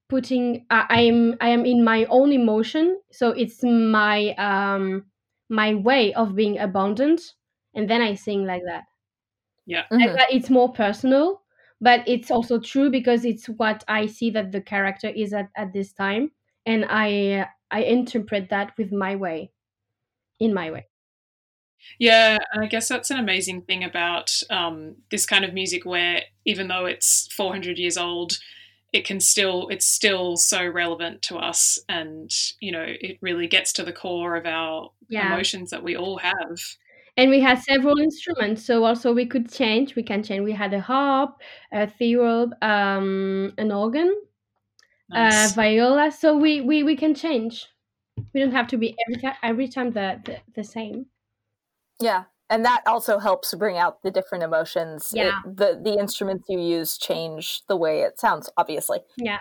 putting. 0.09 0.65
I, 0.71 0.85
I 0.89 1.01
am. 1.01 1.37
I 1.41 1.49
am 1.49 1.65
in 1.65 1.83
my 1.83 2.05
own 2.05 2.33
emotion. 2.33 3.01
So 3.11 3.31
it's 3.31 3.63
my 3.63 4.33
um, 4.35 5.05
my 5.49 5.75
way 5.75 6.13
of 6.13 6.35
being 6.35 6.59
abandoned, 6.59 7.21
and 7.75 7.89
then 7.89 8.01
I 8.01 8.15
sing 8.15 8.45
like 8.45 8.63
that. 8.67 8.85
Yeah. 9.65 9.83
Mm-hmm. 9.91 10.15
it's 10.29 10.49
more 10.49 10.71
personal, 10.71 11.41
but 11.79 12.07
it's 12.07 12.31
also 12.31 12.59
true 12.59 12.89
because 12.89 13.25
it's 13.25 13.47
what 13.47 13.83
I 13.87 14.05
see 14.07 14.29
that 14.31 14.51
the 14.51 14.61
character 14.61 15.09
is 15.09 15.33
at, 15.33 15.49
at 15.55 15.73
this 15.73 15.93
time. 15.93 16.31
And 16.65 16.85
I 16.89 17.47
I 17.71 17.83
interpret 17.83 18.49
that 18.49 18.73
with 18.77 18.91
my 18.91 19.15
way, 19.15 19.51
in 20.39 20.53
my 20.53 20.71
way. 20.71 20.87
Yeah, 21.99 22.37
and 22.53 22.63
I 22.63 22.67
guess 22.67 22.87
that's 22.87 23.09
an 23.09 23.17
amazing 23.17 23.63
thing 23.63 23.83
about 23.83 24.41
um, 24.49 24.95
this 25.09 25.25
kind 25.25 25.43
of 25.43 25.53
music 25.53 25.85
where 25.85 26.21
even 26.45 26.67
though 26.67 26.85
it's 26.85 27.27
400 27.33 27.79
years 27.79 27.97
old, 27.97 28.37
it 28.93 29.05
can 29.05 29.19
still 29.19 29.67
it's 29.69 29.87
still 29.87 30.37
so 30.37 30.65
relevant 30.65 31.21
to 31.23 31.37
us 31.37 31.79
and 31.87 32.29
you 32.59 32.71
know 32.73 32.85
it 32.85 33.17
really 33.21 33.47
gets 33.47 33.71
to 33.73 33.83
the 33.83 33.93
core 33.93 34.35
of 34.35 34.45
our 34.45 34.91
Yeah. 35.09 35.33
emotions 35.33 35.69
that 35.69 35.83
we 35.83 35.95
all 35.95 36.17
have 36.17 36.59
And 37.17 37.29
we 37.29 37.41
had 37.41 37.59
several 37.59 37.97
instruments, 37.99 38.65
so 38.65 38.83
also 38.85 39.13
we 39.13 39.25
could 39.25 39.51
change. 39.51 39.95
We 39.95 40.03
can 40.03 40.23
change. 40.23 40.43
We 40.43 40.53
had 40.53 40.73
a 40.73 40.79
harp, 40.81 41.41
a 41.71 41.87
theorb, 41.87 42.51
um, 42.63 43.53
an 43.57 43.71
organ, 43.71 44.15
uh, 45.13 45.49
viola. 45.55 46.11
So 46.11 46.37
we, 46.37 46.61
we 46.61 46.83
we 46.83 46.95
can 46.95 47.13
change. 47.15 47.67
We 48.33 48.41
don't 48.41 48.51
have 48.53 48.67
to 48.69 48.77
be 48.77 48.95
every 49.07 49.21
time 49.21 49.35
every 49.43 49.67
time 49.67 49.91
the, 49.91 50.21
the, 50.25 50.39
the 50.55 50.63
same. 50.63 51.07
Yeah. 51.99 52.25
And 52.49 52.65
that 52.65 52.81
also 52.85 53.17
helps 53.19 53.53
bring 53.55 53.77
out 53.77 54.01
the 54.03 54.11
different 54.11 54.43
emotions. 54.43 55.13
It- 55.13 55.19
Yeah. 55.19 55.41
the 55.45 55.79
the 55.81 55.97
instruments 55.97 56.45
you 56.49 56.59
use 56.59 56.97
change 56.97 57.61
the 57.67 57.77
way 57.77 58.01
it 58.01 58.19
sounds, 58.19 58.49
obviously. 58.57 58.99
Yeah. 59.17 59.39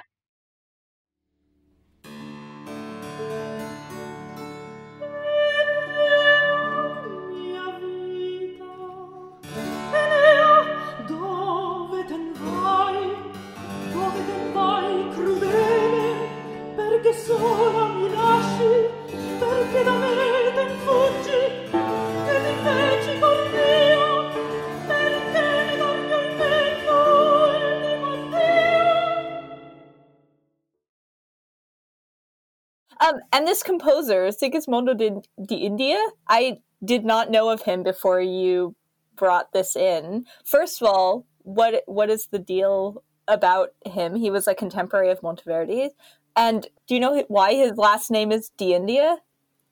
Um, 33.01 33.21
and 33.33 33.47
this 33.47 33.63
composer, 33.63 34.29
Sigismondo 34.29 34.97
di, 34.97 35.11
di 35.45 35.55
India, 35.57 35.99
I 36.29 36.59
did 36.85 37.05
not 37.05 37.31
know 37.31 37.49
of 37.49 37.63
him 37.63 37.83
before 37.83 38.21
you 38.21 38.75
brought 39.17 39.53
this 39.53 39.77
in. 39.77 40.27
First 40.45 40.83
of 40.83 40.89
all, 40.89 41.27
what 41.43 41.83
what 41.87 42.11
is 42.11 42.27
the 42.27 42.39
deal 42.39 43.03
about 43.27 43.71
him? 43.87 44.15
He 44.15 44.31
was 44.31 44.47
a 44.47 44.55
contemporary 44.55 45.11
of 45.11 45.21
Monteverdi, 45.21 45.91
and 46.37 46.67
do 46.87 46.95
you 46.95 47.01
know 47.01 47.25
why 47.29 47.55
his 47.55 47.77
last 47.77 48.11
name 48.11 48.33
is 48.33 48.51
Di 48.57 48.75
India? 48.75 49.17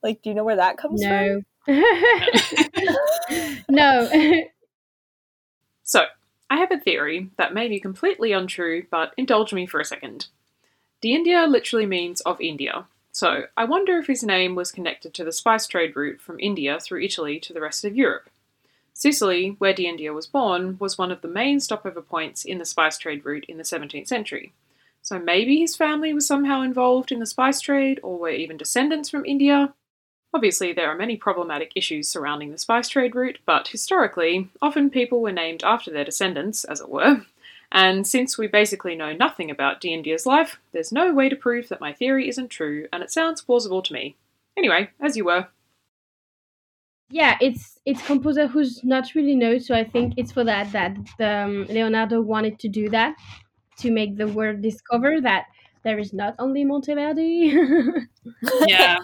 Like, 0.02 0.22
do 0.22 0.30
you 0.30 0.34
know 0.34 0.44
where 0.44 0.56
that 0.56 0.78
comes 0.78 1.02
from? 1.02 1.44
No. 1.66 1.88
no. 3.68 4.42
So, 5.82 6.04
I 6.50 6.56
have 6.56 6.70
a 6.70 6.78
theory 6.78 7.30
that 7.36 7.52
may 7.52 7.68
be 7.68 7.80
completely 7.80 8.32
untrue, 8.32 8.86
but 8.90 9.12
indulge 9.16 9.52
me 9.52 9.66
for 9.66 9.80
a 9.80 9.84
second. 9.84 10.28
The 11.00 11.14
India 11.14 11.46
literally 11.46 11.86
means 11.86 12.20
of 12.22 12.40
India, 12.40 12.86
so 13.18 13.46
I 13.56 13.64
wonder 13.64 13.98
if 13.98 14.06
his 14.06 14.22
name 14.22 14.54
was 14.54 14.70
connected 14.70 15.12
to 15.14 15.24
the 15.24 15.32
spice 15.32 15.66
trade 15.66 15.96
route 15.96 16.20
from 16.20 16.38
India 16.38 16.78
through 16.78 17.02
Italy 17.02 17.40
to 17.40 17.52
the 17.52 17.60
rest 17.60 17.84
of 17.84 17.96
Europe. 17.96 18.30
Sicily, 18.92 19.56
where 19.58 19.72
De 19.72 19.88
India 19.88 20.12
was 20.12 20.28
born, 20.28 20.76
was 20.78 20.96
one 20.96 21.10
of 21.10 21.20
the 21.20 21.26
main 21.26 21.58
stopover 21.58 22.00
points 22.00 22.44
in 22.44 22.58
the 22.58 22.64
spice 22.64 22.96
trade 22.96 23.24
route 23.24 23.46
in 23.48 23.56
the 23.56 23.64
17th 23.64 24.06
century. 24.06 24.52
So 25.02 25.18
maybe 25.18 25.58
his 25.58 25.74
family 25.74 26.14
was 26.14 26.28
somehow 26.28 26.60
involved 26.60 27.10
in 27.10 27.18
the 27.18 27.26
spice 27.26 27.60
trade, 27.60 27.98
or 28.04 28.20
were 28.20 28.30
even 28.30 28.56
descendants 28.56 29.10
from 29.10 29.26
India. 29.26 29.74
Obviously, 30.32 30.72
there 30.72 30.88
are 30.88 30.96
many 30.96 31.16
problematic 31.16 31.72
issues 31.74 32.06
surrounding 32.06 32.52
the 32.52 32.58
spice 32.58 32.88
trade 32.88 33.16
route, 33.16 33.40
but 33.44 33.66
historically, 33.66 34.48
often 34.62 34.90
people 34.90 35.20
were 35.20 35.32
named 35.32 35.64
after 35.64 35.90
their 35.90 36.04
descendants, 36.04 36.62
as 36.62 36.80
it 36.80 36.88
were. 36.88 37.22
And 37.70 38.06
since 38.06 38.38
we 38.38 38.46
basically 38.46 38.96
know 38.96 39.12
nothing 39.12 39.50
about 39.50 39.80
De 39.80 39.92
India's 39.92 40.24
life, 40.26 40.58
there's 40.72 40.90
no 40.92 41.12
way 41.12 41.28
to 41.28 41.36
prove 41.36 41.68
that 41.68 41.80
my 41.80 41.92
theory 41.92 42.28
isn't 42.28 42.48
true, 42.48 42.86
and 42.92 43.02
it 43.02 43.10
sounds 43.12 43.42
plausible 43.42 43.82
to 43.82 43.92
me. 43.92 44.16
Anyway, 44.56 44.90
as 45.00 45.16
you 45.16 45.24
were. 45.24 45.48
yeah, 47.10 47.36
it's 47.40 47.78
it's 47.86 48.02
composer 48.06 48.46
who's 48.46 48.82
not 48.84 49.14
really 49.14 49.34
known, 49.34 49.60
so 49.60 49.74
I 49.74 49.84
think 49.84 50.14
it's 50.16 50.32
for 50.32 50.44
that 50.44 50.72
that 50.72 50.96
um, 51.20 51.64
Leonardo 51.68 52.20
wanted 52.20 52.58
to 52.60 52.68
do 52.68 52.88
that 52.90 53.14
to 53.78 53.90
make 53.90 54.16
the 54.16 54.28
world 54.28 54.60
discover 54.62 55.20
that 55.20 55.44
there 55.84 55.98
is 55.98 56.12
not 56.12 56.34
only 56.38 56.64
Monteverdi. 56.64 58.06
Yeah, 58.66 58.98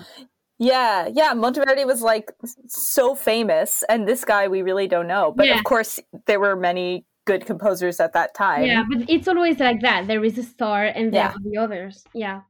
Yeah, 0.59 1.09
yeah. 1.13 1.33
Monteverdi 1.35 1.87
was 1.87 2.03
like 2.03 2.33
so 2.69 3.15
famous, 3.15 3.83
and 3.89 4.07
this 4.07 4.25
guy 4.25 4.49
we 4.49 4.63
really 4.63 4.87
don't 4.89 5.07
know. 5.09 5.33
But 5.37 5.47
Yeah. 5.47 5.59
of 5.59 5.65
course, 5.65 6.01
there 6.27 6.41
were 6.41 6.57
many 6.57 7.05
good 7.27 7.47
composers 7.47 8.01
at 8.01 8.13
that 8.13 8.35
time. 8.35 8.65
yeah, 8.65 8.85
but 8.89 9.09
it's 9.09 9.29
always 9.29 9.59
like 9.59 9.81
that. 9.81 10.07
There 10.07 10.25
is 10.25 10.37
a 10.39 10.43
star, 10.43 10.85
and 10.85 11.13
there 11.13 11.23
Yeah. 11.25 11.31
are 11.33 11.39
the 11.45 11.57
others. 11.57 12.05
Yeah. 12.15 12.43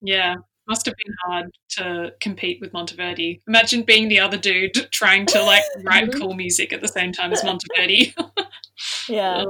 yeah. 0.00 0.36
Must 0.68 0.86
have 0.86 0.94
been 1.04 1.14
hard 1.24 1.50
to 1.70 2.12
compete 2.20 2.60
with 2.60 2.72
Monteverdi. 2.72 3.40
Imagine 3.48 3.82
being 3.82 4.06
the 4.08 4.20
other 4.20 4.36
dude 4.38 4.74
trying 4.92 5.26
to 5.26 5.42
like 5.42 5.64
write 5.84 6.12
cool 6.12 6.34
music 6.34 6.72
at 6.72 6.80
the 6.80 6.86
same 6.88 7.10
time 7.12 7.32
as 7.32 7.42
Monteverdi. 7.42 8.14
yeah. 9.08 9.44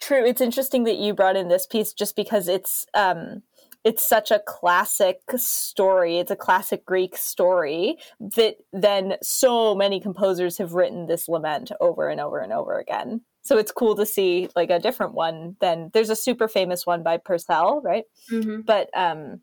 True. 0.00 0.24
It's 0.26 0.42
interesting 0.42 0.84
that 0.84 0.96
you 0.98 1.14
brought 1.14 1.36
in 1.36 1.48
this 1.48 1.66
piece 1.66 1.94
just 1.94 2.16
because 2.16 2.48
it's 2.48 2.84
um 2.92 3.42
it's 3.82 4.06
such 4.06 4.30
a 4.30 4.40
classic 4.46 5.20
story. 5.36 6.18
It's 6.18 6.30
a 6.30 6.36
classic 6.36 6.84
Greek 6.84 7.16
story 7.16 7.96
that 8.36 8.56
then 8.74 9.14
so 9.22 9.74
many 9.74 10.00
composers 10.00 10.58
have 10.58 10.74
written 10.74 11.06
this 11.06 11.28
lament 11.28 11.72
over 11.80 12.08
and 12.10 12.20
over 12.20 12.40
and 12.40 12.52
over 12.52 12.78
again. 12.78 13.22
So 13.46 13.56
it's 13.58 13.70
cool 13.70 13.94
to 13.94 14.04
see 14.04 14.48
like 14.56 14.70
a 14.70 14.80
different 14.80 15.14
one 15.14 15.56
than 15.60 15.90
there's 15.94 16.10
a 16.10 16.16
super 16.16 16.48
famous 16.48 16.84
one 16.84 17.02
by 17.04 17.16
Purcell, 17.16 17.80
right? 17.82 18.04
hmm 18.28 18.62
But 18.62 18.90
um 18.92 19.40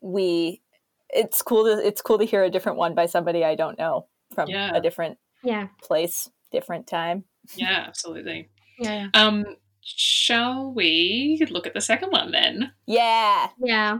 we 0.00 0.62
it's 1.10 1.42
cool 1.42 1.64
to 1.64 1.86
it's 1.86 2.00
cool 2.00 2.18
to 2.18 2.24
hear 2.24 2.42
a 2.44 2.50
different 2.50 2.78
one 2.78 2.94
by 2.94 3.06
somebody 3.06 3.44
I 3.44 3.56
don't 3.56 3.78
know 3.78 4.06
from 4.34 4.48
Yeah. 4.48 4.70
a 4.74 4.80
different 4.80 5.18
Yeah. 5.42 5.68
place, 5.82 6.30
different 6.50 6.86
time. 6.86 7.24
yeah, 7.56 7.84
absolutely. 7.86 8.48
Yeah. 8.78 9.08
Um, 9.12 9.44
shall 9.82 10.72
we 10.72 11.44
look 11.50 11.66
at 11.66 11.74
the 11.74 11.80
second 11.80 12.10
one 12.10 12.30
then? 12.30 12.72
Yeah. 12.86 13.48
Yeah. 13.58 13.98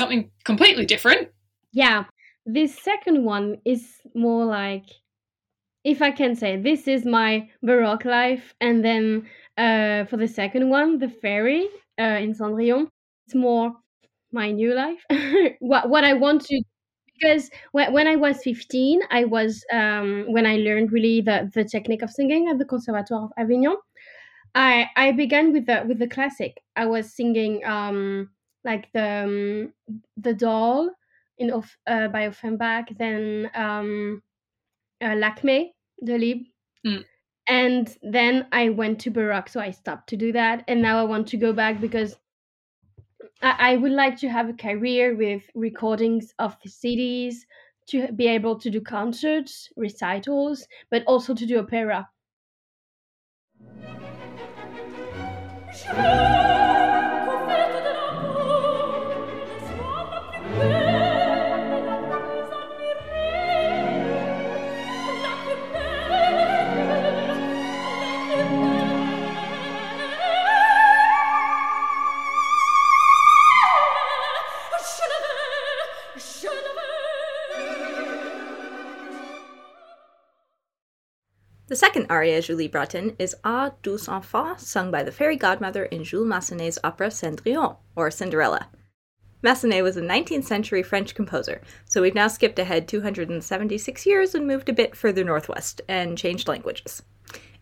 Something 0.00 0.30
completely 0.44 0.86
different. 0.86 1.28
Yeah. 1.72 2.04
This 2.46 2.74
second 2.82 3.24
one 3.24 3.58
is 3.64 4.00
more 4.14 4.44
like, 4.44 4.86
if 5.84 6.02
I 6.02 6.10
can 6.10 6.34
say, 6.34 6.56
this 6.56 6.88
is 6.88 7.04
my 7.04 7.48
Baroque 7.62 8.04
life, 8.04 8.54
and 8.60 8.84
then 8.84 9.26
uh, 9.56 10.04
for 10.06 10.16
the 10.16 10.28
second 10.28 10.68
one, 10.68 10.98
the 10.98 11.08
fairy 11.08 11.68
uh, 11.98 12.18
in 12.24 12.34
Cendrillon, 12.34 12.88
it's 13.26 13.34
more 13.34 13.72
my 14.32 14.50
new 14.50 14.74
life. 14.74 15.04
what 15.60 15.88
what 15.88 16.04
I 16.04 16.14
want 16.14 16.42
to, 16.46 16.62
because 17.12 17.50
when, 17.72 17.92
when 17.92 18.06
I 18.06 18.16
was 18.16 18.42
fifteen, 18.42 19.00
I 19.10 19.24
was 19.24 19.64
um, 19.72 20.26
when 20.28 20.46
I 20.46 20.56
learned 20.56 20.92
really 20.92 21.20
the 21.20 21.50
the 21.54 21.64
technique 21.64 22.02
of 22.02 22.10
singing 22.10 22.48
at 22.48 22.58
the 22.58 22.64
Conservatoire 22.64 23.24
of 23.24 23.32
Avignon. 23.38 23.76
I 24.54 24.86
I 24.96 25.12
began 25.12 25.52
with 25.52 25.66
the 25.66 25.84
with 25.86 25.98
the 25.98 26.08
classic. 26.08 26.62
I 26.76 26.86
was 26.86 27.14
singing 27.14 27.64
um 27.64 28.30
like 28.64 28.90
the 28.92 29.24
um, 29.24 29.74
the 30.16 30.34
doll 30.34 30.90
in 31.38 31.50
of 31.50 31.76
uh, 31.86 32.08
by 32.08 32.22
Offenbach, 32.22 32.88
then 32.98 33.50
um, 33.54 34.22
uh, 35.00 35.14
Lakme, 35.16 35.72
the 36.00 36.18
Lib, 36.18 36.38
Mm. 36.86 37.04
and 37.46 37.98
then 38.02 38.46
I 38.52 38.70
went 38.70 39.00
to 39.00 39.10
Baroque, 39.10 39.48
so 39.48 39.60
I 39.60 39.70
stopped 39.70 40.08
to 40.10 40.16
do 40.16 40.32
that, 40.32 40.64
and 40.68 40.80
now 40.82 40.98
I 40.98 41.04
want 41.04 41.28
to 41.28 41.36
go 41.36 41.52
back 41.52 41.80
because 41.80 42.16
I, 43.42 43.72
I 43.72 43.76
would 43.76 43.92
like 43.92 44.18
to 44.20 44.28
have 44.28 44.48
a 44.48 44.54
career 44.54 45.14
with 45.14 45.42
recordings 45.54 46.34
of 46.38 46.56
the 46.62 46.68
CDs, 46.70 47.34
to 47.88 48.12
be 48.12 48.28
able 48.28 48.58
to 48.60 48.70
do 48.70 48.80
concerts, 48.80 49.68
recitals, 49.76 50.66
but 50.90 51.02
also 51.06 51.34
to 51.34 51.46
do 51.46 51.58
opera. 51.58 52.08
The 81.70 81.76
second 81.76 82.06
aria 82.10 82.42
Julie 82.42 82.66
brought 82.66 82.96
in 82.96 83.14
is 83.20 83.36
Ah 83.44 83.70
douce 83.84 84.08
enfant, 84.08 84.58
sung 84.58 84.90
by 84.90 85.04
the 85.04 85.12
fairy 85.12 85.36
godmother 85.36 85.84
in 85.84 86.02
Jules 86.02 86.26
Massenet's 86.26 86.80
opera 86.82 87.10
Cendrillon, 87.10 87.76
or 87.94 88.10
Cinderella. 88.10 88.66
Massenet 89.40 89.84
was 89.84 89.96
a 89.96 90.02
19th 90.02 90.42
century 90.42 90.82
French 90.82 91.14
composer, 91.14 91.60
so 91.84 92.02
we've 92.02 92.12
now 92.12 92.26
skipped 92.26 92.58
ahead 92.58 92.88
276 92.88 94.04
years 94.04 94.34
and 94.34 94.48
moved 94.48 94.68
a 94.68 94.72
bit 94.72 94.96
further 94.96 95.22
northwest 95.22 95.80
and 95.86 96.18
changed 96.18 96.48
languages. 96.48 97.04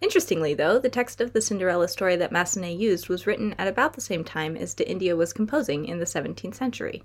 Interestingly, 0.00 0.54
though, 0.54 0.78
the 0.78 0.88
text 0.88 1.20
of 1.20 1.34
the 1.34 1.42
Cinderella 1.42 1.86
story 1.86 2.16
that 2.16 2.32
Massenet 2.32 2.78
used 2.78 3.10
was 3.10 3.26
written 3.26 3.54
at 3.58 3.68
about 3.68 3.92
the 3.92 4.00
same 4.00 4.24
time 4.24 4.56
as 4.56 4.72
De 4.72 4.88
India 4.88 5.16
was 5.16 5.34
composing 5.34 5.84
in 5.84 5.98
the 5.98 6.06
17th 6.06 6.54
century. 6.54 7.02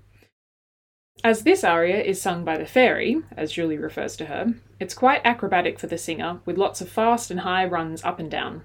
As 1.22 1.42
this 1.42 1.64
aria 1.64 2.02
is 2.02 2.20
sung 2.20 2.44
by 2.44 2.58
the 2.58 2.66
fairy, 2.66 3.22
as 3.36 3.52
Julie 3.52 3.78
refers 3.78 4.16
to 4.16 4.26
her, 4.26 4.54
it's 4.80 4.94
quite 4.94 5.22
acrobatic 5.24 5.78
for 5.78 5.86
the 5.86 5.96
singer, 5.96 6.40
with 6.44 6.58
lots 6.58 6.80
of 6.80 6.88
fast 6.88 7.30
and 7.30 7.40
high 7.40 7.64
runs 7.64 8.04
up 8.04 8.18
and 8.18 8.30
down. 8.30 8.62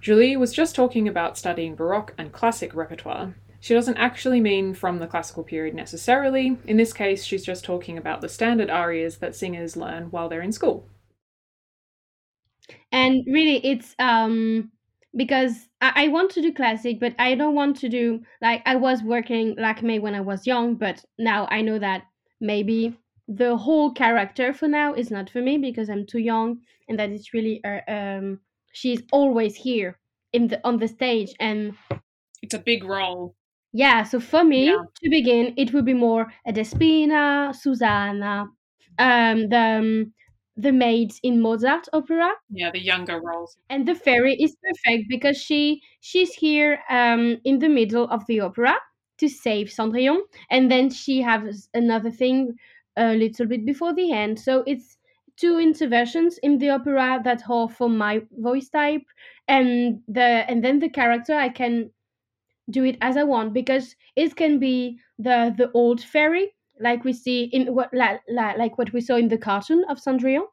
Julie 0.00 0.36
was 0.36 0.52
just 0.52 0.74
talking 0.74 1.08
about 1.08 1.38
studying 1.38 1.74
Baroque 1.74 2.12
and 2.18 2.32
classic 2.32 2.74
repertoire, 2.74 3.34
she 3.64 3.72
doesn't 3.72 3.96
actually 3.96 4.42
mean 4.42 4.74
from 4.74 4.98
the 4.98 5.06
classical 5.06 5.42
period 5.42 5.74
necessarily. 5.74 6.58
In 6.66 6.76
this 6.76 6.92
case, 6.92 7.24
she's 7.24 7.42
just 7.42 7.64
talking 7.64 7.96
about 7.96 8.20
the 8.20 8.28
standard 8.28 8.68
arias 8.68 9.16
that 9.20 9.34
singers 9.34 9.74
learn 9.74 10.10
while 10.10 10.28
they're 10.28 10.42
in 10.42 10.52
school. 10.52 10.86
And 12.92 13.24
really, 13.26 13.64
it's 13.64 13.94
um, 13.98 14.70
because 15.16 15.68
I, 15.80 16.04
I 16.04 16.08
want 16.08 16.30
to 16.32 16.42
do 16.42 16.52
classic, 16.52 17.00
but 17.00 17.14
I 17.18 17.34
don't 17.34 17.54
want 17.54 17.76
to 17.78 17.88
do 17.88 18.22
like 18.40 18.62
I 18.66 18.76
was 18.76 19.02
working 19.02 19.54
like 19.56 19.78
Lakme 19.82 20.00
when 20.00 20.14
I 20.14 20.20
was 20.20 20.46
young, 20.46 20.74
but 20.76 21.04
now 21.18 21.46
I 21.50 21.62
know 21.62 21.78
that 21.78 22.04
maybe 22.40 22.96
the 23.28 23.56
whole 23.56 23.92
character 23.92 24.52
for 24.52 24.68
now 24.68 24.92
is 24.94 25.10
not 25.10 25.30
for 25.30 25.40
me 25.40 25.58
because 25.58 25.88
I'm 25.88 26.06
too 26.06 26.18
young, 26.18 26.60
and 26.88 26.98
that 26.98 27.10
it's 27.10 27.32
really 27.32 27.62
uh, 27.64 27.80
um, 27.88 28.40
she's 28.72 29.02
always 29.12 29.56
here 29.56 29.98
in 30.32 30.48
the 30.48 30.60
on 30.66 30.78
the 30.78 30.88
stage, 30.88 31.34
and 31.40 31.76
it's 32.42 32.54
a 32.54 32.58
big 32.58 32.84
role. 32.84 33.34
Yeah, 33.72 34.04
so 34.04 34.20
for 34.20 34.44
me, 34.44 34.70
Yeah. 34.70 34.84
to 35.02 35.10
begin, 35.10 35.54
it 35.56 35.72
would 35.72 35.84
be 35.84 35.94
more 35.94 36.32
a 36.46 36.52
Despina, 36.52 37.54
Susanna, 37.54 38.46
um, 38.98 39.48
the 39.48 39.58
um, 39.58 40.14
the 40.56 40.72
maids 40.72 41.20
in 41.22 41.40
Mozart 41.40 41.88
opera, 41.92 42.32
Yeah, 42.50 42.70
the 42.70 42.80
younger 42.80 43.20
roles. 43.20 43.56
and 43.68 43.86
the 43.86 43.94
fairy 43.94 44.34
is 44.34 44.56
perfect 44.62 45.08
because 45.08 45.36
she 45.36 45.82
she's 46.00 46.34
here 46.34 46.80
um, 46.90 47.38
in 47.44 47.58
the 47.58 47.68
middle 47.68 48.08
of 48.08 48.26
the 48.26 48.40
opera 48.40 48.76
to 49.18 49.28
save 49.28 49.68
Cendrillon, 49.68 50.22
and 50.50 50.70
then 50.70 50.90
she 50.90 51.22
has 51.22 51.68
another 51.74 52.10
thing 52.10 52.56
a 52.96 53.14
little 53.14 53.46
bit 53.46 53.64
before 53.64 53.94
the 53.94 54.12
end. 54.12 54.38
So 54.40 54.62
it's 54.66 54.96
two 55.36 55.58
interventions 55.58 56.38
in 56.38 56.58
the 56.58 56.70
opera 56.70 57.20
that 57.24 57.42
are 57.48 57.68
for 57.68 57.88
my 57.88 58.22
voice 58.38 58.68
type, 58.68 59.02
and 59.48 60.00
the 60.08 60.44
and 60.48 60.62
then 60.64 60.78
the 60.80 60.88
character 60.90 61.34
I 61.34 61.48
can 61.48 61.90
do 62.70 62.84
it 62.84 62.96
as 63.00 63.16
I 63.16 63.24
want 63.24 63.52
because 63.52 63.96
it 64.16 64.36
can 64.36 64.58
be 64.58 64.98
the 65.18 65.54
the 65.56 65.70
old 65.72 66.02
fairy 66.02 66.54
like 66.80 67.04
we 67.04 67.12
see 67.12 67.44
in 67.44 67.74
what 67.74 67.92
like, 67.92 68.20
like 68.28 68.78
what 68.78 68.92
we 68.92 69.00
saw 69.00 69.16
in 69.16 69.28
the 69.28 69.38
cartoon 69.38 69.84
of 69.88 69.98
Cendrillon. 69.98 70.46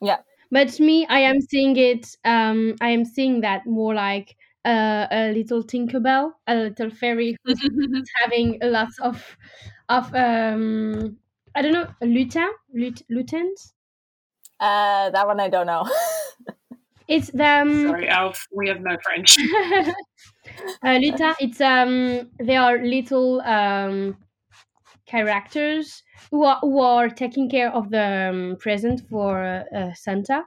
Yeah. 0.00 0.18
But 0.50 0.80
me, 0.80 1.06
I 1.06 1.20
am 1.20 1.40
seeing 1.40 1.76
it. 1.76 2.16
Um, 2.24 2.74
I 2.80 2.88
am 2.90 3.04
seeing 3.04 3.40
that 3.42 3.66
more 3.66 3.94
like 3.94 4.36
uh, 4.64 5.06
a 5.10 5.32
little 5.32 5.62
Tinkerbell, 5.62 6.32
a 6.46 6.54
little 6.54 6.90
fairy 6.90 7.36
who's 7.44 7.60
having 8.20 8.58
a 8.62 8.66
lot 8.66 8.88
of 9.00 9.36
of 9.88 10.14
um, 10.14 11.16
I 11.54 11.62
don't 11.62 11.72
know, 11.72 11.88
lutin, 12.02 12.48
lut, 12.74 13.02
lutins. 13.10 13.72
Uh, 14.58 15.10
that 15.10 15.26
one 15.26 15.40
I 15.40 15.48
don't 15.48 15.66
know. 15.66 15.88
It's 17.08 17.28
the 17.32 17.44
um, 17.44 17.88
Sorry, 17.88 18.06
Alf, 18.08 18.46
we 18.52 18.68
have 18.68 18.82
no 18.82 18.96
French. 19.02 19.36
uh, 20.84 20.98
lutin. 21.02 21.34
It's 21.40 21.60
um, 21.60 22.30
they 22.38 22.54
are 22.54 22.78
little 22.78 23.40
um 23.40 24.16
characters 25.10 26.02
who 26.30 26.44
are 26.44 26.58
who 26.60 26.80
are 26.80 27.08
taking 27.08 27.50
care 27.50 27.70
of 27.72 27.90
the 27.90 28.30
um, 28.30 28.56
present 28.60 29.02
for 29.10 29.42
uh, 29.42 29.76
uh, 29.76 29.92
Santa. 29.94 30.44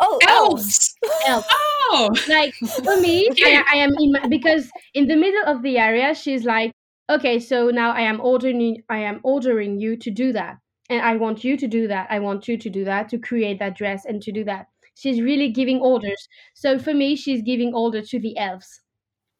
oh, 0.00 0.18
elves. 0.26 0.94
Elves. 1.26 1.46
Oh! 1.90 2.08
like 2.28 2.54
for 2.84 3.00
me 3.00 3.28
I, 3.44 3.64
I 3.72 3.76
am 3.76 3.92
in 3.98 4.12
my, 4.12 4.26
because 4.28 4.70
in 4.94 5.06
the 5.08 5.16
middle 5.16 5.46
of 5.46 5.62
the 5.62 5.78
area 5.78 6.14
she's 6.14 6.44
like 6.44 6.72
okay 7.10 7.38
so 7.38 7.70
now 7.70 7.92
i 7.92 8.02
am 8.02 8.20
ordering 8.20 8.82
i 8.90 8.98
am 8.98 9.20
ordering 9.22 9.80
you 9.80 9.96
to 9.96 10.10
do 10.10 10.32
that 10.32 10.56
and 10.90 11.00
i 11.02 11.16
want 11.16 11.44
you 11.44 11.56
to 11.56 11.66
do 11.66 11.88
that 11.88 12.06
i 12.10 12.18
want 12.18 12.48
you 12.48 12.58
to 12.58 12.70
do 12.70 12.84
that 12.84 13.08
to 13.08 13.18
create 13.18 13.58
that 13.58 13.76
dress 13.76 14.04
and 14.04 14.20
to 14.22 14.32
do 14.32 14.44
that 14.44 14.66
she's 14.94 15.20
really 15.20 15.50
giving 15.50 15.80
orders 15.80 16.28
so 16.54 16.78
for 16.78 16.92
me 16.92 17.16
she's 17.16 17.42
giving 17.42 17.72
order 17.74 18.02
to 18.02 18.18
the 18.18 18.36
elves 18.36 18.80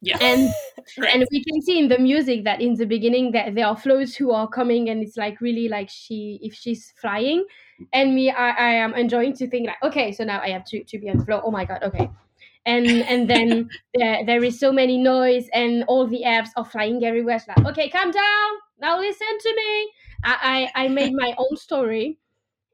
Yeah. 0.00 0.18
and 0.20 0.54
Correct. 0.94 1.14
and 1.14 1.26
we 1.30 1.44
can 1.44 1.60
see 1.62 1.78
in 1.78 1.88
the 1.88 1.98
music 1.98 2.44
that 2.44 2.60
in 2.60 2.74
the 2.74 2.86
beginning 2.86 3.32
that 3.32 3.54
there 3.54 3.66
are 3.66 3.76
flows 3.76 4.14
who 4.16 4.30
are 4.32 4.48
coming 4.48 4.88
and 4.88 5.02
it's 5.02 5.16
like 5.16 5.40
really 5.40 5.68
like 5.68 5.88
she 5.90 6.38
if 6.42 6.54
she's 6.54 6.92
flying 7.00 7.44
and 7.92 8.14
me 8.14 8.30
i, 8.30 8.50
I 8.50 8.70
am 8.70 8.94
enjoying 8.94 9.34
to 9.34 9.48
think 9.48 9.66
like 9.66 9.82
okay 9.82 10.12
so 10.12 10.24
now 10.24 10.40
i 10.40 10.48
have 10.50 10.64
to, 10.66 10.82
to 10.84 10.98
be 10.98 11.08
on 11.10 11.18
the 11.18 11.24
floor. 11.24 11.42
Oh 11.44 11.50
my 11.50 11.64
god 11.64 11.82
okay. 11.82 12.10
And 12.66 13.02
and 13.04 13.30
then 13.30 13.70
there, 13.94 14.24
there 14.26 14.44
is 14.44 14.58
so 14.58 14.72
many 14.72 14.98
noise 14.98 15.48
and 15.54 15.84
all 15.88 16.06
the 16.06 16.22
apps 16.26 16.50
are 16.56 16.64
flying 16.64 17.04
everywhere. 17.04 17.36
It's 17.36 17.48
like 17.48 17.64
okay 17.66 17.88
calm 17.88 18.10
down. 18.10 18.50
Now 18.80 18.98
listen 18.98 19.38
to 19.40 19.54
me. 19.56 19.92
I, 20.24 20.70
I 20.74 20.84
i 20.84 20.88
made 20.88 21.12
my 21.14 21.34
own 21.38 21.56
story 21.56 22.18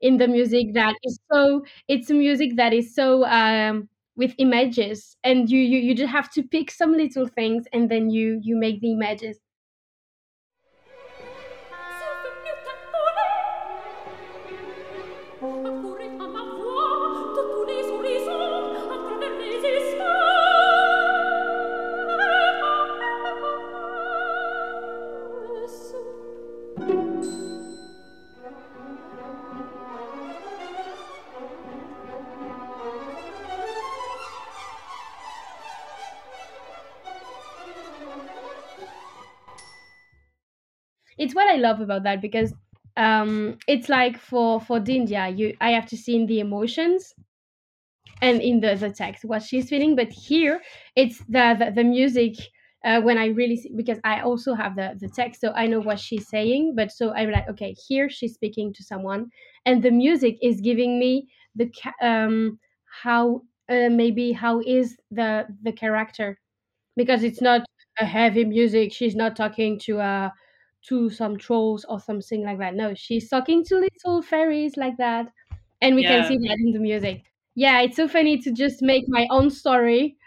in 0.01 0.19
the 0.19 0.29
music 0.29 0.75
that 0.75 0.97
is 1.05 1.19
so 1.33 1.65
it's 1.89 2.11
a 2.11 2.15
music 2.15 2.57
that 2.57 2.73
is 2.73 2.95
so 2.95 3.25
um 3.27 3.89
with 4.17 4.35
images 4.39 5.17
and 5.25 5.51
you 5.51 5.59
you, 5.61 5.79
you 5.79 5.95
just 5.95 6.13
have 6.13 6.31
to 6.33 6.43
pick 6.43 6.71
some 6.71 6.93
little 6.93 7.27
things 7.27 7.67
and 7.73 7.91
then 7.91 8.11
you 8.11 8.41
you 8.43 8.57
make 8.57 8.81
the 8.81 8.93
images 8.93 9.39
it's 41.35 41.49
what 41.49 41.49
i 41.53 41.57
love 41.57 41.81
about 41.81 42.03
that 42.05 42.21
because 42.21 42.53
um 42.97 43.59
it's 43.67 43.89
like 43.89 44.19
for 44.19 44.61
for 44.61 44.79
d'India 44.81 45.37
you 45.37 45.57
i 45.61 45.71
have 45.71 45.87
to 45.87 45.97
see 45.97 46.17
in 46.17 46.27
the 46.27 46.41
emotions 46.41 47.15
and 48.23 48.41
in 48.41 48.61
the, 48.61 48.75
the 48.75 48.91
text 48.91 49.25
what 49.25 49.43
she's 49.43 49.69
feeling. 49.69 49.97
But 49.97 50.13
here 50.13 50.61
it's 50.97 51.19
the 51.29 51.57
the, 51.59 51.73
the 51.75 51.85
music 51.85 52.35
uh, 52.85 53.01
when 53.01 53.19
i 53.19 53.27
really 53.27 53.57
see, 53.57 53.73
because 53.75 53.99
i 54.05 54.21
also 54.21 54.55
have 54.55 54.77
the 54.77 54.97
the 55.01 55.09
text 55.09 55.41
so 55.41 55.53
i 55.55 55.67
know 55.67 55.81
what 55.81 56.01
she's 56.01 56.29
saying. 56.29 56.75
But 56.77 56.93
so 56.93 57.13
i'm 57.15 57.31
like 57.31 57.49
okay 57.49 57.75
here 57.89 58.09
she's 58.11 58.35
speaking 58.35 58.73
to 58.75 58.83
someone 58.85 59.31
and 59.67 59.83
the 59.83 59.91
music 59.91 60.39
is 60.43 60.61
giving 60.61 60.99
me 60.99 61.29
the 61.57 61.71
um 62.03 62.59
how 63.03 63.43
uh, 63.69 63.89
maybe 63.91 64.33
how 64.33 64.61
is 64.61 64.97
the 65.11 65.47
the 65.63 65.73
character. 65.73 66.39
Because 66.97 67.25
it's 67.25 67.41
not 67.41 67.67
a 68.01 68.05
heavy 68.05 68.45
music 68.45 68.93
she's 68.93 69.17
not 69.17 69.37
talking 69.37 69.79
to 69.81 70.01
uh 70.01 70.31
to 70.89 71.11
some 71.11 71.37
trolls 71.39 71.85
or 71.87 72.01
something 72.01 72.45
like 72.45 72.59
that. 72.59 72.75
No 72.75 72.95
she's 72.95 73.29
talking 73.31 73.65
to 73.65 73.77
little 73.79 74.23
fairies 74.23 74.77
like 74.77 74.97
that 74.99 75.33
and 75.83 75.95
we 75.97 76.05
Yeah. 76.05 76.07
can 76.07 76.25
see 76.25 76.37
that 76.39 76.59
in 76.61 76.73
the 76.73 76.81
music. 76.81 77.25
Yeah 77.55 77.81
it's 77.83 77.97
so 77.97 78.09
funny 78.09 78.39
to 78.43 78.53
just 78.53 78.83
make 78.83 79.05
my 79.09 79.27
own 79.31 79.51
story 79.51 80.19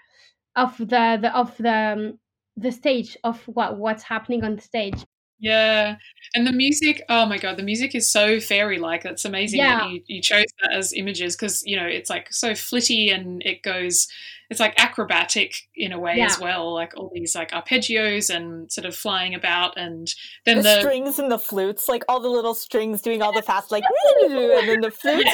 of 0.56 0.78
the, 0.78 1.20
the 1.22 1.32
of 1.36 1.56
the 1.58 1.74
um, 1.74 2.20
the 2.58 2.72
stage 2.72 3.17
of 3.24 3.43
what 3.48 3.78
what's 3.78 4.04
happening 4.04 4.43
on 4.43 4.56
the 4.56 4.62
stage 4.62 5.06
Yeah, 5.39 5.97
and 6.34 6.47
the 6.47 6.52
music. 6.52 7.04
Oh 7.10 7.26
my 7.26 7.38
god, 7.38 7.58
the 7.58 7.63
music 7.63 7.93
is 7.95 8.10
so 8.10 8.39
fairy-like. 8.39 9.06
It's 9.06 9.26
amazing 9.26 9.60
Yeah. 9.60 9.80
that 9.80 9.89
you, 9.91 10.02
you 10.08 10.21
chose 10.21 10.45
that 10.62 10.73
as 10.73 10.93
images 10.93 11.36
because 11.36 11.63
you 11.65 11.76
know 11.76 11.86
it's 11.86 12.10
like 12.10 12.34
so 12.34 12.56
flitty 12.56 13.10
and 13.10 13.41
it 13.45 13.62
goes. 13.62 14.08
It's 14.50 14.62
like 14.62 14.80
acrobatic 14.82 15.54
in 15.76 15.91
a 15.91 16.00
way 16.00 16.21
as 16.21 16.39
well, 16.39 16.73
like 16.73 16.95
all 16.95 17.12
these 17.13 17.36
like 17.36 17.52
arpeggios 17.52 18.34
and 18.34 18.71
sort 18.71 18.86
of 18.86 18.95
flying 18.95 19.36
about, 19.36 19.78
and 19.78 20.08
then 20.45 20.58
The, 20.58 20.63
the, 20.63 20.80
strings 20.80 21.19
and 21.19 21.30
the 21.30 21.38
flutes, 21.38 21.89
like 21.89 22.06
all 22.08 22.21
the 22.21 22.30
little 22.30 22.54
strings 22.56 23.02
doing 23.02 23.21
all 23.21 23.34
the 23.34 23.41
fast, 23.41 23.71
like, 23.73 23.84
and 24.23 24.69
then 24.69 24.80
the 24.80 24.89
flutes. 24.91 25.30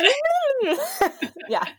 yeah. 1.47 1.63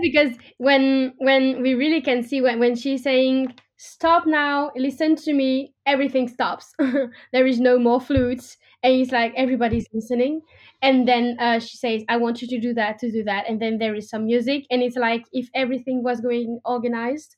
because 0.00 0.36
when 0.58 1.14
when 1.18 1.62
we 1.62 1.74
really 1.74 2.00
can 2.00 2.22
see 2.22 2.40
when 2.40 2.58
when 2.58 2.76
she's 2.76 3.02
saying 3.02 3.54
stop 3.78 4.26
now, 4.26 4.70
listen 4.76 5.16
to 5.16 5.32
me, 5.34 5.74
everything 5.84 6.28
stops. 6.28 6.72
there 7.32 7.46
is 7.46 7.60
no 7.60 7.78
more 7.78 8.00
flutes, 8.00 8.56
and 8.82 8.94
it's 8.94 9.12
like 9.12 9.32
everybody's 9.36 9.86
listening. 9.92 10.40
And 10.82 11.06
then 11.08 11.36
uh, 11.40 11.58
she 11.60 11.76
says, 11.76 12.02
"I 12.08 12.16
want 12.16 12.42
you 12.42 12.48
to 12.48 12.60
do 12.60 12.74
that, 12.74 12.98
to 13.00 13.10
do 13.10 13.22
that," 13.24 13.48
and 13.48 13.60
then 13.60 13.78
there 13.78 13.94
is 13.94 14.08
some 14.08 14.26
music, 14.26 14.66
and 14.70 14.82
it's 14.82 14.96
like 14.96 15.24
if 15.32 15.48
everything 15.54 16.02
was 16.02 16.20
going 16.20 16.60
organized. 16.64 17.36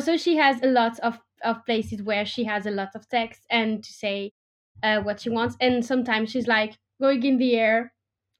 Also, 0.00 0.16
she 0.16 0.36
has 0.36 0.62
a 0.62 0.66
lot 0.66 0.98
of 1.00 1.20
of 1.44 1.62
places 1.66 2.02
where 2.02 2.24
she 2.24 2.44
has 2.44 2.64
a 2.64 2.70
lot 2.70 2.88
of 2.94 3.06
text 3.10 3.44
and 3.50 3.84
to 3.84 3.92
say 3.92 4.32
uh, 4.82 5.00
what 5.02 5.20
she 5.20 5.28
wants, 5.28 5.56
and 5.60 5.84
sometimes 5.84 6.30
she's 6.30 6.46
like 6.46 6.78
going 6.98 7.22
in 7.22 7.36
the 7.36 7.54
air 7.54 7.92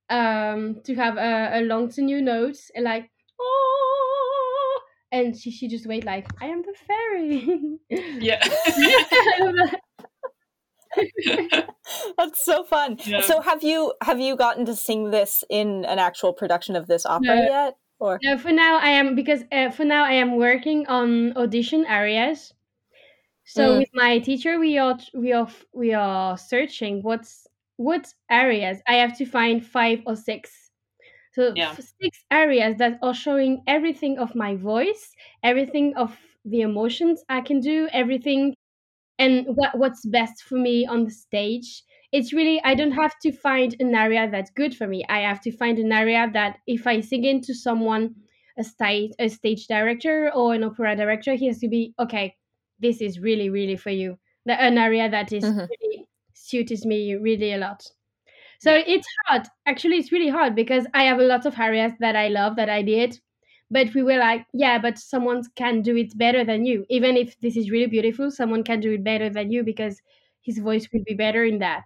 um, 0.09 0.81
to 0.85 0.95
have 0.95 1.19
a, 1.19 1.59
a 1.59 1.61
long 1.61 1.91
to 1.91 2.01
new 2.01 2.23
note 2.23 2.57
and 2.75 2.85
like 2.85 3.11
oh, 3.39 4.81
and 5.13 5.37
she 5.37 5.51
she 5.51 5.69
just 5.69 5.87
wait 5.87 6.05
like 6.05 6.27
I 6.41 6.47
am 6.47 6.63
the 6.63 6.75
fairy. 6.87 7.79
Yeah. 7.91 8.41
I 8.43 9.39
love 9.41 9.55
that. 9.57 9.81
That's 12.17 12.43
so 12.45 12.65
fun. 12.65 12.99
Yeah. 13.05 13.21
So 13.21 13.41
have 13.43 13.63
you 13.63 13.95
have 14.03 14.19
you 14.19 14.37
gotten 14.37 14.65
to 14.67 14.75
sing 14.75 15.11
this 15.11 15.45
in 15.51 15.85
an 15.85 15.99
actual 15.99 16.33
production 16.33 16.75
of 16.77 16.87
this 16.87 17.05
opera 17.05 17.37
No. 17.37 17.43
yet? 17.43 17.77
Or 18.01 18.23
No, 18.23 18.37
for 18.39 18.53
now 18.53 18.77
I 18.79 18.91
am 18.91 19.15
because 19.15 19.45
uh, 19.53 19.71
for 19.71 19.85
now 19.85 20.05
I 20.05 20.13
am 20.13 20.37
working 20.37 20.87
on 20.87 21.37
audition 21.37 21.85
arias. 21.87 22.55
So 23.45 23.77
Mm. 23.77 23.79
with 23.79 23.89
my 23.95 24.19
teacher, 24.21 24.59
we 24.61 24.79
are 24.79 24.99
we 25.15 25.33
are 25.33 25.49
we 25.75 25.95
are 25.95 26.39
searching 26.39 27.03
what's 27.03 27.47
what 27.77 28.15
arias 28.31 28.83
I 28.89 28.97
have 28.97 29.17
to 29.19 29.27
find 29.27 29.65
five 29.67 30.03
or 30.07 30.17
six. 30.17 30.71
So 31.33 31.57
Yeah. 31.57 31.77
six 31.79 32.25
arias 32.31 32.77
that 32.79 32.99
are 33.03 33.15
showing 33.15 33.63
everything 33.67 34.19
of 34.19 34.35
my 34.35 34.57
voice, 34.57 35.15
everything 35.43 35.97
of 35.97 36.19
the 36.45 36.63
emotions 36.63 37.25
I 37.29 37.43
can 37.43 37.61
do, 37.61 37.89
everything 37.93 38.55
and 39.19 39.47
what 39.57 39.77
what's 39.79 40.05
best 40.07 40.43
for 40.43 40.57
me 40.57 40.87
on 40.87 41.05
the 41.05 41.11
stage 41.11 41.85
it's 42.13 42.33
really 42.33 42.61
i 42.65 42.75
don't 42.75 42.93
have 42.93 43.19
to 43.21 43.31
find 43.33 43.77
an 43.81 43.95
aria 43.95 44.29
that's 44.31 44.51
good 44.51 44.75
for 44.77 44.87
me. 44.87 45.05
I 45.09 45.21
have 45.21 45.41
to 45.43 45.53
find 45.53 45.79
an 45.79 45.93
aria 45.93 46.29
that 46.33 46.59
if 46.67 46.87
i 46.87 47.01
sing 47.01 47.25
into 47.25 47.55
someone 47.55 48.15
a 48.59 48.65
stage 48.65 49.13
a 49.19 49.29
stage 49.29 49.67
director 49.67 50.31
or 50.35 50.55
an 50.55 50.65
opera 50.65 50.97
director 50.97 51.35
he 51.35 51.47
has 51.47 51.59
to 51.61 51.69
be 51.69 51.95
okay 51.99 52.35
this 52.81 53.01
is 53.01 53.21
really 53.21 53.51
really 53.51 53.77
for 53.77 53.91
you. 53.91 54.19
The, 54.47 54.61
an 54.61 54.79
aria 54.79 55.09
that 55.11 55.33
is 55.33 55.45
Mhm. 55.45 55.69
really 55.69 56.07
suits 56.35 56.85
me 56.85 57.15
really 57.15 57.53
a 57.53 57.59
lot. 57.59 57.83
So 58.61 58.73
it's 58.75 59.07
hard. 59.27 59.47
Actually 59.67 59.99
it's 59.99 60.13
really 60.13 60.29
hard 60.29 60.55
because 60.55 60.87
i 60.95 61.05
have 61.05 61.19
a 61.21 61.25
lot 61.25 61.47
of 61.47 61.59
arias 61.59 61.93
that 62.01 62.17
i 62.17 62.29
love 62.29 62.57
that 62.57 62.69
i 62.71 62.83
did 62.83 63.19
but 63.71 63.95
we 63.95 64.03
were 64.03 64.19
like 64.19 64.47
yeah 64.53 64.79
but 64.79 64.99
someone 64.99 65.43
can 65.57 65.83
do 65.83 65.97
it 65.97 66.17
better 66.19 66.45
than 66.45 66.65
you. 66.67 66.85
Even 66.91 67.17
if 67.17 67.39
this 67.41 67.57
is 67.57 67.71
really 67.71 67.87
beautiful 67.87 68.31
someone 68.31 68.65
can 68.65 68.81
do 68.81 68.93
it 68.93 69.05
better 69.05 69.31
than 69.31 69.51
you 69.53 69.63
because 69.65 70.01
his 70.43 70.59
voice 70.59 70.89
will 70.93 71.03
be 71.07 71.15
better 71.15 71.45
in 71.45 71.59
that 71.61 71.85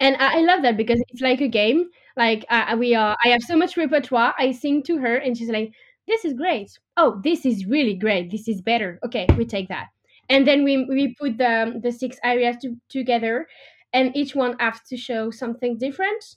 and 0.00 0.16
i, 0.18 0.40
love 0.40 0.62
that 0.62 0.76
because 0.76 1.02
it's 1.08 1.20
like 1.20 1.40
a 1.40 1.48
game 1.48 1.88
like 2.16 2.44
uh, 2.50 2.76
we 2.78 2.94
are 2.94 3.16
i 3.24 3.28
have 3.28 3.42
so 3.42 3.56
much 3.56 3.76
repertoire 3.76 4.34
i 4.38 4.52
sing 4.52 4.82
to 4.82 4.98
her 4.98 5.16
and 5.16 5.36
she's 5.36 5.50
like 5.50 5.72
this 6.06 6.24
is 6.24 6.34
great. 6.34 6.78
Oh 6.96 7.20
this 7.22 7.44
is 7.44 7.66
really 7.66 7.94
great. 7.94 8.30
This 8.30 8.48
is 8.48 8.62
better. 8.62 8.98
Okay 9.04 9.26
we 9.36 9.44
take 9.44 9.68
that. 9.68 9.88
And 10.28 10.46
then 10.46 10.64
we 10.64 10.84
we 10.84 11.14
put 11.14 11.38
the 11.38 11.78
the 11.82 11.92
six 11.92 12.18
arias 12.24 12.56
to, 12.62 12.76
together 12.88 13.46
and 13.92 14.16
each 14.16 14.34
one 14.34 14.56
has 14.58 14.80
to 14.88 14.96
show 14.96 15.30
something 15.30 15.78
different 15.78 16.36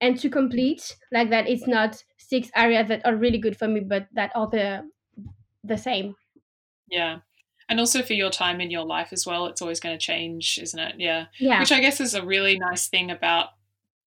and 0.00 0.18
to 0.20 0.28
complete 0.28 0.96
like 1.12 1.30
that 1.30 1.48
it's 1.48 1.66
not 1.66 2.02
six 2.18 2.50
arias 2.56 2.88
that 2.88 3.04
are 3.04 3.16
really 3.16 3.38
good 3.38 3.56
for 3.56 3.68
me 3.68 3.80
but 3.80 4.06
that 4.12 4.30
are 4.34 4.48
the 4.48 4.82
the 5.62 5.76
same. 5.76 6.14
Yeah. 6.90 7.18
And 7.68 7.80
also 7.80 8.02
for 8.02 8.12
your 8.12 8.30
time 8.30 8.60
in 8.60 8.70
your 8.70 8.84
life 8.84 9.08
as 9.12 9.26
well, 9.26 9.46
it's 9.46 9.62
always 9.62 9.80
going 9.80 9.98
to 9.98 10.04
change, 10.04 10.58
isn't 10.62 10.78
it? 10.78 10.96
Yeah. 10.98 11.26
yeah 11.38 11.60
Which 11.60 11.72
I 11.72 11.80
guess 11.80 12.00
is 12.00 12.14
a 12.14 12.24
really 12.24 12.58
nice 12.58 12.88
thing 12.88 13.10
about 13.10 13.50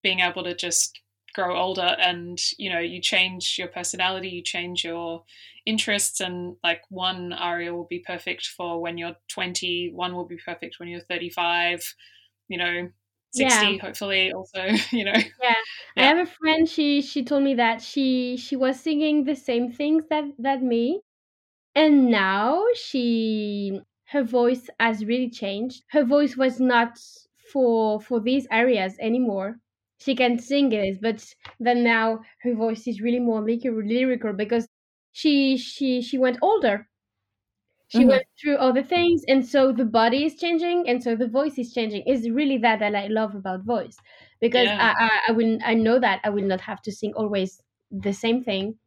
being 0.04 0.20
able 0.20 0.43
to 0.43 0.56
just 0.56 1.00
grow 1.34 1.56
older 1.58 1.96
and, 2.00 2.39
you 2.58 2.72
know, 2.72 2.80
you 2.80 3.02
change 3.02 3.58
your 3.60 3.67
personality, 3.67 4.30
you 4.30 4.43
change 4.43 4.84
your 4.84 5.24
interests, 5.65 6.20
and 6.20 6.56
like 6.63 6.82
one 6.89 7.34
aria 7.34 7.74
will 7.74 7.86
be 7.86 8.00
perfect 8.00 8.48
for 8.48 8.82
when 8.82 8.98
you're 8.98 9.15
20, 9.28 9.91
one 9.93 10.15
will 10.15 10.26
be 10.26 10.38
perfect 10.38 10.80
when 10.80 10.89
you're 10.89 11.02
35, 11.02 11.96
you 12.48 12.58
know, 12.58 12.89
60, 13.32 13.78
Yeah. 13.78 13.78
hopefully, 13.78 14.32
also, 14.32 14.67
you 14.91 15.04
know. 15.06 15.20
yeah 15.41 15.56
i 15.98 16.04
have 16.04 16.17
a 16.17 16.26
friend 16.26 16.67
she 16.67 17.02
she 17.02 17.24
told 17.24 17.43
me 17.43 17.54
that 17.56 17.82
she 17.82 18.38
she 18.38 18.56
was 18.56 18.80
singing 18.80 19.24
the 19.24 19.36
same 19.36 19.72
things 19.72 20.04
that 20.10 20.26
that 20.39 20.62
me 20.62 21.02
and 21.82 22.10
now 22.12 22.63
she 22.76 23.82
her 24.13 24.24
voice 24.24 24.70
has 24.80 25.06
really 25.06 25.30
changed. 25.30 25.84
Her 25.92 26.04
voice 26.04 26.36
was 26.38 26.60
not 26.60 26.98
for 27.54 28.02
for 28.02 28.20
these 28.20 28.48
arias 28.52 28.98
anymore. 29.00 29.60
She 30.00 30.16
can 30.16 30.40
sing 30.40 30.72
it 30.74 31.02
but 31.02 31.20
then 31.60 31.84
now 31.84 32.08
her 32.44 32.54
voice 32.56 32.88
is 32.88 33.02
really 33.02 33.20
more 33.20 33.42
lyrical, 33.42 33.84
lyrical 33.84 34.34
because 34.34 34.68
she 35.12 35.58
she 35.58 36.02
she 36.02 36.18
went 36.18 36.38
older. 36.42 36.90
She 37.90 38.06
Mhm. 38.06 38.06
went 38.06 38.24
through 38.42 38.58
other 38.58 38.82
things 38.84 39.24
and 39.28 39.46
so 39.46 39.72
the 39.74 39.86
body 39.86 40.26
is 40.26 40.36
changing 40.40 40.88
and 40.90 41.02
so 41.04 41.16
the 41.16 41.28
voice 41.28 41.58
is 41.58 41.74
changing. 41.74 42.04
It's 42.06 42.30
really 42.30 42.58
that 42.60 42.80
that 42.80 42.96
i 42.96 43.08
love 43.08 43.36
about 43.36 43.63
voice 43.66 43.98
because 44.42 44.70
Yeah. 44.70 44.80
I, 44.80 44.94
I 45.00 45.30
i 45.30 45.32
will 45.34 45.58
i 45.66 45.74
know 45.74 46.00
that 46.00 46.20
i 46.24 46.30
will 46.30 46.46
not 46.46 46.62
have 46.62 46.82
to 46.84 46.92
sing 46.92 47.13
always 47.16 47.62
the 47.92 48.13
same 48.13 48.44
thing. 48.44 48.80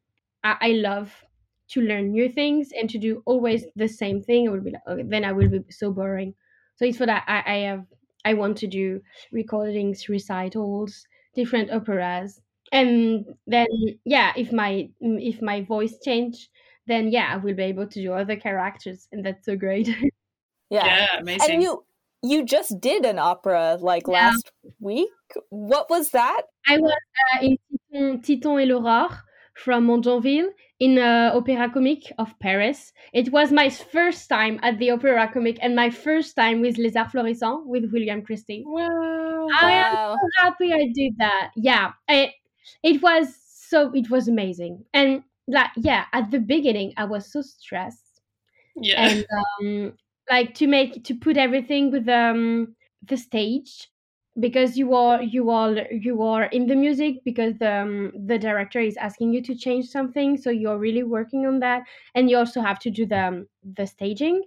I, 0.45 0.57
I 0.61 0.69
love 0.73 1.25
to 1.71 1.81
learn 1.81 2.11
new 2.13 2.29
things 2.29 2.73
and 2.73 2.91
to 2.91 2.99
do 2.99 3.23
always 3.27 3.65
the 3.77 3.89
same 3.89 4.23
thing 4.23 4.45
it 4.47 4.49
will 4.51 4.61
be 4.61 4.71
like 4.73 4.87
okay 4.89 5.03
then 5.03 5.25
i 5.25 5.33
will 5.33 5.49
be 5.49 5.63
so 5.71 5.93
boring 5.93 6.35
so 6.77 6.85
it's 6.85 6.99
for 6.99 7.07
that 7.07 7.25
i 7.29 7.43
i 7.47 7.57
have 7.59 7.87
i 8.25 8.35
want 8.35 8.57
to 8.57 8.67
do 8.67 9.01
recordings 9.33 10.09
recitals 10.09 11.07
different 11.35 11.71
operas 11.71 12.41
and 12.73 13.25
then 13.47 13.67
yeah 14.05 14.33
if 14.37 14.53
my 14.53 14.89
if 15.01 15.41
my 15.43 15.61
voice 15.63 15.99
change 16.05 16.51
then 16.87 17.09
yeah 17.11 17.33
i 17.33 17.37
will 17.37 17.55
be 17.55 17.63
able 17.63 17.87
to 17.87 18.01
do 18.03 18.13
other 18.13 18.37
characters 18.37 19.09
and 19.13 19.25
that's 19.25 19.45
so 19.45 19.57
great 19.57 19.89
yeah. 20.71 20.87
Yeah, 20.87 21.19
amazing. 21.19 21.55
And 21.55 21.63
you 21.63 21.85
you 22.23 22.45
just 22.45 22.81
did 22.81 23.05
an 23.05 23.19
opera 23.19 23.79
like 23.81 24.07
Yeah. 24.07 24.33
last 24.33 24.51
week. 24.79 25.11
What 25.49 25.89
was 25.89 26.11
that? 26.11 26.43
I 26.67 26.79
was 26.79 26.93
uh, 27.35 27.39
in 27.45 27.57
Titon, 27.93 28.23
Titon 28.23 28.59
et 28.63 28.67
l'Aurore 28.67 29.23
from 29.55 29.87
Mondonville 29.87 30.51
in 30.79 30.99
uh, 30.99 31.33
Opéra 31.35 31.73
Comique 31.73 32.13
of 32.19 32.39
Paris. 32.41 32.93
It 33.13 33.31
was 33.33 33.53
my 33.53 33.69
first 33.71 34.29
time 34.29 34.59
at 34.63 34.79
the 34.79 34.89
Opéra 34.89 35.33
Comique 35.33 35.59
and 35.61 35.77
my 35.77 35.91
first 35.91 36.37
time 36.37 36.61
with 36.61 36.79
Les 36.79 36.97
Arts 36.97 37.13
Florissants 37.13 37.67
with 37.67 37.91
William 37.93 38.23
Christie. 38.23 38.63
Wow. 38.67 39.47
I 39.61 39.73
am 39.73 39.97
so 40.19 40.29
happy 40.39 40.73
I 40.73 40.89
did 40.95 41.15
that. 41.19 41.51
Yeah, 41.57 41.93
I, 42.09 42.35
it 42.83 43.03
was 43.03 43.37
so 43.45 43.93
it 43.95 44.11
was 44.11 44.29
amazing. 44.29 44.85
And 44.95 45.23
like 45.49 45.71
yeah, 45.77 46.07
at 46.13 46.31
the 46.31 46.39
beginning 46.41 46.93
I 46.97 47.05
was 47.05 47.31
so 47.33 47.43
stressed 47.43 48.21
Yeah. 48.77 49.03
and 49.09 49.27
um, 49.63 49.93
like 50.31 50.55
to 50.57 50.67
make 50.67 51.05
to 51.05 51.15
put 51.15 51.37
everything 51.37 51.91
with 51.91 52.09
um 52.09 52.77
the 53.03 53.17
stage 53.17 53.89
because 54.41 54.77
you 54.79 54.95
are 54.95 55.23
you 55.23 55.51
are 55.51 55.77
you 55.93 56.23
are 56.23 56.45
in 56.45 56.67
the 56.67 56.75
music 56.77 57.17
because 57.25 57.57
the 57.59 57.73
um, 57.83 58.13
the 58.27 58.39
director 58.39 58.81
is 58.81 58.97
asking 58.97 59.33
you 59.33 59.43
to 59.43 59.55
change 59.55 59.87
something 59.89 60.37
so 60.37 60.51
you're 60.51 60.79
really 60.79 61.03
working 61.05 61.47
on 61.47 61.61
that 61.61 61.83
and 62.15 62.31
you 62.31 62.37
also 62.37 62.61
have 62.61 62.79
to 62.81 62.91
do 62.91 63.07
the 63.07 63.21
um, 63.29 63.49
the 63.65 63.87
staging 63.87 64.43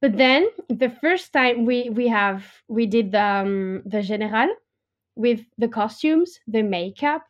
but 0.00 0.16
then 0.16 0.48
the 0.68 0.90
first 0.90 1.32
time 1.32 1.64
we 1.64 1.88
we 1.90 2.08
have 2.08 2.44
we 2.68 2.86
did 2.86 3.12
the 3.12 3.22
um, 3.22 3.82
the 3.86 4.02
general 4.02 4.48
with 5.16 5.40
the 5.58 5.68
costumes 5.68 6.40
the 6.46 6.62
makeup 6.62 7.24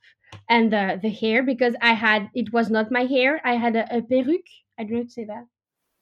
and 0.49 0.73
the 0.73 0.99
the 1.03 1.11
hair 1.11 1.43
because 1.43 1.75
I 1.83 1.95
had 1.95 2.31
it 2.35 2.53
was 2.53 2.71
not 2.71 2.91
my 2.91 3.05
hair. 3.05 3.41
I 3.45 3.55
had 3.57 3.77
a, 3.77 3.97
a 3.99 4.03
perruque. 4.03 4.53
I 4.79 4.85
don't 4.85 4.93
know 4.93 4.99
how 4.99 5.05
to 5.05 5.11
say 5.11 5.25
that. 5.25 5.45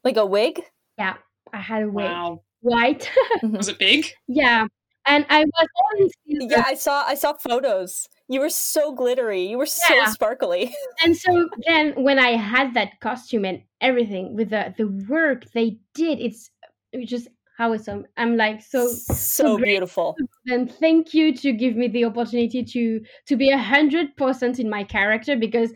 Like 0.05 0.17
a 0.17 0.27
wig? 0.27 0.63
Yeah, 0.99 1.17
I 1.53 1.59
had 1.61 1.83
a 1.85 1.91
wig, 1.91 2.19
Wow. 2.19 2.43
white. 2.61 3.11
Was 3.43 3.69
it 3.69 3.79
big? 3.79 4.07
yeah, 4.29 4.67
and 5.07 5.27
I 5.29 5.45
was 5.45 5.69
all 5.83 6.09
in. 6.27 6.49
Yeah, 6.51 6.65
I 6.67 6.75
saw 6.75 7.05
I 7.07 7.15
saw 7.15 7.33
photos. 7.35 8.09
You 8.29 8.41
were 8.41 8.51
so 8.51 8.93
glittery. 8.93 9.43
You 9.43 9.59
were 9.59 9.67
so 9.67 9.95
Yeah. 9.95 10.07
sparkly. 10.11 10.75
and 11.05 11.17
so 11.17 11.49
then 11.67 11.95
when 12.03 12.19
I 12.19 12.37
had 12.37 12.75
that 12.75 13.01
costume 13.01 13.45
and 13.45 13.63
everything 13.81 14.37
with 14.37 14.51
the 14.51 14.75
the 14.77 14.87
work 15.09 15.51
they 15.53 15.79
did, 15.95 16.21
it's 16.21 16.51
it 16.93 16.99
was 16.99 17.09
just 17.09 17.29
awesome. 17.59 18.07
I'm 18.17 18.37
like 18.37 18.63
so 18.63 18.89
so 18.89 19.57
great. 19.57 19.67
beautiful. 19.67 20.17
and 20.47 20.71
thank 20.73 21.13
you 21.15 21.35
to 21.37 21.53
give 21.53 21.77
me 21.77 21.89
the 21.89 22.05
opportunity 22.05 22.63
to 22.65 23.01
to 23.27 23.37
be 23.37 23.51
a 23.51 23.59
hundred 23.59 24.17
percent 24.17 24.59
in 24.59 24.69
my 24.71 24.85
character 24.85 25.37
because 25.37 25.73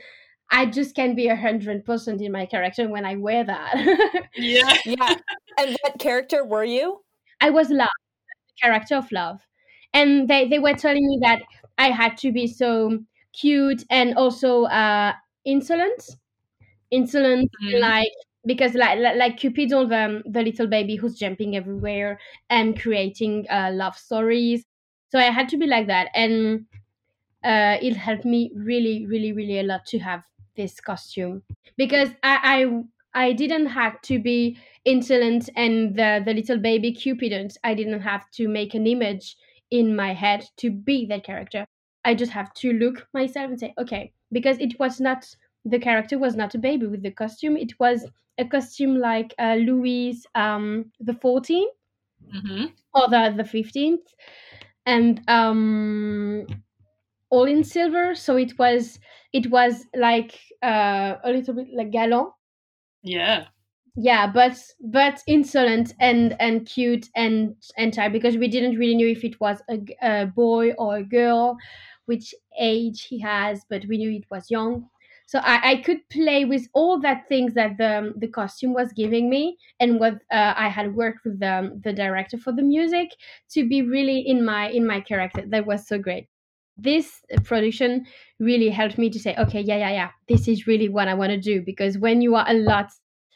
I 0.50 0.66
just 0.66 0.94
can't 0.94 1.16
be 1.16 1.28
a 1.28 1.36
hundred 1.36 1.84
percent 1.84 2.20
in 2.22 2.30
my 2.30 2.46
character 2.46 2.88
when 2.88 3.04
I 3.04 3.16
wear 3.16 3.44
that. 3.44 3.74
Yeah. 4.36 4.76
Yeah. 4.84 5.16
and 5.58 5.76
what 5.82 5.98
character 5.98 6.44
were 6.44 6.64
you? 6.64 7.00
I 7.40 7.50
was 7.50 7.70
love, 7.70 7.88
the 7.88 8.03
character 8.60 8.96
of 8.96 9.10
love, 9.12 9.40
and 9.92 10.28
they 10.28 10.48
they 10.48 10.58
were 10.58 10.74
telling 10.74 11.06
me 11.06 11.18
that 11.22 11.42
I 11.78 11.90
had 11.90 12.16
to 12.18 12.32
be 12.32 12.46
so 12.46 12.98
cute 13.32 13.84
and 13.90 14.14
also 14.16 14.64
uh, 14.64 15.12
insolent, 15.44 16.16
insolent 16.90 17.50
Mhm. 17.60 17.80
like 17.80 18.12
because 18.46 18.74
like 18.74 18.98
like, 19.16 19.36
Cupidon, 19.38 19.88
the 19.88 20.22
the 20.26 20.42
little 20.42 20.66
baby 20.66 20.96
who's 20.96 21.14
jumping 21.18 21.56
everywhere 21.56 22.20
and 22.50 22.80
creating 22.80 23.46
uh, 23.50 23.70
love 23.72 23.96
stories. 23.96 24.64
So 25.10 25.18
I 25.18 25.24
had 25.30 25.48
to 25.50 25.56
be 25.56 25.66
like 25.66 25.86
that, 25.88 26.08
and 26.14 26.66
uh, 27.44 27.78
it 27.82 27.96
helped 27.96 28.24
me 28.24 28.50
really, 28.56 29.06
really, 29.06 29.32
really 29.32 29.58
a 29.58 29.62
lot 29.62 29.86
to 29.86 29.98
have 29.98 30.24
this 30.56 30.80
costume 30.80 31.42
because 31.76 32.10
I 32.22 32.64
I, 33.14 33.26
I 33.28 33.32
didn't 33.32 33.66
have 33.66 34.00
to 34.02 34.18
be 34.18 34.58
insolent 34.84 35.48
and 35.56 35.96
the 35.96 36.22
the 36.24 36.34
little 36.34 36.58
baby 36.58 36.92
Cupidon. 36.92 37.48
I 37.64 37.74
didn't 37.74 38.00
have 38.02 38.30
to 38.32 38.48
make 38.48 38.74
an 38.74 38.86
image 38.86 39.36
in 39.70 39.96
my 39.96 40.12
head 40.14 40.46
to 40.58 40.70
be 40.70 41.06
that 41.06 41.24
character. 41.24 41.66
I 42.04 42.14
just 42.14 42.32
have 42.32 42.52
to 42.54 42.72
look 42.72 43.08
myself 43.14 43.50
and 43.50 43.58
say, 43.60 43.74
okay, 43.78 44.12
because 44.32 44.58
it 44.58 44.78
was 44.78 45.00
not 45.00 45.34
the 45.64 45.78
character 45.78 46.18
was 46.18 46.36
not 46.36 46.54
a 46.54 46.58
baby 46.58 46.86
with 46.86 47.02
the 47.02 47.10
costume. 47.10 47.56
It 47.56 47.78
was 47.80 48.06
a 48.38 48.44
costume 48.44 48.96
like 48.98 49.34
uh, 49.38 49.54
Louis 49.54 50.24
um, 50.34 50.92
the 51.00 51.14
14th 51.14 51.72
hmm 52.32 52.74
or 52.94 53.08
the 53.08 53.34
the 53.36 53.44
15th 53.44 54.14
and 54.86 55.22
um 55.28 56.46
all 57.30 57.44
in 57.44 57.64
silver 57.64 58.14
so 58.14 58.36
it 58.36 58.58
was 58.58 58.98
it 59.32 59.50
was 59.50 59.86
like 59.96 60.38
uh, 60.62 61.16
a 61.24 61.30
little 61.32 61.54
bit 61.54 61.68
like 61.74 61.90
galant 61.90 62.32
Yeah. 63.02 63.48
Yeah 63.96 64.26
but 64.26 64.56
but 64.80 65.22
insolent 65.26 65.94
and 66.00 66.34
and 66.40 66.66
cute 66.66 67.08
and 67.14 67.54
and 67.76 67.94
shy 67.94 68.08
because 68.08 68.36
we 68.36 68.48
didn't 68.48 68.76
really 68.76 68.96
know 68.96 69.06
if 69.06 69.24
it 69.24 69.40
was 69.40 69.62
a, 69.70 69.78
a 70.02 70.26
boy 70.26 70.72
or 70.72 70.96
a 70.96 71.04
girl 71.04 71.56
which 72.06 72.34
age 72.58 73.04
he 73.04 73.20
has 73.20 73.62
but 73.70 73.84
we 73.88 73.96
knew 73.98 74.10
it 74.10 74.24
was 74.30 74.50
young. 74.50 74.88
So 75.26 75.38
I, 75.38 75.70
I 75.70 75.76
could 75.76 76.06
play 76.10 76.44
with 76.44 76.68
all 76.74 77.00
that 77.00 77.26
things 77.28 77.54
that 77.54 77.78
the 77.78 78.12
the 78.18 78.28
costume 78.28 78.74
was 78.74 78.92
giving 78.92 79.30
me 79.30 79.56
and 79.80 79.98
what 79.98 80.14
uh, 80.30 80.52
I 80.54 80.68
had 80.68 80.94
worked 80.94 81.24
with 81.24 81.40
the, 81.40 81.80
the 81.82 81.94
director 81.94 82.36
for 82.36 82.52
the 82.52 82.62
music 82.62 83.08
to 83.52 83.66
be 83.66 83.80
really 83.80 84.18
in 84.20 84.44
my 84.44 84.68
in 84.68 84.86
my 84.86 85.00
character. 85.00 85.42
That 85.46 85.64
was 85.66 85.86
so 85.88 85.98
great. 85.98 86.28
This 86.76 87.20
production 87.44 88.04
really 88.38 88.68
helped 88.68 88.98
me 88.98 89.08
to 89.08 89.18
say 89.18 89.34
okay 89.36 89.60
yeah 89.62 89.76
yeah 89.76 89.90
yeah 89.92 90.10
this 90.28 90.46
is 90.46 90.66
really 90.66 90.88
what 90.90 91.08
I 91.08 91.14
want 91.14 91.30
to 91.30 91.40
do 91.40 91.62
because 91.62 91.96
when 91.96 92.20
you 92.20 92.34
are 92.34 92.44
a 92.46 92.54
lot 92.54 92.90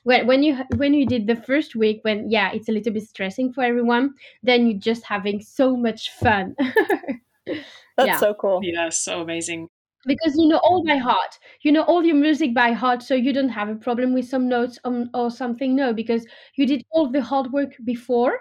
when 0.08 0.26
when 0.26 0.42
you 0.42 0.56
when 0.82 0.94
you 0.94 1.06
did 1.06 1.26
the 1.26 1.36
first 1.36 1.76
week 1.76 2.00
when 2.02 2.30
yeah 2.30 2.50
it's 2.52 2.68
a 2.68 2.72
little 2.72 2.92
bit 2.92 3.06
stressing 3.08 3.52
for 3.52 3.62
everyone 3.64 4.14
then 4.42 4.66
you're 4.66 4.78
just 4.90 5.04
having 5.04 5.40
so 5.40 5.76
much 5.76 6.10
fun 6.12 6.54
That's 7.96 8.06
Yeah. 8.06 8.18
so 8.18 8.34
cool. 8.34 8.60
Yeah. 8.62 8.88
So 8.90 9.20
amazing. 9.22 9.68
because 10.06 10.34
you 10.36 10.48
know 10.48 10.58
all 10.58 10.84
by 10.84 10.96
heart 10.96 11.38
you 11.62 11.72
know 11.72 11.82
all 11.82 12.04
your 12.04 12.14
music 12.16 12.54
by 12.54 12.72
heart 12.72 13.02
so 13.02 13.14
you 13.14 13.32
don't 13.32 13.48
have 13.48 13.68
a 13.68 13.74
problem 13.74 14.12
with 14.14 14.24
some 14.28 14.48
notes 14.48 14.78
um, 14.84 15.10
or 15.14 15.30
something 15.30 15.74
no 15.76 15.92
because 15.92 16.26
you 16.54 16.66
did 16.66 16.84
all 16.90 17.10
the 17.10 17.20
hard 17.22 17.52
work 17.52 17.74
before 17.84 18.40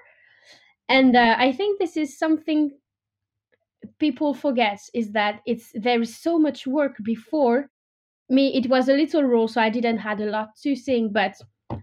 and 0.90 1.16
uh, 1.16 1.36
i 1.40 1.52
think 1.52 1.80
this 1.80 1.98
is 1.98 2.18
something 2.18 2.72
people 4.00 4.34
forget 4.34 4.80
is 4.94 5.12
that 5.12 5.42
it's 5.46 5.72
there 5.74 6.02
is 6.02 6.16
so 6.16 6.38
much 6.40 6.66
work 6.68 6.96
before 7.04 7.70
me 8.30 8.56
it 8.56 8.70
was 8.70 8.90
a 8.90 8.94
little 8.94 9.24
role 9.24 9.48
so 9.48 9.62
i 9.62 9.70
didn't 9.70 9.98
had 10.00 10.22
a 10.22 10.26
lot 10.26 10.56
to 10.56 10.76
sing 10.76 11.12
but 11.12 11.36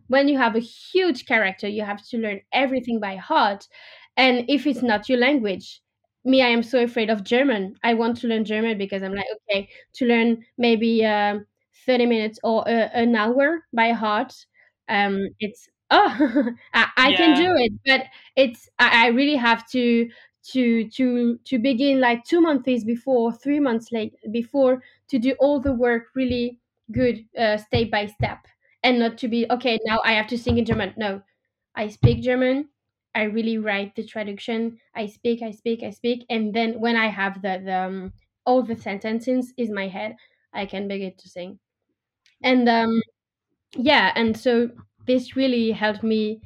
when 0.08 0.28
you 0.28 0.38
have 0.38 0.56
a 0.56 0.60
huge 0.60 1.26
character 1.26 1.68
you 1.68 1.82
have 1.82 2.04
to 2.08 2.18
learn 2.18 2.40
everything 2.52 3.00
by 3.00 3.16
heart. 3.16 3.66
And 4.16 4.44
if 4.48 4.66
it's 4.66 4.82
not 4.82 5.08
your 5.08 5.18
language 5.18 5.80
me 6.26 6.40
i 6.40 6.46
am 6.48 6.62
so 6.62 6.82
afraid 6.82 7.10
of 7.10 7.22
german. 7.24 7.74
I 7.82 7.94
want 7.94 8.16
to 8.18 8.28
learn 8.28 8.44
german 8.44 8.78
because 8.78 9.02
i'm 9.02 9.14
like 9.14 9.26
okay 9.50 9.68
to 9.94 10.06
learn 10.06 10.44
maybe 10.56 11.04
um 11.04 11.46
30 11.86 12.06
minutes 12.06 12.38
or 12.42 12.66
uh, 12.68 12.88
an 12.94 13.14
hour 13.14 13.64
by 13.74 13.90
heart 13.92 14.32
um 14.88 15.20
it's 15.40 15.68
oh 15.90 16.48
I, 16.74 16.88
I 16.96 17.12
can 17.12 17.32
do 17.34 17.46
it. 17.56 17.72
But 17.84 18.06
it's 18.36 18.68
I, 18.78 19.06
I 19.06 19.08
really 19.08 19.36
have 19.36 19.68
to 19.70 20.08
to 20.52 20.88
to 20.90 21.38
to 21.44 21.58
begin 21.58 22.00
like 22.00 22.24
two 22.24 22.40
months 22.40 22.84
before 22.84 23.32
three 23.32 23.60
months 23.60 23.92
late 23.92 24.14
before 24.30 24.82
to 25.08 25.18
do 25.18 25.32
all 25.40 25.60
the 25.60 25.72
work 25.72 26.04
really 26.14 26.60
good 26.92 27.26
uh, 27.38 27.56
step 27.56 27.90
by 27.90 28.06
step 28.06 28.46
and 28.84 29.00
not 29.00 29.18
to 29.18 29.28
be 29.28 29.46
okay 29.50 29.80
now 29.86 30.00
i 30.04 30.12
have 30.14 30.28
to 30.28 30.38
sing 30.38 30.58
in 30.58 30.66
german. 30.66 30.94
No 30.98 31.22
i 31.76 31.88
speak 31.88 32.22
german 32.22 32.68
i 33.14 33.22
really 33.24 33.58
write 33.58 33.94
the 33.96 34.04
traduction 34.04 34.78
i 34.94 35.06
speak 35.06 35.42
i 35.42 35.50
speak 35.52 35.82
i 35.82 35.90
speak 35.90 36.26
and 36.30 36.54
then 36.54 36.80
when 36.80 36.96
i 36.96 37.08
have 37.08 37.42
the, 37.42 37.62
the 37.64 37.74
um, 37.78 38.12
all 38.46 38.62
the 38.62 38.76
sentences 38.76 39.52
in 39.58 39.74
my 39.74 39.88
head 39.88 40.16
i 40.52 40.66
can 40.66 40.88
begin 40.88 41.14
to 41.18 41.28
sing. 41.28 41.58
And 42.42 42.68
um 42.68 43.02
yeah 43.76 44.12
and 44.16 44.36
so 44.38 44.70
this 45.06 45.36
really 45.36 45.72
helped 45.72 46.02
me 46.02 46.42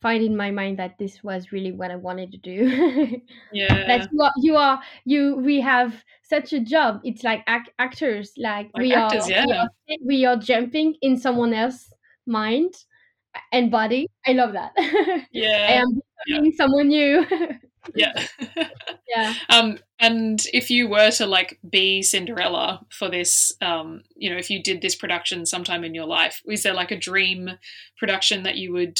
find 0.00 0.22
in 0.22 0.36
my 0.36 0.50
mind 0.50 0.78
that 0.78 0.96
this 0.98 1.22
was 1.24 1.50
really 1.52 1.72
what 1.72 1.90
i 1.90 1.96
wanted 1.96 2.30
to 2.32 2.38
do 2.38 3.20
Yeah. 3.52 3.86
that 3.86 4.08
you 4.12 4.20
are, 4.22 4.32
you 4.38 4.56
are 4.56 4.80
you 5.04 5.36
we 5.36 5.60
have 5.60 6.04
such 6.22 6.52
a 6.52 6.60
job 6.60 7.00
it's 7.04 7.24
like 7.24 7.42
ac- 7.48 7.72
actors 7.78 8.32
like, 8.36 8.70
Like 8.74 8.82
we 8.82 8.94
actors, 8.94 9.24
are, 9.26 9.30
yeah. 9.30 9.44
we 9.46 9.52
are 9.52 9.68
we 10.06 10.24
are 10.26 10.36
jumping 10.36 10.94
in 11.02 11.16
someone 11.16 11.52
else's 11.52 11.92
mind 12.26 12.74
and 13.52 13.70
body 13.70 14.08
i 14.26 14.32
love 14.32 14.52
that 14.52 14.72
Yeah. 14.76 15.22
i 15.68 15.72
yeah. 15.74 15.80
am 15.82 16.00
becoming 16.26 16.52
someone 16.52 16.88
new 16.88 17.26
Yeah. 17.94 18.12
yeah 19.08 19.34
Um, 19.48 19.78
and 19.98 20.40
if 20.52 20.70
you 20.70 20.88
were 20.88 21.10
to 21.12 21.26
like 21.26 21.58
be 21.68 22.02
Cinderella 22.02 22.84
for 22.90 23.08
this, 23.08 23.52
um, 23.62 24.02
you 24.14 24.28
know, 24.30 24.36
if 24.36 24.50
you 24.50 24.62
did 24.62 24.82
this 24.82 24.94
production 24.94 25.46
sometime 25.46 25.84
in 25.84 25.94
your 25.94 26.04
life, 26.04 26.42
is 26.46 26.62
there 26.62 26.74
like 26.74 26.90
a 26.90 26.98
dream 26.98 27.50
production 27.96 28.42
that 28.42 28.56
you 28.56 28.72
would 28.74 28.98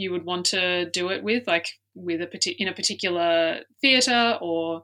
you 0.00 0.10
would 0.12 0.24
want 0.24 0.46
to 0.46 0.88
do 0.90 1.10
it 1.10 1.22
with, 1.22 1.46
like 1.46 1.68
with 1.94 2.20
a 2.22 2.26
partic- 2.26 2.56
in 2.58 2.68
a 2.68 2.72
particular 2.72 3.60
theater 3.80 4.38
or 4.40 4.82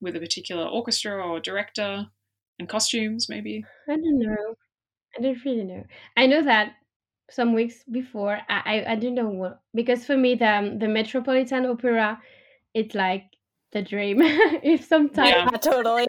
with 0.00 0.14
a 0.16 0.20
particular 0.20 0.64
orchestra 0.64 1.14
or 1.26 1.40
director 1.40 2.06
and 2.58 2.68
costumes, 2.68 3.28
maybe? 3.28 3.64
i 3.88 3.96
don't 3.96 4.18
know 4.18 4.54
i 5.16 5.22
don't 5.22 5.44
really 5.44 5.64
know 5.64 5.84
i 6.16 6.26
know 6.26 6.42
that 6.42 6.72
some 7.30 7.54
weeks 7.54 7.84
before 7.90 8.38
i 8.48 8.58
i, 8.72 8.92
I 8.92 8.96
don't 8.96 9.14
know 9.14 9.28
what 9.28 9.60
because 9.74 10.04
for 10.04 10.16
me 10.16 10.34
the 10.36 10.48
um, 10.48 10.78
the 10.78 10.88
metropolitan 10.88 11.66
opera 11.66 12.20
it's 12.74 12.94
like 12.94 13.24
the 13.72 13.82
dream 13.82 14.18
if 14.62 14.84
sometimes 14.84 15.30
Yeah. 15.30 15.48
Yeah, 15.50 15.58
totally. 15.72 16.06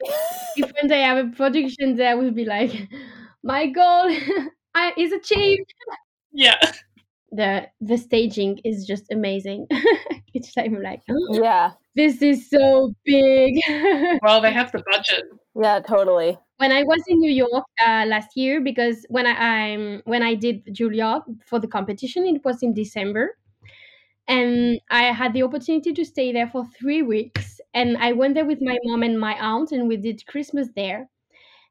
if 0.55 0.71
when 0.75 0.87
they 0.87 1.01
have 1.01 1.17
a 1.25 1.29
production 1.29 1.95
there, 1.95 2.11
I 2.11 2.15
will 2.15 2.31
be 2.31 2.45
like, 2.45 2.71
my 3.43 3.67
goal 3.67 4.05
I, 4.75 4.93
is 4.97 5.11
achieved. 5.11 5.73
Yeah. 6.31 6.59
The 7.31 7.67
the 7.81 7.97
staging 7.97 8.59
is 8.63 8.85
just 8.85 9.11
amazing. 9.11 9.67
Each 10.33 10.53
time 10.53 10.75
I'm 10.75 10.83
like, 10.83 11.01
oh, 11.09 11.39
yeah. 11.43 11.71
this 11.95 12.21
is 12.21 12.49
so 12.49 12.93
big. 13.05 13.59
Well, 14.23 14.41
they 14.41 14.53
have 14.53 14.71
the 14.71 14.83
budget. 14.89 15.25
Yeah, 15.55 15.79
totally. 15.79 16.37
when 16.57 16.71
I 16.71 16.83
was 16.83 17.01
in 17.07 17.19
New 17.19 17.31
York 17.31 17.65
uh, 17.85 18.05
last 18.07 18.35
year, 18.35 18.61
because 18.61 19.05
when 19.09 19.25
I 19.27 19.33
I'm, 19.33 20.01
when 20.05 20.23
I 20.23 20.35
did 20.35 20.61
Julia 20.71 21.23
for 21.45 21.59
the 21.59 21.67
competition, 21.67 22.25
it 22.25 22.43
was 22.45 22.61
in 22.63 22.73
December, 22.73 23.37
and 24.27 24.79
I 24.89 25.03
had 25.05 25.33
the 25.33 25.43
opportunity 25.43 25.93
to 25.93 26.05
stay 26.05 26.31
there 26.31 26.47
for 26.47 26.65
three 26.79 27.01
weeks. 27.01 27.59
And 27.73 27.97
I 27.97 28.13
went 28.13 28.33
there 28.35 28.45
with 28.45 28.61
my 28.61 28.77
mom 28.85 29.03
and 29.03 29.19
my 29.19 29.35
aunt, 29.39 29.71
and 29.71 29.87
we 29.87 29.97
did 29.97 30.25
Christmas 30.27 30.69
there. 30.75 31.09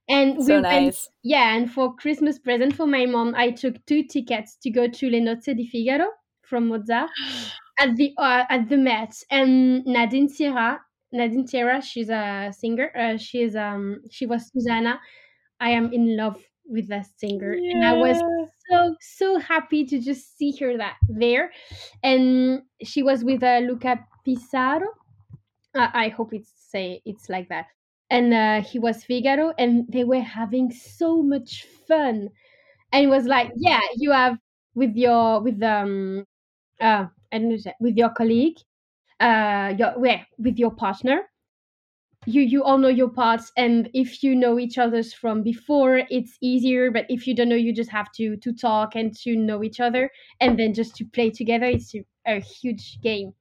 And 0.09 0.47
we 0.47 0.47
So 0.47 0.61
went 0.61 0.95
nice. 0.95 1.09
Yeah, 1.23 1.57
and 1.57 1.71
for 1.71 1.95
Christmas 1.97 2.39
present 2.39 2.75
for 2.75 2.87
my 2.87 3.07
mom, 3.07 3.35
I 3.35 3.51
took 3.51 3.85
two 3.87 4.05
tickets 4.05 4.57
to 4.63 4.71
go 4.71 4.87
to 4.89 5.11
Le 5.11 5.21
Nozze 5.21 5.57
di 5.57 5.67
Figaro 5.67 6.11
from 6.43 6.69
Mozart 6.69 7.11
at 7.79 7.97
the 7.97 8.15
uh, 8.19 8.45
at 8.49 8.69
the 8.69 8.77
Met, 8.77 9.23
and 9.31 9.85
Nadine 9.87 10.29
Sierra 10.29 10.81
Nadine 11.13 11.47
Sierra. 11.47 11.83
She's 11.83 12.09
a 12.11 12.53
singer. 12.57 12.91
Uh, 12.97 13.17
she 13.19 13.43
is 13.43 13.57
um 13.57 14.01
she 14.11 14.27
was 14.27 14.51
Susanna. 14.53 15.01
I 15.61 15.71
am 15.71 15.93
in 15.93 16.17
love 16.17 16.43
with 16.67 16.89
that 16.89 17.07
singer, 17.19 17.61
and 17.73 17.85
I 17.85 17.95
was 17.95 18.23
so 18.71 18.97
so 19.01 19.39
happy 19.39 19.85
to 19.87 20.01
just 20.01 20.37
see 20.39 20.53
her 20.61 20.77
that 20.79 20.97
there. 21.09 21.53
And 22.03 22.63
she 22.83 23.03
was 23.03 23.25
with 23.25 23.43
uh, 23.43 23.61
Luca 23.61 24.07
Pisaroni. 24.27 24.87
Uh, 25.75 25.91
I 25.93 26.09
hope 26.09 26.33
it's 26.35 26.51
say 26.51 27.03
it's 27.05 27.29
like 27.29 27.49
that. 27.51 27.67
And 28.11 28.33
uh, 28.35 28.63
he 28.63 28.79
was 28.79 29.05
Figaro, 29.05 29.53
and 29.59 29.87
they 29.89 30.05
were 30.05 30.21
having 30.21 30.71
so 30.71 31.23
much 31.23 31.65
fun. 31.89 32.31
And 32.93 33.05
it 33.05 33.09
was 33.09 33.27
like, 33.27 33.53
yeah, 33.57 33.81
you 33.97 34.13
have 34.13 34.39
with 34.75 34.97
your 34.97 35.41
with 35.41 35.63
um 35.63 36.27
uh 36.81 37.07
know 37.33 37.57
with 37.81 37.97
your 37.97 38.11
colleague, 38.11 38.59
uh 39.21 39.75
your 39.79 39.99
well, 39.99 40.21
with 40.39 40.59
your 40.59 40.73
partner. 40.73 41.23
You 42.27 42.43
you 42.43 42.63
all 42.65 42.77
know 42.79 42.89
your 42.89 43.09
parts, 43.09 43.53
and 43.57 43.89
if 43.95 44.23
you 44.23 44.35
know 44.37 44.59
each 44.59 44.79
other's 44.79 45.13
from 45.15 45.43
before, 45.43 46.03
it's 46.11 46.37
easier. 46.43 46.91
But 46.91 47.07
if 47.09 47.27
you 47.27 47.35
don't 47.35 47.49
know, 47.49 47.55
you 47.57 47.73
just 47.73 47.91
have 47.91 48.11
to 48.13 48.37
to 48.39 48.53
talk 48.53 48.95
and 48.97 49.15
to 49.19 49.37
know 49.37 49.63
each 49.63 49.81
other, 49.81 50.11
and 50.41 50.59
then 50.59 50.75
just 50.75 50.95
to 50.97 51.05
play 51.05 51.31
together. 51.31 51.67
It's 51.67 51.95
a, 51.95 52.05
a 52.27 52.41
huge 52.41 53.01
game. 53.01 53.33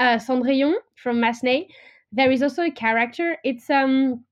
Uh, 0.00 0.18
Cendrillon 0.18 0.74
from 0.96 1.20
Massenet, 1.20 1.68
there 2.12 2.30
is 2.30 2.42
also 2.42 2.62
a 2.64 2.70
character. 2.70 3.36
It's 3.44 3.68
um, 3.70 4.24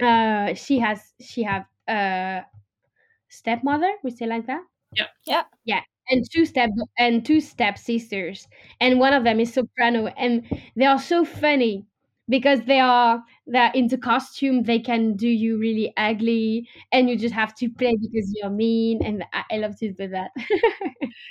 uh, 0.00 0.54
she 0.54 0.78
has 0.80 1.14
she 1.20 1.42
have 1.44 1.66
a 1.88 2.42
stepmother. 3.28 3.92
We 4.02 4.10
say 4.10 4.26
like 4.26 4.46
that. 4.46 4.62
Yeah. 4.96 5.06
Yeah. 5.26 5.44
Yeah, 5.64 5.80
and 6.10 6.24
two 6.32 6.44
step 6.46 6.70
and 6.98 7.24
two 7.24 7.40
step 7.40 7.78
sisters, 7.78 8.46
and 8.80 9.00
one 9.00 9.14
of 9.14 9.24
them 9.24 9.40
is 9.40 9.52
soprano, 9.54 10.06
and 10.08 10.44
they 10.76 10.84
are 10.86 10.98
so 10.98 11.24
funny 11.24 11.86
because 12.28 12.60
they 12.66 12.80
are 12.80 13.22
they're 13.46 13.70
into 13.74 13.98
costume. 13.98 14.62
They 14.62 14.78
can 14.78 15.14
do 15.16 15.28
you 15.28 15.58
really 15.58 15.92
ugly, 15.96 16.68
and 16.92 17.08
you 17.10 17.16
just 17.18 17.34
have 17.34 17.54
to 17.56 17.68
play 17.68 17.96
because 18.00 18.32
you're 18.34 18.50
mean. 18.50 19.04
And 19.04 19.24
I, 19.32 19.44
I 19.52 19.56
love 19.58 19.78
to 19.80 19.92
do 19.92 20.08
that. 20.08 20.30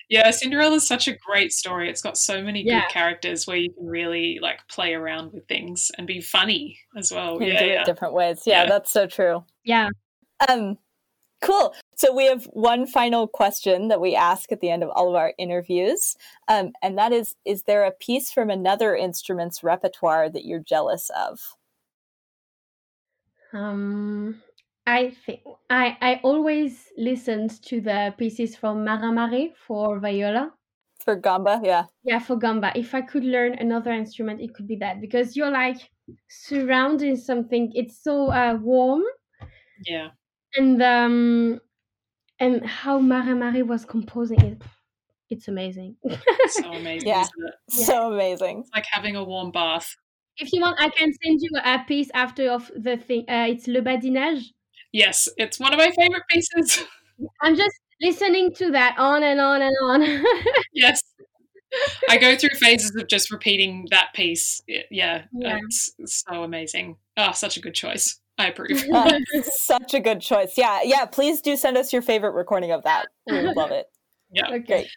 Yeah, 0.09 0.31
Cinderella's 0.31 0.87
such 0.87 1.07
a 1.09 1.17
great 1.25 1.51
story. 1.51 1.89
It's 1.89 2.01
got 2.01 2.17
so 2.17 2.41
many 2.41 2.63
Yeah. 2.65 2.81
good 2.81 2.89
characters 2.89 3.45
where 3.45 3.57
you 3.57 3.73
can 3.73 3.85
really 3.85 4.39
like 4.41 4.65
play 4.69 4.93
around 4.93 5.33
with 5.33 5.45
things 5.47 5.91
and 5.97 6.07
be 6.07 6.21
funny 6.21 6.77
as 6.97 7.11
well. 7.11 7.37
And 7.37 7.47
Yeah, 7.47 7.59
do 7.59 7.65
it 7.65 7.73
yeah. 7.73 7.83
different 7.83 8.13
ways. 8.13 8.43
Yeah, 8.45 8.63
Yeah. 8.63 8.69
that's 8.69 8.91
so 8.91 9.07
true. 9.07 9.43
yeah. 9.65 9.89
Um, 10.47 10.77
cool. 11.41 11.73
So 11.95 12.13
we 12.13 12.25
have 12.25 12.45
one 12.45 12.87
final 12.87 13.27
question 13.27 13.87
that 13.89 14.01
we 14.01 14.15
ask 14.15 14.51
at 14.51 14.59
the 14.61 14.69
end 14.69 14.83
of 14.83 14.89
all 14.89 15.09
of 15.09 15.15
our 15.15 15.33
interviews, 15.37 16.15
um, 16.47 16.73
and 16.81 16.97
that 16.97 17.11
is: 17.11 17.35
Is 17.45 17.63
there 17.63 17.83
a 17.85 17.91
piece 17.91 18.31
from 18.31 18.49
another 18.49 18.95
instrument's 18.95 19.63
repertoire 19.63 20.29
that 20.29 20.45
you're 20.45 20.59
jealous 20.59 21.09
of? 21.15 21.55
Um, 23.53 24.41
I 24.85 25.11
think 25.11 25.41
I 25.69 25.97
I 26.01 26.19
always 26.23 26.91
listened 26.97 27.61
to 27.63 27.79
the 27.81 28.13
pieces 28.17 28.55
from 28.55 28.83
Marin 28.83 29.15
Marais 29.15 29.53
for 29.55 29.99
viola. 29.99 30.53
For 30.99 31.15
gamba, 31.15 31.61
yeah. 31.63 31.85
Yeah, 32.03 32.19
for 32.19 32.35
gamba. 32.37 32.71
If 32.75 32.93
I 32.93 33.01
could 33.01 33.23
learn 33.23 33.53
another 33.53 33.91
instrument, 33.91 34.41
it 34.41 34.53
could 34.53 34.67
be 34.67 34.75
that 34.77 34.99
because 35.01 35.35
you're 35.35 35.51
like 35.51 35.89
surrounding 36.29 37.15
something. 37.15 37.71
It's 37.75 37.97
so 38.03 38.29
uh, 38.31 38.57
warm, 38.61 39.03
Yeah. 39.85 40.11
and 40.55 40.81
um, 40.81 41.61
and 42.43 42.65
how 42.65 42.99
Marin 42.99 43.39
Marais 43.39 43.63
was 43.63 43.85
composing 43.85 44.41
it, 44.41 44.61
it's 45.29 45.47
amazing. 45.47 45.95
So 46.49 46.71
amazing, 46.81 47.07
Yeah. 47.09 47.21
isn't 47.21 47.43
it? 47.49 47.55
So 47.85 48.13
amazing. 48.13 48.59
It's 48.61 48.69
like 48.75 48.85
having 48.91 49.15
a 49.15 49.23
warm 49.23 49.51
bath. 49.51 49.87
if 50.37 50.51
you 50.53 50.61
want, 50.61 50.77
I 50.81 50.89
can 50.89 51.11
send 51.23 51.39
you 51.41 51.51
a 51.63 51.79
piece 51.87 52.09
after 52.13 52.49
of 52.49 52.71
the 52.75 52.97
thing. 52.97 53.21
Uh, 53.29 53.47
it's 53.49 53.67
Le 53.67 53.81
Badinage. 53.81 54.43
Yes, 54.91 55.27
it's 55.37 55.59
one 55.59 55.73
of 55.73 55.79
my 55.79 55.91
favorite 55.99 56.23
pieces. 56.29 56.83
I'm 57.41 57.55
just 57.55 57.75
listening 58.01 58.53
to 58.55 58.71
that 58.71 58.95
on 58.97 59.23
and 59.23 59.39
on 59.39 59.61
and 59.61 59.75
on. 59.89 59.99
yes. 60.73 61.01
I 62.09 62.17
go 62.17 62.35
through 62.35 62.55
phases 62.59 62.95
of 62.95 63.07
just 63.07 63.31
repeating 63.31 63.87
that 63.89 64.09
piece. 64.13 64.61
Yeah, 64.67 65.23
Yeah. 65.33 65.57
It's, 65.65 65.91
it's 65.97 66.23
so 66.27 66.43
amazing. 66.43 66.97
Oh, 67.17 67.31
such 67.31 67.57
a 67.57 67.61
good 67.61 67.73
choice. 67.73 68.19
I 68.37 68.47
approve. 68.47 68.83
Uh, 68.93 69.19
such 69.43 69.93
a 69.93 69.99
good 69.99 70.21
choice. 70.21 70.53
Yeah, 70.57 70.81
yeah. 70.83 71.05
Please 71.05 71.41
do 71.41 71.55
send 71.55 71.77
us 71.77 71.91
your 71.93 72.01
favorite 72.01 72.33
recording 72.33 72.71
of 72.71 72.83
that. 72.83 73.07
We 73.27 73.43
would 73.43 73.55
love 73.55 73.71
it. 73.71 73.87
Yeah. 74.31 74.49
Okay. 74.51 74.87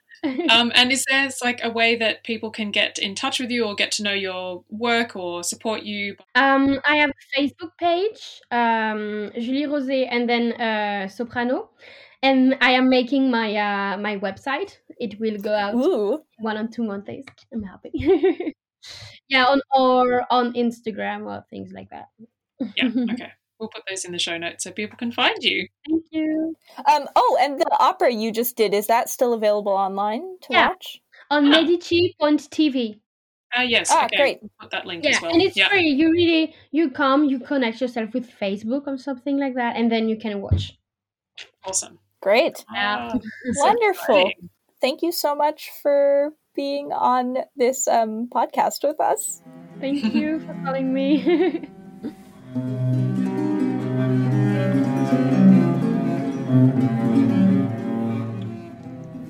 um, 0.50 0.72
and 0.74 0.90
is 0.90 1.04
there 1.08 1.28
like 1.44 1.60
a 1.62 1.70
way 1.70 1.96
that 1.96 2.24
people 2.24 2.50
can 2.50 2.70
get 2.70 2.98
in 2.98 3.14
touch 3.14 3.38
with 3.38 3.50
you 3.50 3.64
or 3.64 3.74
get 3.74 3.90
to 3.92 4.02
know 4.02 4.12
your 4.12 4.64
work 4.70 5.14
or 5.14 5.42
support 5.42 5.82
you? 5.82 6.16
Um, 6.34 6.80
I 6.86 6.96
have 6.96 7.10
a 7.10 7.38
Facebook 7.38 7.72
page, 7.78 8.40
um, 8.50 9.30
Julie 9.34 9.66
Roset, 9.66 10.08
and 10.10 10.28
then 10.28 10.52
uh, 10.54 11.08
Soprano, 11.08 11.70
and 12.22 12.56
I 12.60 12.72
am 12.72 12.88
making 12.88 13.30
my 13.30 13.54
uh, 13.54 13.98
my 13.98 14.16
website. 14.18 14.78
It 14.98 15.20
will 15.20 15.38
go 15.38 15.52
out 15.54 15.74
Ooh, 15.74 16.22
one 16.38 16.56
or 16.56 16.66
two 16.66 16.84
months. 16.84 17.10
I'm 17.52 17.62
happy. 17.62 17.90
yeah, 19.28 19.44
on 19.44 19.60
or 19.74 20.24
on 20.30 20.54
Instagram 20.54 21.26
or 21.26 21.44
things 21.50 21.72
like 21.72 21.90
that. 21.90 22.08
Yeah, 22.76 22.90
okay. 23.12 23.32
We'll 23.58 23.70
put 23.70 23.84
those 23.88 24.04
in 24.04 24.12
the 24.12 24.18
show 24.18 24.36
notes 24.36 24.64
so 24.64 24.70
people 24.70 24.98
can 24.98 25.10
find 25.12 25.42
you. 25.42 25.66
Thank 25.88 26.04
you. 26.10 26.54
Um, 26.92 27.08
oh, 27.16 27.38
and 27.40 27.58
the 27.58 27.76
opera 27.80 28.12
you 28.12 28.30
just 28.30 28.54
did, 28.56 28.74
is 28.74 28.86
that 28.88 29.08
still 29.08 29.32
available 29.32 29.72
online 29.72 30.36
to 30.42 30.48
Yeah. 30.50 30.68
watch? 30.68 31.00
On 31.30 31.46
Ah. 31.46 31.48
Medici.tv. 31.62 33.00
Ah, 33.54 33.62
yes. 33.62 33.88
Ah, 33.90 34.04
okay. 34.04 34.16
great. 34.16 34.38
We'll 34.42 34.50
put 34.60 34.70
that 34.72 34.84
link 34.86 35.04
Yeah, 35.04 35.16
as 35.16 35.22
well. 35.22 35.32
and 35.32 35.40
it's 35.40 35.56
yeah. 35.56 35.68
free. 35.70 35.88
You 35.88 36.10
really 36.12 36.54
you 36.70 36.90
come, 36.90 37.24
you 37.24 37.38
connect 37.40 37.80
yourself 37.80 38.12
with 38.12 38.30
Facebook 38.30 38.86
or 38.86 38.98
something 38.98 39.38
like 39.38 39.54
that, 39.54 39.76
and 39.76 39.90
then 39.90 40.08
you 40.08 40.16
can 40.18 40.42
watch. 40.42 40.76
Awesome. 41.64 41.98
Great. 42.20 42.62
Yeah. 42.74 43.10
Ah, 43.14 43.18
so 43.18 43.64
Wonderful. 43.64 44.16
exciting. 44.16 44.50
Thank 44.82 45.00
you 45.02 45.12
so 45.12 45.34
much 45.34 45.70
for 45.82 46.34
being 46.54 46.92
on 46.92 47.38
this 47.56 47.88
um, 47.88 48.28
podcast 48.30 48.86
with 48.86 49.00
us. 49.00 49.40
Thank 49.80 50.12
you 50.14 50.40
for 50.40 50.52
calling 50.64 50.92
me. 50.92 51.68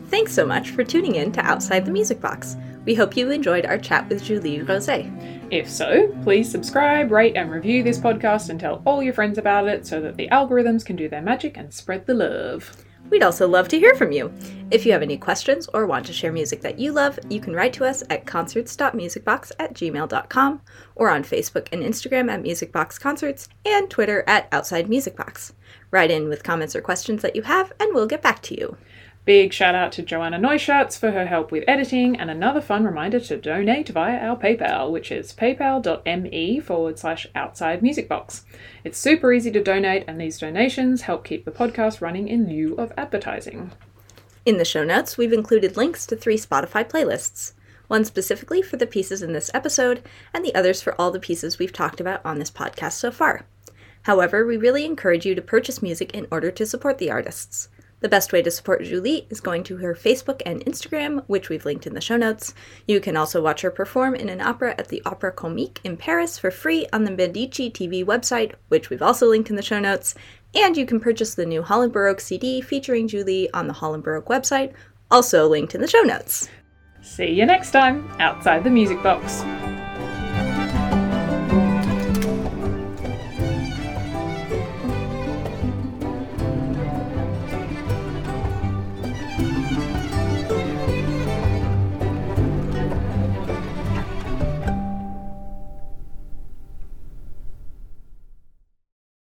Thanks 0.09 0.33
so 0.33 0.47
much 0.47 0.71
for 0.71 0.85
tuning 0.85 1.17
in 1.17 1.33
to 1.33 1.41
Outside 1.41 1.85
the 1.85 1.91
Music 1.91 2.21
Box. 2.21 2.57
We 2.85 2.95
hope 2.95 3.17
you 3.17 3.31
enjoyed 3.31 3.67
our 3.67 3.79
chat 3.79 4.09
with 4.09 4.23
Julie 4.23 4.61
Roset. 4.61 5.11
If 5.51 5.69
so, 5.69 6.09
please 6.23 6.51
subscribe, 6.51 7.11
rate, 7.11 7.37
and 7.37 7.51
review 7.51 7.83
this 7.83 7.99
podcast 7.99 8.49
and 8.49 8.59
tell 8.59 8.83
all 8.87 9.03
your 9.03 9.13
friends 9.13 9.39
about 9.39 9.69
it 9.69 9.87
so 9.87 10.01
that 10.01 10.17
the 10.17 10.29
algorithms 10.29 10.85
can 10.85 10.97
do 10.97 11.09
their 11.09 11.23
magic 11.23 11.57
and 11.57 11.75
spread 11.75 12.07
the 12.07 12.15
love. 12.15 12.86
We'd 13.11 13.23
also 13.23 13.47
love 13.47 13.69
to 13.69 13.79
hear 13.79 13.95
from 13.95 14.13
you. 14.13 14.33
If 14.71 14.85
you 14.85 14.93
have 14.93 15.03
any 15.03 15.17
questions 15.17 15.69
or 15.73 15.87
want 15.87 16.07
to 16.07 16.13
share 16.13 16.33
music 16.33 16.61
that 16.63 16.79
you 16.79 16.93
love, 16.93 17.19
you 17.29 17.41
can 17.41 17.55
write 17.55 17.73
to 17.75 17.85
us 17.85 18.03
at 18.11 18.27
concerts.musicbox 18.27 19.53
at 19.59 19.75
gmail.com 19.75 20.61
or 20.97 21.09
on 21.11 21.23
Facebook 21.23 21.69
and 21.73 21.83
Instagram 21.83 22.31
at 22.31 22.43
musicboxconcerts 22.43 23.49
and 23.65 23.89
Twitter 23.89 24.25
at 24.27 24.49
Outside 24.51 24.89
Music 24.89 25.17
Box. 25.17 25.55
Write 25.91 26.11
in 26.11 26.29
with 26.29 26.43
comments 26.43 26.75
or 26.75 26.81
questions 26.81 27.23
that 27.23 27.37
you 27.37 27.43
have, 27.43 27.73
and 27.79 27.95
we'll 27.95 28.07
get 28.07 28.23
back 28.23 28.43
to 28.43 28.59
you. 28.59 28.77
Big 29.27 29.53
shout 29.53 29.75
out 29.75 29.91
to 29.91 30.03
Joanna 30.03 30.39
Neuschatz 30.39 30.97
for 30.97 31.11
her 31.11 31.27
help 31.27 31.51
with 31.51 31.65
editing, 31.67 32.17
and 32.17 32.31
another 32.31 32.61
fun 32.61 32.85
reminder 32.85 33.19
to 33.19 33.37
donate 33.37 33.89
via 33.89 34.19
our 34.19 34.37
PayPal, 34.37 34.93
which 34.93 35.11
is 35.11 35.33
paypal.me 35.33 36.61
forward 36.61 36.97
slash 36.97 37.27
outside 37.35 37.83
music 37.83 38.09
box. 38.09 38.45
It's 38.85 38.97
super 38.97 39.33
easy 39.33 39.51
to 39.51 39.63
donate, 39.63 40.05
and 40.07 40.21
these 40.21 40.39
donations 40.39 41.03
help 41.03 41.25
keep 41.25 41.45
the 41.45 41.51
podcast 41.51 42.01
running 42.01 42.29
in 42.29 42.49
lieu 42.49 42.77
of 42.77 42.93
advertising. 42.97 43.73
In 44.45 44.59
the 44.59 44.65
show 44.65 44.85
notes, 44.85 45.19
we've 45.19 45.33
included 45.33 45.77
links 45.77 46.07
to 46.07 46.15
three 46.15 46.39
Spotify 46.39 46.89
playlists 46.89 47.53
one 47.89 48.05
specifically 48.05 48.63
for 48.63 48.77
the 48.77 48.87
pieces 48.87 49.23
in 49.23 49.33
this 49.33 49.51
episode, 49.55 50.03
and 50.35 50.45
the 50.45 50.55
others 50.55 50.83
for 50.83 51.01
all 51.01 51.11
the 51.11 51.21
pieces 51.21 51.59
we've 51.59 51.73
talked 51.73 52.01
about 52.01 52.25
on 52.25 52.39
this 52.39 52.51
podcast 52.51 52.93
so 52.93 53.11
far. 53.11 53.47
However, 54.03 54.47
we 54.47 54.57
really 54.57 54.85
encourage 54.85 55.27
you 55.27 55.35
to 55.35 55.43
purchase 55.43 55.83
music 55.83 56.15
in 56.15 56.27
order 56.31 56.51
to 56.51 56.67
support 56.67 56.99
the 56.99 57.11
artists. 57.11 57.69
The 58.01 58.09
best 58.11 58.33
way 58.33 58.43
to 58.43 58.51
support 58.51 58.85
Julie 58.85 59.27
is 59.31 59.41
going 59.41 59.65
to 59.65 59.79
her 59.79 59.95
Facebook 59.95 60.43
and 60.45 60.65
Instagram, 60.67 61.25
which 61.29 61.49
we've 61.49 61.65
linked 61.65 61.87
in 61.87 61.95
the 61.95 62.01
show 62.01 62.17
notes. 62.17 62.55
You 62.87 63.01
can 63.01 63.17
also 63.17 63.43
watch 63.43 63.63
her 63.63 63.71
perform 63.71 64.15
in 64.15 64.29
an 64.29 64.43
opera 64.43 64.75
at 64.77 64.89
the 64.89 65.03
Opera 65.07 65.33
Comique 65.33 65.79
in 65.83 65.97
Paris 65.97 66.39
for 66.39 66.51
free 66.51 66.87
on 66.93 67.05
the 67.05 67.11
Medici 67.11 67.71
TV 67.71 68.05
website, 68.05 68.53
which 68.69 68.91
we've 68.91 69.03
also 69.03 69.27
linked 69.27 69.49
in 69.49 69.57
the 69.57 69.63
show 69.63 69.81
notes. 69.81 70.15
And 70.55 70.77
you 70.77 70.85
can 70.85 71.01
purchase 71.01 71.35
the 71.35 71.47
new 71.47 71.63
Holland 71.63 71.93
Baroque 71.93 72.21
CD 72.21 72.61
featuring 72.61 73.09
Julie 73.09 73.51
on 73.53 73.67
the 73.67 73.73
Holland 73.73 74.05
Baroque 74.05 74.29
website, 74.29 74.75
also 75.11 75.49
linked 75.49 75.75
in 75.75 75.81
the 75.81 75.89
show 75.89 76.03
notes. 76.03 76.49
See 77.01 77.31
you 77.31 77.47
next 77.47 77.71
time 77.71 78.11
outside 78.21 78.63
the 78.65 78.71
music 78.71 79.03
box. 79.03 79.43